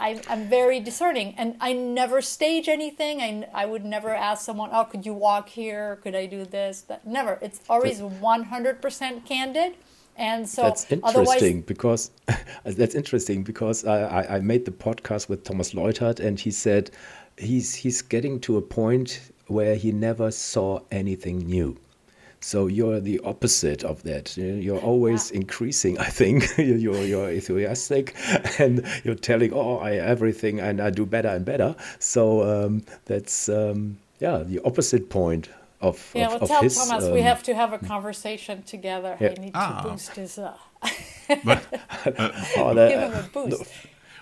I, 0.00 0.20
am 0.28 0.48
very 0.48 0.80
discerning 0.80 1.34
and 1.36 1.56
I 1.60 1.72
never 1.72 2.20
stage 2.20 2.68
anything. 2.68 3.20
I, 3.20 3.62
I 3.62 3.66
would 3.66 3.84
never 3.84 4.14
ask 4.14 4.44
someone, 4.44 4.70
oh, 4.72 4.84
could 4.84 5.06
you 5.06 5.14
walk 5.14 5.48
here? 5.48 5.96
Could 6.02 6.14
I 6.14 6.26
do 6.26 6.44
this? 6.44 6.82
That, 6.82 7.06
never. 7.06 7.38
It's 7.40 7.60
always 7.68 8.00
100% 8.00 9.26
candid. 9.26 9.76
And 10.16 10.48
so 10.48 10.62
that's 10.62 10.90
interesting 10.90 11.62
because 11.62 12.10
that's 12.64 12.94
interesting 12.94 13.42
because 13.42 13.84
I, 13.84 14.36
I 14.36 14.40
made 14.40 14.64
the 14.64 14.70
podcast 14.70 15.28
with 15.28 15.44
Thomas 15.44 15.74
Leuthard 15.74 16.20
and 16.20 16.38
he 16.38 16.50
said 16.50 16.90
he's 17.36 17.74
he's 17.74 18.02
getting 18.02 18.40
to 18.40 18.56
a 18.56 18.62
point 18.62 19.20
where 19.48 19.74
he 19.74 19.92
never 19.92 20.30
saw 20.30 20.80
anything 20.90 21.38
new. 21.38 21.76
So 22.40 22.66
you're 22.66 23.00
the 23.00 23.20
opposite 23.24 23.84
of 23.84 24.02
that. 24.02 24.36
You're 24.36 24.80
always 24.80 25.30
yeah. 25.30 25.38
increasing. 25.38 25.98
I 25.98 26.10
think 26.10 26.46
you're 26.58 27.02
you're 27.02 27.30
enthusiastic, 27.30 28.14
and 28.58 28.84
you're 29.02 29.14
telling, 29.14 29.52
"Oh, 29.54 29.78
I 29.78 29.94
everything, 29.96 30.60
and 30.60 30.80
I 30.80 30.90
do 30.90 31.06
better 31.06 31.28
and 31.28 31.44
better." 31.44 31.74
So 32.00 32.42
um, 32.42 32.82
that's 33.06 33.48
um, 33.48 33.96
yeah, 34.20 34.42
the 34.44 34.60
opposite 34.64 35.08
point 35.08 35.48
of, 35.84 36.10
yeah, 36.14 36.26
of, 36.26 36.40
well, 36.40 36.48
tell 36.48 36.62
his, 36.62 36.76
Thomas 36.76 37.04
um, 37.04 37.12
we 37.12 37.22
have 37.22 37.42
to 37.44 37.54
have 37.54 37.72
a 37.72 37.78
conversation 37.78 38.62
together. 38.62 39.16
Yeah. 39.20 39.34
I 39.36 39.40
need 39.40 39.52
ah. 39.54 39.82
to 39.82 39.88
boost 39.90 40.16
his. 40.16 40.38
Uh, 40.38 40.56
but, 41.44 41.64
uh, 42.06 42.44
oh, 42.56 42.74
that, 42.74 42.88
give 42.88 43.00
him 43.00 43.12
a 43.12 43.28
boost. 43.32 43.72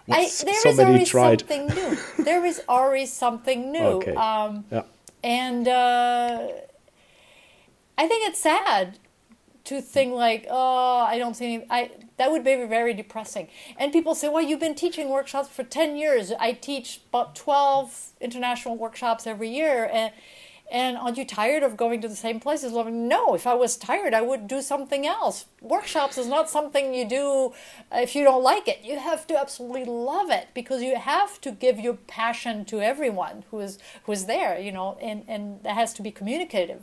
No, 0.09 0.17
I, 0.17 0.29
there 0.45 0.69
is 0.69 0.79
always 0.79 1.09
tried. 1.09 1.41
something 1.41 1.67
new. 1.69 1.97
There 2.25 2.45
is 2.45 2.63
always 2.69 3.13
something 3.13 3.71
new. 3.71 3.79
Okay. 3.79 4.15
Um, 4.15 4.65
yeah. 4.71 4.83
And 5.23 5.69
uh, 5.69 6.49
I 7.97 8.09
think 8.09 8.29
it's 8.29 8.41
sad 8.41 8.99
to 9.65 9.81
think 9.81 10.15
like, 10.15 10.47
oh, 10.51 10.99
I 10.99 11.19
don't 11.19 11.35
see 11.35 11.55
any. 11.55 11.67
I 11.71 11.91
that 12.17 12.31
would 12.31 12.45
be 12.45 12.55
very 12.67 12.95
depressing. 12.95 13.49
And 13.79 13.93
people 13.93 14.15
say, 14.15 14.29
well, 14.29 14.43
you've 14.43 14.61
been 14.61 14.75
teaching 14.75 15.09
workshops 15.09 15.49
for 15.49 15.63
ten 15.63 15.97
years. 15.97 16.33
I 16.39 16.53
teach 16.53 17.01
about 17.09 17.37
twelve 17.37 18.11
international 18.21 18.77
workshops 18.77 19.27
every 19.27 19.51
year, 19.51 19.89
and 19.93 20.13
and 20.71 20.97
aren't 20.97 21.19
you 21.19 21.25
tired 21.27 21.63
of 21.63 21.77
going 21.77 22.01
to 22.01 22.09
the 22.09 22.17
same 22.17 22.41
places? 22.41 22.73
No, 22.73 23.35
if 23.35 23.47
I 23.47 23.55
was 23.55 23.77
tired, 23.77 24.15
I 24.15 24.23
would 24.23 24.47
do 24.47 24.63
something 24.63 25.07
else. 25.07 25.45
Workshops 25.61 26.17
is 26.17 26.27
not 26.27 26.49
something 26.49 26.95
you 26.95 27.07
do 27.07 27.53
if 27.93 28.15
you 28.17 28.25
don't 28.25 28.43
like 28.43 28.69
it. 28.69 28.81
You 28.83 28.99
have 28.99 29.27
to 29.27 29.39
absolutely 29.39 29.85
love 29.85 30.31
it 30.31 30.49
because 30.55 30.83
you 30.83 30.97
have 30.97 31.41
to 31.43 31.53
give 31.53 31.79
your 31.79 31.95
passion 31.95 32.65
to 32.67 32.81
everyone 32.81 33.45
who 33.51 33.61
is 33.61 33.79
who 34.05 34.13
is 34.13 34.25
there, 34.25 34.59
you 34.59 34.73
know, 34.73 34.97
and, 35.03 35.25
and 35.29 35.63
that 35.63 35.75
has 35.75 35.93
to 35.95 36.03
be 36.03 36.11
communicative. 36.11 36.83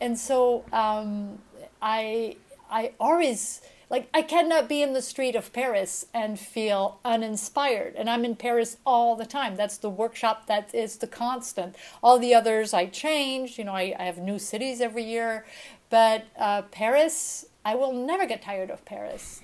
And 0.00 0.18
so 0.18 0.64
um, 0.72 1.38
I 1.80 2.36
I 2.70 2.92
always 2.98 3.60
like 3.90 4.08
I 4.12 4.22
cannot 4.22 4.68
be 4.68 4.82
in 4.82 4.92
the 4.92 5.02
street 5.02 5.34
of 5.34 5.52
Paris 5.52 6.06
and 6.12 6.38
feel 6.38 7.00
uninspired. 7.04 7.94
And 7.96 8.08
I'm 8.10 8.24
in 8.24 8.36
Paris 8.36 8.76
all 8.84 9.16
the 9.16 9.26
time. 9.26 9.56
That's 9.56 9.78
the 9.78 9.90
workshop 9.90 10.46
that 10.46 10.74
is 10.74 10.96
the 10.96 11.06
constant. 11.06 11.74
All 12.02 12.18
the 12.18 12.34
others 12.34 12.74
I 12.74 12.86
change. 12.86 13.58
You 13.58 13.64
know, 13.64 13.72
I, 13.74 13.94
I 13.98 14.04
have 14.04 14.18
new 14.18 14.38
cities 14.38 14.80
every 14.80 15.04
year, 15.04 15.46
but 15.90 16.26
uh, 16.38 16.62
Paris, 16.62 17.46
I 17.64 17.74
will 17.74 17.92
never 17.92 18.26
get 18.26 18.42
tired 18.42 18.70
of 18.70 18.84
Paris. 18.84 19.40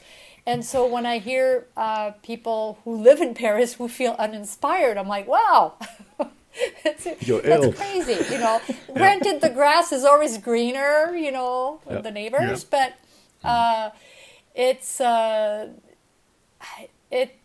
And 0.46 0.62
so 0.62 0.86
when 0.86 1.06
I 1.06 1.18
hear 1.18 1.66
uh, 1.74 2.10
people 2.22 2.78
who 2.84 2.96
live 2.96 3.20
in 3.20 3.34
Paris 3.34 3.74
who 3.74 3.88
feel 3.88 4.12
uninspired, 4.18 4.98
I'm 4.98 5.08
like, 5.08 5.26
wow. 5.26 5.74
that's, 6.84 7.06
You're 7.26 7.40
that's 7.40 7.64
ill. 7.64 7.72
crazy, 7.72 8.18
you 8.30 8.38
know. 8.38 8.60
Granted, 8.94 9.40
the 9.40 9.48
grass 9.48 9.90
is 9.90 10.04
always 10.04 10.36
greener, 10.36 11.16
you 11.16 11.32
know, 11.32 11.80
with 11.86 12.02
the 12.02 12.10
neighbors, 12.10 12.62
but 12.62 12.94
uh, 13.42 13.90
it's 14.54 15.00
uh, 15.00 15.68
it 17.10 17.38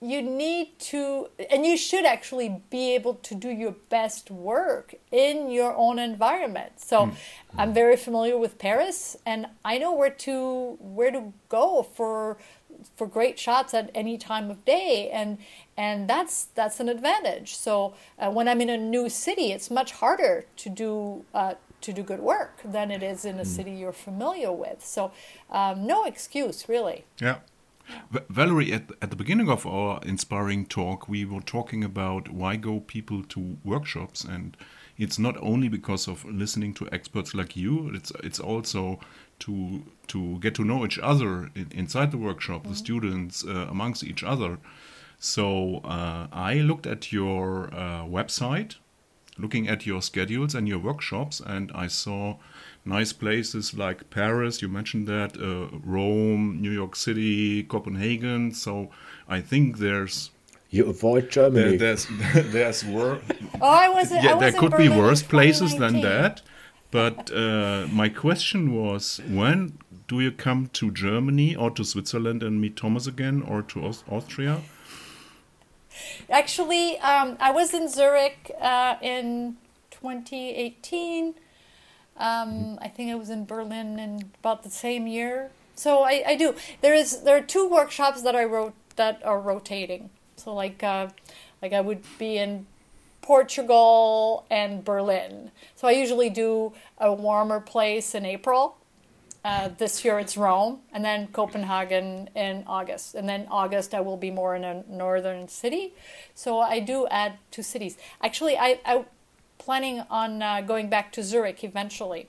you 0.00 0.20
need 0.20 0.78
to 0.78 1.28
and 1.50 1.64
you 1.64 1.76
should 1.76 2.04
actually 2.04 2.62
be 2.68 2.94
able 2.94 3.14
to 3.14 3.34
do 3.34 3.48
your 3.48 3.74
best 3.88 4.30
work 4.30 4.94
in 5.10 5.50
your 5.50 5.74
own 5.74 5.98
environment 5.98 6.72
so 6.76 7.06
mm. 7.06 7.14
i'm 7.56 7.72
very 7.72 7.96
familiar 7.96 8.36
with 8.36 8.58
paris 8.58 9.16
and 9.24 9.46
i 9.64 9.78
know 9.78 9.92
where 9.92 10.10
to 10.10 10.76
where 10.80 11.10
to 11.10 11.32
go 11.48 11.82
for 11.82 12.36
for 12.96 13.06
great 13.06 13.38
shots 13.38 13.72
at 13.72 13.90
any 13.94 14.18
time 14.18 14.50
of 14.50 14.62
day 14.64 15.08
and 15.10 15.38
and 15.76 16.08
that's 16.08 16.48
that's 16.54 16.80
an 16.80 16.88
advantage 16.88 17.54
so 17.54 17.94
uh, 18.18 18.30
when 18.30 18.46
i'm 18.46 18.60
in 18.60 18.68
a 18.68 18.76
new 18.76 19.08
city 19.08 19.52
it's 19.52 19.70
much 19.70 19.92
harder 19.92 20.44
to 20.56 20.68
do 20.68 21.24
uh, 21.32 21.54
to 21.84 21.92
do 21.92 22.02
good 22.02 22.20
work 22.20 22.60
than 22.64 22.90
it 22.90 23.02
is 23.02 23.24
in 23.24 23.38
a 23.38 23.42
mm. 23.42 23.46
city 23.46 23.72
you're 23.72 23.92
familiar 23.92 24.52
with. 24.52 24.84
So, 24.84 25.12
um, 25.50 25.86
no 25.86 26.04
excuse, 26.04 26.68
really. 26.68 27.04
Yeah. 27.20 27.38
V 28.10 28.20
Valerie, 28.30 28.72
at, 28.72 28.90
at 29.02 29.10
the 29.10 29.16
beginning 29.16 29.50
of 29.50 29.66
our 29.66 30.00
inspiring 30.04 30.64
talk, 30.64 31.06
we 31.06 31.24
were 31.26 31.42
talking 31.42 31.84
about 31.84 32.30
why 32.30 32.56
go 32.56 32.80
people 32.80 33.22
to 33.24 33.58
workshops, 33.62 34.24
and 34.24 34.56
it's 34.96 35.18
not 35.18 35.36
only 35.42 35.68
because 35.68 36.08
of 36.08 36.24
listening 36.24 36.72
to 36.74 36.88
experts 36.90 37.34
like 37.34 37.56
you. 37.56 37.90
It's 37.94 38.10
it's 38.22 38.40
also 38.40 39.00
to 39.40 39.82
to 40.06 40.38
get 40.38 40.54
to 40.54 40.64
know 40.64 40.84
each 40.86 40.98
other 40.98 41.50
in, 41.54 41.68
inside 41.72 42.10
the 42.10 42.22
workshop, 42.28 42.62
mm 42.62 42.66
-hmm. 42.66 42.72
the 42.72 42.84
students 42.84 43.44
uh, 43.44 43.68
amongst 43.70 44.02
each 44.02 44.22
other. 44.24 44.58
So 45.18 45.46
uh, 45.84 46.26
I 46.50 46.62
looked 46.62 46.86
at 46.86 47.12
your 47.12 47.68
uh, 47.72 48.04
website 48.18 48.76
looking 49.38 49.68
at 49.68 49.86
your 49.86 50.02
schedules 50.02 50.54
and 50.54 50.68
your 50.68 50.78
workshops, 50.78 51.40
and 51.40 51.70
I 51.74 51.88
saw 51.88 52.36
nice 52.84 53.12
places 53.12 53.74
like 53.74 54.10
Paris, 54.10 54.62
you 54.62 54.68
mentioned 54.68 55.06
that, 55.08 55.36
uh, 55.36 55.76
Rome, 55.82 56.60
New 56.60 56.70
York 56.70 56.96
City, 56.96 57.62
Copenhagen. 57.62 58.52
So 58.52 58.90
I 59.28 59.40
think 59.40 59.78
there's. 59.78 60.30
You 60.70 60.86
avoid 60.86 61.30
Germany. 61.30 61.76
There, 61.76 61.94
there's 61.94 62.06
there's 62.52 62.84
worse. 62.84 63.22
oh, 63.60 63.66
I 63.66 63.88
was. 63.88 64.10
Yeah, 64.10 64.32
I 64.32 64.34
was 64.34 64.40
there 64.40 64.60
could 64.60 64.76
be 64.76 64.88
worse 64.88 65.22
places 65.22 65.76
than 65.76 66.00
that. 66.00 66.42
But 66.90 67.32
uh, 67.32 67.88
my 67.90 68.08
question 68.08 68.72
was, 68.72 69.20
when 69.28 69.78
do 70.06 70.20
you 70.20 70.30
come 70.30 70.68
to 70.74 70.92
Germany 70.92 71.56
or 71.56 71.70
to 71.72 71.84
Switzerland 71.84 72.42
and 72.42 72.60
meet 72.60 72.76
Thomas 72.76 73.06
again, 73.08 73.42
or 73.42 73.62
to 73.62 73.84
Aust 73.84 74.04
Austria? 74.08 74.62
Actually, 76.30 76.98
um, 76.98 77.36
I 77.40 77.50
was 77.50 77.74
in 77.74 77.88
Zurich 77.88 78.50
uh, 78.60 78.96
in 79.02 79.56
2018. 79.90 81.34
Um, 82.16 82.78
I 82.80 82.88
think 82.88 83.10
I 83.10 83.14
was 83.14 83.30
in 83.30 83.44
Berlin 83.44 83.98
in 83.98 84.30
about 84.40 84.62
the 84.62 84.70
same 84.70 85.06
year. 85.06 85.50
So 85.74 86.02
I, 86.02 86.22
I 86.26 86.36
do. 86.36 86.54
There 86.80 86.94
is 86.94 87.22
there 87.22 87.36
are 87.36 87.42
two 87.42 87.68
workshops 87.68 88.22
that 88.22 88.36
I 88.36 88.44
wrote 88.44 88.74
that 88.96 89.24
are 89.24 89.40
rotating. 89.40 90.10
So 90.36 90.54
like 90.54 90.82
uh, 90.82 91.08
like 91.60 91.72
I 91.72 91.80
would 91.80 92.02
be 92.18 92.38
in 92.38 92.66
Portugal 93.22 94.44
and 94.50 94.84
Berlin. 94.84 95.50
So 95.74 95.88
I 95.88 95.92
usually 95.92 96.30
do 96.30 96.72
a 96.98 97.12
warmer 97.12 97.58
place 97.58 98.14
in 98.14 98.24
April 98.24 98.76
uh, 99.44 99.68
this 99.76 100.04
year 100.04 100.18
it's 100.18 100.36
Rome, 100.36 100.80
and 100.92 101.04
then 101.04 101.28
Copenhagen 101.28 102.30
in 102.34 102.64
August. 102.66 103.14
And 103.14 103.28
then 103.28 103.46
August 103.50 103.94
I 103.94 104.00
will 104.00 104.16
be 104.16 104.30
more 104.30 104.56
in 104.56 104.64
a 104.64 104.82
northern 104.88 105.48
city. 105.48 105.92
So 106.34 106.60
I 106.60 106.80
do 106.80 107.06
add 107.08 107.34
two 107.50 107.62
cities. 107.62 107.98
Actually, 108.22 108.56
I, 108.56 108.80
I'm 108.86 109.04
planning 109.58 110.02
on 110.10 110.42
uh, 110.42 110.62
going 110.62 110.88
back 110.88 111.12
to 111.12 111.22
Zurich 111.22 111.62
eventually. 111.62 112.28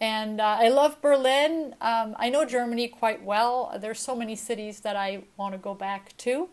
And 0.00 0.40
uh, 0.40 0.56
I 0.60 0.68
love 0.68 1.00
Berlin. 1.00 1.74
Um, 1.80 2.16
I 2.18 2.28
know 2.28 2.44
Germany 2.44 2.88
quite 2.88 3.22
well. 3.22 3.76
There's 3.80 4.00
so 4.00 4.16
many 4.16 4.34
cities 4.34 4.80
that 4.80 4.96
I 4.96 5.22
want 5.36 5.52
to 5.52 5.58
go 5.58 5.74
back 5.74 6.16
to. 6.18 6.48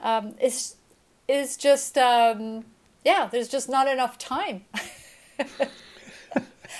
Um, 0.00 0.34
it's, 0.40 0.76
it's 1.28 1.56
just, 1.56 1.98
um, 1.98 2.64
yeah, 3.04 3.28
there's 3.30 3.48
just 3.48 3.68
not 3.68 3.86
enough 3.86 4.16
time. 4.16 4.64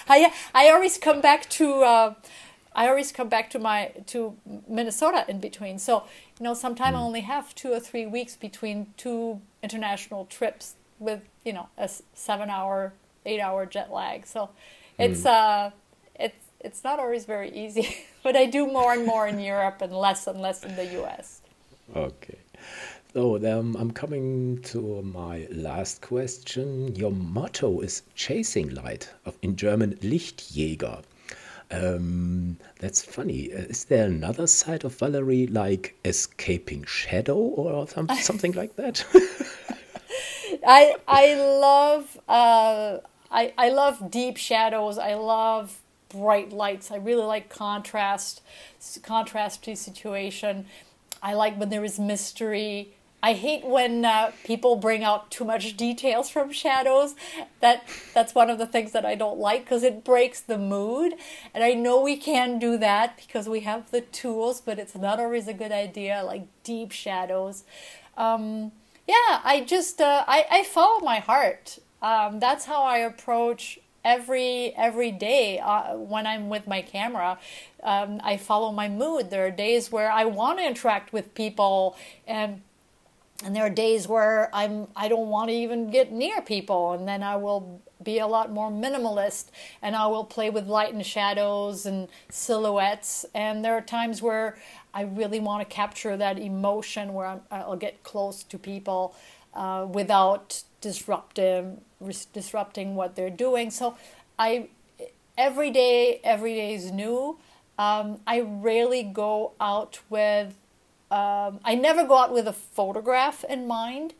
I, 0.08 0.32
I 0.54 0.70
always 0.70 0.98
come 0.98 1.20
back 1.20 1.48
to 1.50 1.82
uh, 1.82 2.14
I 2.76 2.88
always 2.88 3.10
come 3.10 3.28
back 3.28 3.48
to 3.50 3.58
my 3.58 3.90
to 4.08 4.36
Minnesota 4.68 5.24
in 5.28 5.40
between. 5.40 5.78
So 5.78 6.04
you 6.38 6.44
know, 6.44 6.54
sometimes 6.54 6.94
mm. 6.94 6.98
I 6.98 7.02
only 7.02 7.22
have 7.22 7.54
two 7.54 7.72
or 7.72 7.80
three 7.80 8.06
weeks 8.06 8.36
between 8.36 8.92
two 8.98 9.40
international 9.62 10.26
trips 10.26 10.74
with 10.98 11.22
you 11.44 11.54
know 11.54 11.68
a 11.78 11.88
seven-hour 12.14 12.92
eight 13.24 13.40
hour 13.40 13.64
jet 13.64 13.90
lag. 13.90 14.26
So 14.26 14.50
it's 14.98 15.24
uh 15.24 15.70
it's 16.14 16.44
it's 16.60 16.84
not 16.84 16.98
always 16.98 17.24
very 17.24 17.50
easy. 17.50 17.96
but 18.22 18.36
I 18.36 18.44
do 18.44 18.66
more 18.66 18.92
and 18.92 19.06
more 19.06 19.26
in 19.26 19.40
Europe 19.40 19.80
and 19.80 19.92
less 19.92 20.26
and 20.26 20.40
less 20.40 20.62
in 20.62 20.76
the 20.76 20.86
US. 21.02 21.40
Okay. 21.94 22.38
So 23.14 23.36
um, 23.36 23.74
I'm 23.76 23.92
coming 23.92 24.60
to 24.64 25.00
my 25.00 25.46
last 25.50 26.02
question. 26.02 26.94
Your 26.94 27.10
motto 27.10 27.80
is 27.80 28.02
chasing 28.14 28.74
light, 28.74 29.08
in 29.40 29.56
German 29.56 29.94
Lichtjäger. 30.02 31.02
Um, 31.70 32.58
that's 32.78 33.02
funny. 33.02 33.52
Uh, 33.52 33.58
Is 33.68 33.84
there 33.86 34.06
another 34.06 34.46
side 34.46 34.84
of 34.84 34.96
Valerie, 34.98 35.46
like 35.48 35.96
escaping 36.04 36.84
shadow 36.84 37.36
or 37.36 37.86
some, 37.88 38.08
something 38.20 38.52
like 38.52 38.76
that? 38.76 39.04
I 40.66 40.96
I 41.08 41.34
love 41.34 42.18
uh, 42.28 42.98
I 43.30 43.52
I 43.58 43.68
love 43.70 44.10
deep 44.10 44.36
shadows. 44.36 44.98
I 44.98 45.14
love 45.14 45.78
bright 46.08 46.52
lights. 46.52 46.90
I 46.90 46.96
really 46.96 47.24
like 47.24 47.48
contrast, 47.48 48.42
s- 48.78 48.98
contrasty 49.02 49.76
situation. 49.76 50.66
I 51.22 51.34
like 51.34 51.58
when 51.58 51.68
there 51.70 51.84
is 51.84 51.98
mystery. 51.98 52.94
I 53.22 53.32
hate 53.32 53.64
when 53.64 54.04
uh, 54.04 54.32
people 54.44 54.76
bring 54.76 55.02
out 55.02 55.30
too 55.30 55.44
much 55.44 55.76
details 55.76 56.28
from 56.28 56.52
shadows. 56.52 57.14
That 57.60 57.86
that's 58.14 58.34
one 58.34 58.50
of 58.50 58.58
the 58.58 58.66
things 58.66 58.92
that 58.92 59.04
I 59.04 59.14
don't 59.14 59.38
like 59.38 59.64
because 59.64 59.82
it 59.82 60.04
breaks 60.04 60.40
the 60.40 60.58
mood. 60.58 61.14
And 61.54 61.64
I 61.64 61.72
know 61.72 62.00
we 62.00 62.16
can 62.16 62.58
do 62.58 62.76
that 62.78 63.16
because 63.16 63.48
we 63.48 63.60
have 63.60 63.90
the 63.90 64.02
tools, 64.02 64.60
but 64.60 64.78
it's 64.78 64.94
not 64.94 65.18
always 65.18 65.48
a 65.48 65.54
good 65.54 65.72
idea. 65.72 66.22
Like 66.24 66.46
deep 66.62 66.92
shadows. 66.92 67.64
Um, 68.16 68.72
yeah, 69.08 69.40
I 69.44 69.64
just 69.66 70.00
uh, 70.00 70.24
I 70.26 70.46
I 70.50 70.62
follow 70.64 71.00
my 71.00 71.18
heart. 71.18 71.78
Um, 72.02 72.38
that's 72.38 72.66
how 72.66 72.82
I 72.82 72.98
approach 72.98 73.80
every 74.04 74.72
every 74.76 75.10
day 75.10 75.58
uh, 75.58 75.96
when 75.96 76.26
I'm 76.26 76.48
with 76.48 76.66
my 76.68 76.80
camera. 76.80 77.38
Um, 77.82 78.20
I 78.22 78.36
follow 78.36 78.72
my 78.72 78.88
mood. 78.88 79.30
There 79.30 79.46
are 79.46 79.50
days 79.50 79.90
where 79.90 80.10
I 80.10 80.24
want 80.24 80.58
to 80.58 80.66
interact 80.66 81.12
with 81.12 81.34
people 81.34 81.96
and 82.26 82.62
and 83.44 83.54
there 83.54 83.64
are 83.64 83.70
days 83.70 84.08
where 84.08 84.48
I'm 84.52 84.88
I 84.96 85.08
don't 85.08 85.28
want 85.28 85.50
to 85.50 85.54
even 85.54 85.90
get 85.90 86.12
near 86.12 86.40
people 86.40 86.92
and 86.92 87.06
then 87.06 87.22
I 87.22 87.36
will 87.36 87.82
be 88.02 88.18
a 88.18 88.26
lot 88.26 88.50
more 88.50 88.70
minimalist 88.70 89.46
and 89.82 89.96
I 89.96 90.06
will 90.06 90.24
play 90.24 90.50
with 90.50 90.66
light 90.66 90.92
and 90.94 91.04
shadows 91.04 91.86
and 91.86 92.08
silhouettes. 92.30 93.26
And 93.34 93.64
there 93.64 93.74
are 93.74 93.80
times 93.80 94.22
where 94.22 94.56
I 94.94 95.02
really 95.02 95.40
want 95.40 95.68
to 95.68 95.74
capture 95.74 96.16
that 96.16 96.38
emotion 96.38 97.14
where 97.14 97.26
I'm, 97.26 97.40
I'll 97.50 97.76
get 97.76 98.02
close 98.02 98.42
to 98.44 98.58
people 98.58 99.14
uh, 99.54 99.86
without 99.90 100.62
disrupting 100.80 101.80
disrupting 102.32 102.94
what 102.94 103.16
they're 103.16 103.30
doing. 103.30 103.70
So 103.70 103.96
I 104.38 104.68
every 105.36 105.70
day 105.70 106.20
every 106.22 106.54
day 106.54 106.74
is 106.74 106.90
new. 106.90 107.38
Um, 107.78 108.20
I 108.26 108.40
rarely 108.40 109.02
go 109.02 109.52
out 109.60 110.00
with 110.08 110.54
um, 111.10 111.60
I 111.64 111.74
never 111.74 112.04
go 112.04 112.18
out 112.18 112.32
with 112.32 112.48
a 112.48 112.52
photograph 112.52 113.44
in 113.44 113.66
mind. 113.66 114.14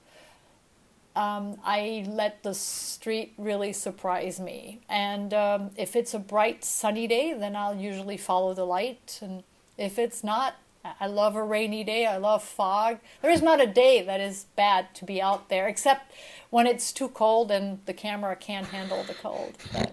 Um, 1.17 1.59
I 1.65 2.05
let 2.09 2.43
the 2.43 2.55
street 2.55 3.33
really 3.39 3.73
surprise 3.73 4.39
me. 4.39 4.81
And 4.89 5.33
um, 5.33 5.71
if 5.77 5.97
it's 5.97 6.13
a 6.13 6.19
bright, 6.19 6.65
sunny 6.65 7.07
day, 7.07 7.33
then 7.33 7.57
I'll 7.57 7.75
usually 7.75 8.19
follow 8.19 8.53
the 8.53 8.67
light. 8.67 9.19
And 9.23 9.43
if 9.79 9.99
it's 9.99 10.23
not, 10.23 10.57
I 11.01 11.07
love 11.07 11.35
a 11.35 11.43
rainy 11.43 11.85
day. 11.85 12.07
I 12.07 12.19
love 12.19 12.43
fog. 12.43 12.99
There 13.23 13.31
is 13.31 13.43
not 13.43 13.61
a 13.61 13.67
day 13.67 14.03
that 14.03 14.21
is 14.21 14.47
bad 14.57 14.95
to 14.97 15.05
be 15.05 15.21
out 15.21 15.49
there, 15.49 15.67
except 15.69 16.13
when 16.51 16.67
it's 16.67 16.93
too 16.93 17.09
cold 17.09 17.51
and 17.51 17.81
the 17.87 17.95
camera 17.95 18.37
can't 18.37 18.67
handle 18.67 19.03
the 19.03 19.15
cold. 19.15 19.55
But, 19.73 19.93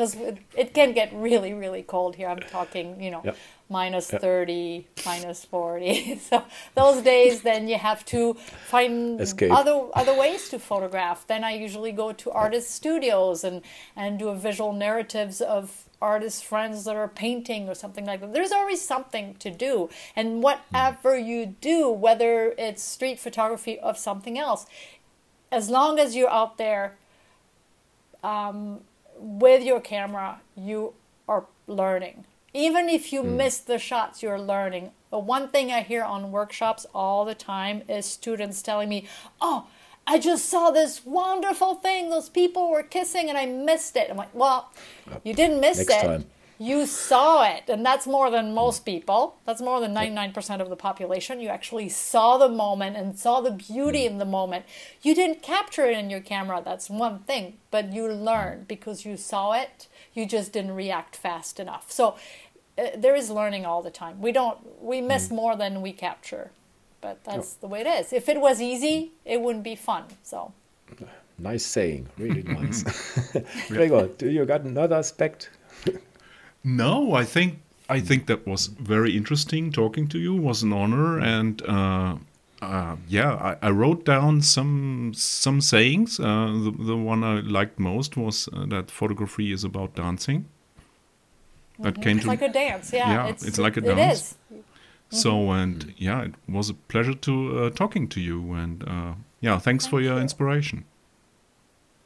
because 0.00 0.14
it, 0.14 0.38
it 0.56 0.74
can 0.74 0.92
get 0.92 1.12
really, 1.12 1.52
really 1.52 1.82
cold 1.82 2.16
here. 2.16 2.28
I'm 2.28 2.38
talking, 2.40 3.02
you 3.02 3.10
know, 3.10 3.20
Yep. 3.22 3.36
minus 3.68 4.10
Yep. 4.10 4.20
30, 4.22 4.86
minus 5.04 5.44
40. 5.44 6.16
so 6.30 6.42
those 6.74 7.02
days, 7.02 7.42
then 7.42 7.68
you 7.68 7.76
have 7.76 8.04
to 8.06 8.34
find 8.68 9.20
Escape. 9.20 9.52
other 9.52 9.88
other 9.94 10.14
ways 10.14 10.48
to 10.48 10.58
photograph. 10.58 11.26
Then 11.26 11.44
I 11.44 11.52
usually 11.52 11.92
go 11.92 12.12
to 12.12 12.30
artist 12.30 12.70
studios 12.70 13.44
and 13.44 13.60
and 13.94 14.18
do 14.18 14.28
a 14.30 14.34
visual 14.34 14.72
narratives 14.72 15.42
of 15.42 15.84
artist 16.00 16.46
friends 16.46 16.84
that 16.84 16.96
are 16.96 17.08
painting 17.08 17.68
or 17.68 17.74
something 17.74 18.06
like 18.06 18.20
that. 18.20 18.32
There's 18.32 18.52
always 18.52 18.80
something 18.80 19.34
to 19.34 19.50
do. 19.50 19.90
And 20.16 20.42
whatever 20.42 21.18
you 21.18 21.54
do, 21.60 21.90
whether 21.90 22.54
it's 22.56 22.82
street 22.82 23.18
photography 23.20 23.78
of 23.78 23.98
something 23.98 24.38
else, 24.38 24.64
as 25.52 25.68
long 25.68 25.98
as 25.98 26.16
you're 26.16 26.30
out 26.40 26.56
there 26.56 26.96
um, 28.22 28.80
with 29.20 29.62
your 29.62 29.80
camera, 29.80 30.40
you 30.56 30.94
are 31.28 31.46
learning. 31.66 32.24
Even 32.52 32.88
if 32.88 33.12
you 33.12 33.22
hmm. 33.22 33.36
miss 33.36 33.58
the 33.58 33.78
shots, 33.78 34.22
you're 34.22 34.40
learning. 34.40 34.90
The 35.10 35.18
one 35.18 35.48
thing 35.48 35.70
I 35.70 35.82
hear 35.82 36.02
on 36.02 36.32
workshops 36.32 36.86
all 36.94 37.24
the 37.24 37.34
time 37.34 37.82
is 37.88 38.06
students 38.06 38.62
telling 38.62 38.88
me, 38.88 39.06
Oh, 39.40 39.66
I 40.06 40.18
just 40.18 40.48
saw 40.48 40.70
this 40.70 41.04
wonderful 41.04 41.74
thing. 41.76 42.10
Those 42.10 42.28
people 42.28 42.70
were 42.70 42.82
kissing 42.82 43.28
and 43.28 43.38
I 43.38 43.46
missed 43.46 43.96
it. 43.96 44.08
I'm 44.10 44.16
like, 44.16 44.34
Well, 44.34 44.72
you 45.22 45.34
didn't 45.34 45.60
miss 45.60 45.78
Next 45.78 45.90
it. 45.90 46.06
time. 46.06 46.26
You 46.60 46.84
saw 46.84 47.42
it, 47.42 47.70
and 47.70 47.86
that's 47.86 48.06
more 48.06 48.30
than 48.30 48.52
most 48.52 48.82
mm. 48.82 48.84
people. 48.84 49.38
That's 49.46 49.62
more 49.62 49.80
than 49.80 49.94
99% 49.94 50.60
of 50.60 50.68
the 50.68 50.76
population. 50.76 51.40
You 51.40 51.48
actually 51.48 51.88
saw 51.88 52.36
the 52.36 52.50
moment 52.50 52.98
and 52.98 53.18
saw 53.18 53.40
the 53.40 53.50
beauty 53.50 54.00
mm. 54.00 54.10
in 54.10 54.18
the 54.18 54.26
moment. 54.26 54.66
You 55.00 55.14
didn't 55.14 55.40
capture 55.40 55.86
it 55.86 55.96
in 55.96 56.10
your 56.10 56.20
camera, 56.20 56.60
that's 56.62 56.90
one 56.90 57.20
thing, 57.20 57.54
but 57.70 57.94
you 57.94 58.06
learned 58.06 58.68
because 58.68 59.06
you 59.06 59.16
saw 59.16 59.54
it. 59.54 59.88
You 60.12 60.26
just 60.26 60.52
didn't 60.52 60.72
react 60.72 61.16
fast 61.16 61.60
enough. 61.60 61.90
So 61.90 62.16
uh, 62.76 62.88
there 62.94 63.16
is 63.16 63.30
learning 63.30 63.64
all 63.64 63.80
the 63.80 63.90
time. 63.90 64.20
We 64.20 64.30
don't, 64.30 64.58
we 64.82 65.00
mm. 65.00 65.06
miss 65.06 65.30
more 65.30 65.56
than 65.56 65.80
we 65.80 65.94
capture, 65.94 66.50
but 67.00 67.24
that's 67.24 67.54
the 67.54 67.68
way 67.68 67.80
it 67.80 67.86
is. 67.86 68.12
If 68.12 68.28
it 68.28 68.38
was 68.38 68.60
easy, 68.60 69.12
it 69.24 69.40
wouldn't 69.40 69.64
be 69.64 69.76
fun. 69.76 70.04
So. 70.22 70.52
nice 71.38 71.64
saying, 71.64 72.06
really 72.18 72.42
nice. 72.42 72.84
Gregor, 73.68 74.08
do 74.08 74.28
you 74.28 74.44
got 74.44 74.60
another 74.60 74.96
aspect? 74.96 75.48
No, 76.64 77.14
I 77.14 77.24
think 77.24 77.58
I 77.88 78.00
think 78.00 78.26
that 78.26 78.46
was 78.46 78.66
very 78.66 79.16
interesting. 79.16 79.72
Talking 79.72 80.08
to 80.08 80.18
you 80.18 80.34
was 80.34 80.62
an 80.62 80.72
honor, 80.72 81.18
and 81.18 81.62
uh, 81.62 82.16
uh, 82.62 82.96
yeah, 83.08 83.32
I, 83.62 83.68
I 83.68 83.70
wrote 83.70 84.04
down 84.04 84.42
some 84.42 85.12
some 85.14 85.60
sayings. 85.60 86.20
Uh, 86.20 86.46
the 86.64 86.70
the 86.86 86.96
one 86.96 87.24
I 87.24 87.40
liked 87.40 87.78
most 87.78 88.16
was 88.16 88.48
uh, 88.52 88.66
that 88.66 88.90
photography 88.90 89.52
is 89.52 89.64
about 89.64 89.94
dancing. 89.94 90.44
That 91.78 92.02
came 92.02 92.16
It's 92.18 92.24
to 92.24 92.30
like 92.30 92.42
a 92.42 92.52
dance, 92.52 92.92
yeah. 92.92 93.10
Yeah, 93.10 93.28
it's 93.28 93.58
like 93.58 93.76
a 93.76 93.80
It 93.80 93.96
dance. 93.96 94.20
is. 94.20 94.34
so, 95.22 95.50
and 95.50 95.94
yeah, 95.96 96.22
it 96.24 96.34
was 96.46 96.68
a 96.70 96.74
pleasure 96.74 97.14
to 97.14 97.58
uh, 97.58 97.70
talking 97.70 98.06
to 98.08 98.20
you, 98.20 98.52
and 98.52 98.84
uh, 98.86 99.14
yeah, 99.40 99.58
thanks 99.58 99.86
for 99.86 100.00
your 100.00 100.16
you. 100.16 100.20
inspiration. 100.20 100.84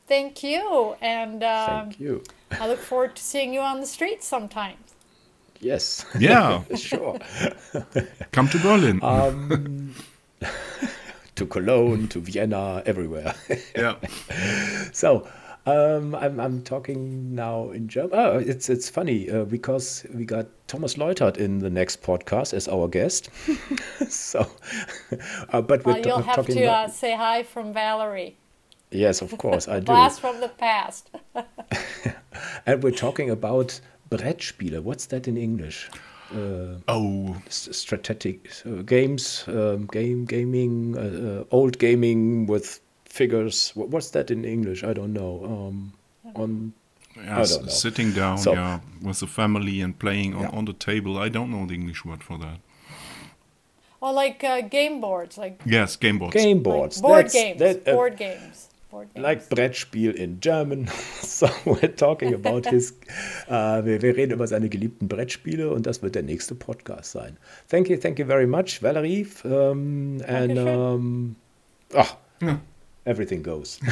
Thank 0.07 0.43
you, 0.43 0.97
and 1.01 1.43
um, 1.43 1.67
Thank 1.67 2.01
you. 2.01 2.23
I 2.53 2.69
look 2.69 2.79
forward 2.79 3.17
to 3.17 3.23
seeing 3.23 3.55
you 3.55 3.61
on 3.61 3.81
the 3.81 3.87
streets 3.87 4.27
sometime. 4.27 4.77
Yes. 5.61 6.05
Yeah, 6.19 6.63
sure. 6.77 7.19
come 8.33 8.49
to 8.49 8.59
Berlin. 8.59 9.01
Um, 9.03 9.95
to 11.37 11.47
Cologne, 11.47 12.09
to 12.09 12.21
Vienna, 12.21 12.83
everywhere. 12.85 13.35
yeah. 13.75 13.97
so 14.93 15.27
um, 15.67 16.15
I'm, 16.15 16.39
I'm 16.39 16.63
talking 16.63 17.35
now 17.35 17.71
in 17.71 17.89
German. 17.89 18.11
Oh, 18.13 18.39
it's 18.39 18.69
it's 18.69 18.91
funny 18.91 19.31
uh, 19.31 19.45
because 19.45 20.07
we 20.13 20.27
got 20.27 20.47
Thomas 20.69 20.95
Leuthard 20.95 21.39
in 21.39 21.61
the 21.61 21.71
next 21.71 22.03
podcast 22.03 22.53
as 22.53 22.69
our 22.69 22.87
guest. 22.89 23.31
so, 24.09 24.47
uh, 25.51 25.63
but 25.63 25.85
we're 25.87 25.95
Well, 25.95 26.07
you'll 26.07 26.23
have 26.23 26.37
talking 26.37 26.57
to 26.57 26.67
uh, 26.67 26.89
say 26.89 27.17
hi 27.17 27.43
from 27.43 27.73
Valerie. 27.73 28.37
Yes, 28.95 29.23
of 29.23 29.37
course 29.39 29.69
I 29.69 29.79
do. 29.81 29.87
Blast 29.87 30.21
from 30.21 30.41
the 30.41 30.49
past. 30.49 31.11
And 32.67 32.83
we're 32.83 32.91
talking 33.07 33.31
about 33.31 33.81
Brettspiele. 34.11 34.81
What's 34.81 35.07
that 35.07 35.29
in 35.29 35.37
English? 35.37 35.91
Uh, 36.33 36.79
Oh, 36.89 37.37
strategic 37.49 38.51
uh, 38.67 38.83
games, 38.83 39.45
um, 39.49 39.87
game 39.93 40.25
gaming, 40.25 40.97
uh, 40.97 41.01
uh, 41.01 41.57
old 41.57 41.79
gaming 41.79 42.47
with 42.47 42.81
figures. 43.05 43.73
Wha- 43.77 43.87
What's 43.87 44.11
that 44.11 44.31
in 44.31 44.45
English? 44.45 44.83
I 44.85 44.93
don't 44.95 45.13
know. 45.13 45.45
Um, 45.45 45.93
on 46.35 46.73
Yeah, 47.17 47.39
I 47.39 47.41
s- 47.43 47.55
don't 47.57 47.67
know. 47.67 47.71
sitting 47.73 48.13
down, 48.13 48.39
So- 48.39 48.53
yeah, 48.55 48.81
with 49.03 49.21
the 49.21 49.27
family 49.27 49.81
and 49.83 49.97
playing 49.99 50.35
on, 50.35 50.43
Yeah. 50.43 50.59
on 50.59 50.65
the 50.65 50.73
table. 50.73 51.13
I 51.27 51.29
don't 51.29 51.51
know 51.51 51.67
the 51.67 51.75
English 51.75 52.05
word 52.05 52.23
for 52.25 52.39
that. 52.39 52.59
Or 54.01 54.13
like 54.13 54.43
uh, 54.45 54.61
game 54.63 55.01
boards, 55.01 55.39
like, 55.39 55.61
Yes, 55.65 55.97
game 55.97 56.19
boards. 56.19 56.35
game 56.35 56.57
like 56.57 56.65
boards. 56.65 57.01
board 57.01 57.27
That's- 57.27 57.33
games. 57.33 57.59
that, 57.61 57.89
uh, 57.89 57.95
board 57.95 58.17
games. 58.17 58.69
Board 58.95 59.09
games. 59.13 59.23
like 59.25 59.49
Brettspiel 59.49 60.15
in 60.15 60.39
German. 60.41 60.87
so 61.21 61.49
we're 61.65 61.89
talking 61.97 62.33
about 62.33 62.65
his. 62.67 62.95
Uh, 63.49 63.83
wir, 63.85 64.01
wir 64.03 64.17
reden 64.17 64.33
über 64.33 64.47
seine 64.47 64.69
geliebten 64.69 65.09
Brettspiele 65.09 65.71
und 65.71 65.85
das 65.87 66.01
wird 66.03 66.15
der 66.15 66.23
nächste 66.23 66.55
Podcast 66.55 67.11
sein. 67.13 67.37
Thank 67.69 67.89
you, 67.91 67.97
thank 67.97 68.19
you 68.21 68.27
very 68.27 68.47
much, 68.47 68.83
Valerie. 68.83 69.27
Um, 69.45 70.21
and 70.29 70.57
Dankeschön. 70.57 70.69
um, 70.79 71.37
ach, 71.93 72.17
Ja. 72.41 72.61
everything 73.05 73.43
goes. 73.43 73.81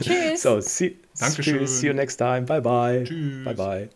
Tschüss. 0.00 0.40
so, 0.42 0.60
see, 0.60 0.96
see 1.14 1.86
you 1.88 1.92
next 1.92 2.16
time. 2.16 2.46
Bye 2.46 2.60
bye. 2.60 3.04
Tschüss. 3.04 3.44
Bye 3.44 3.54
bye. 3.54 3.88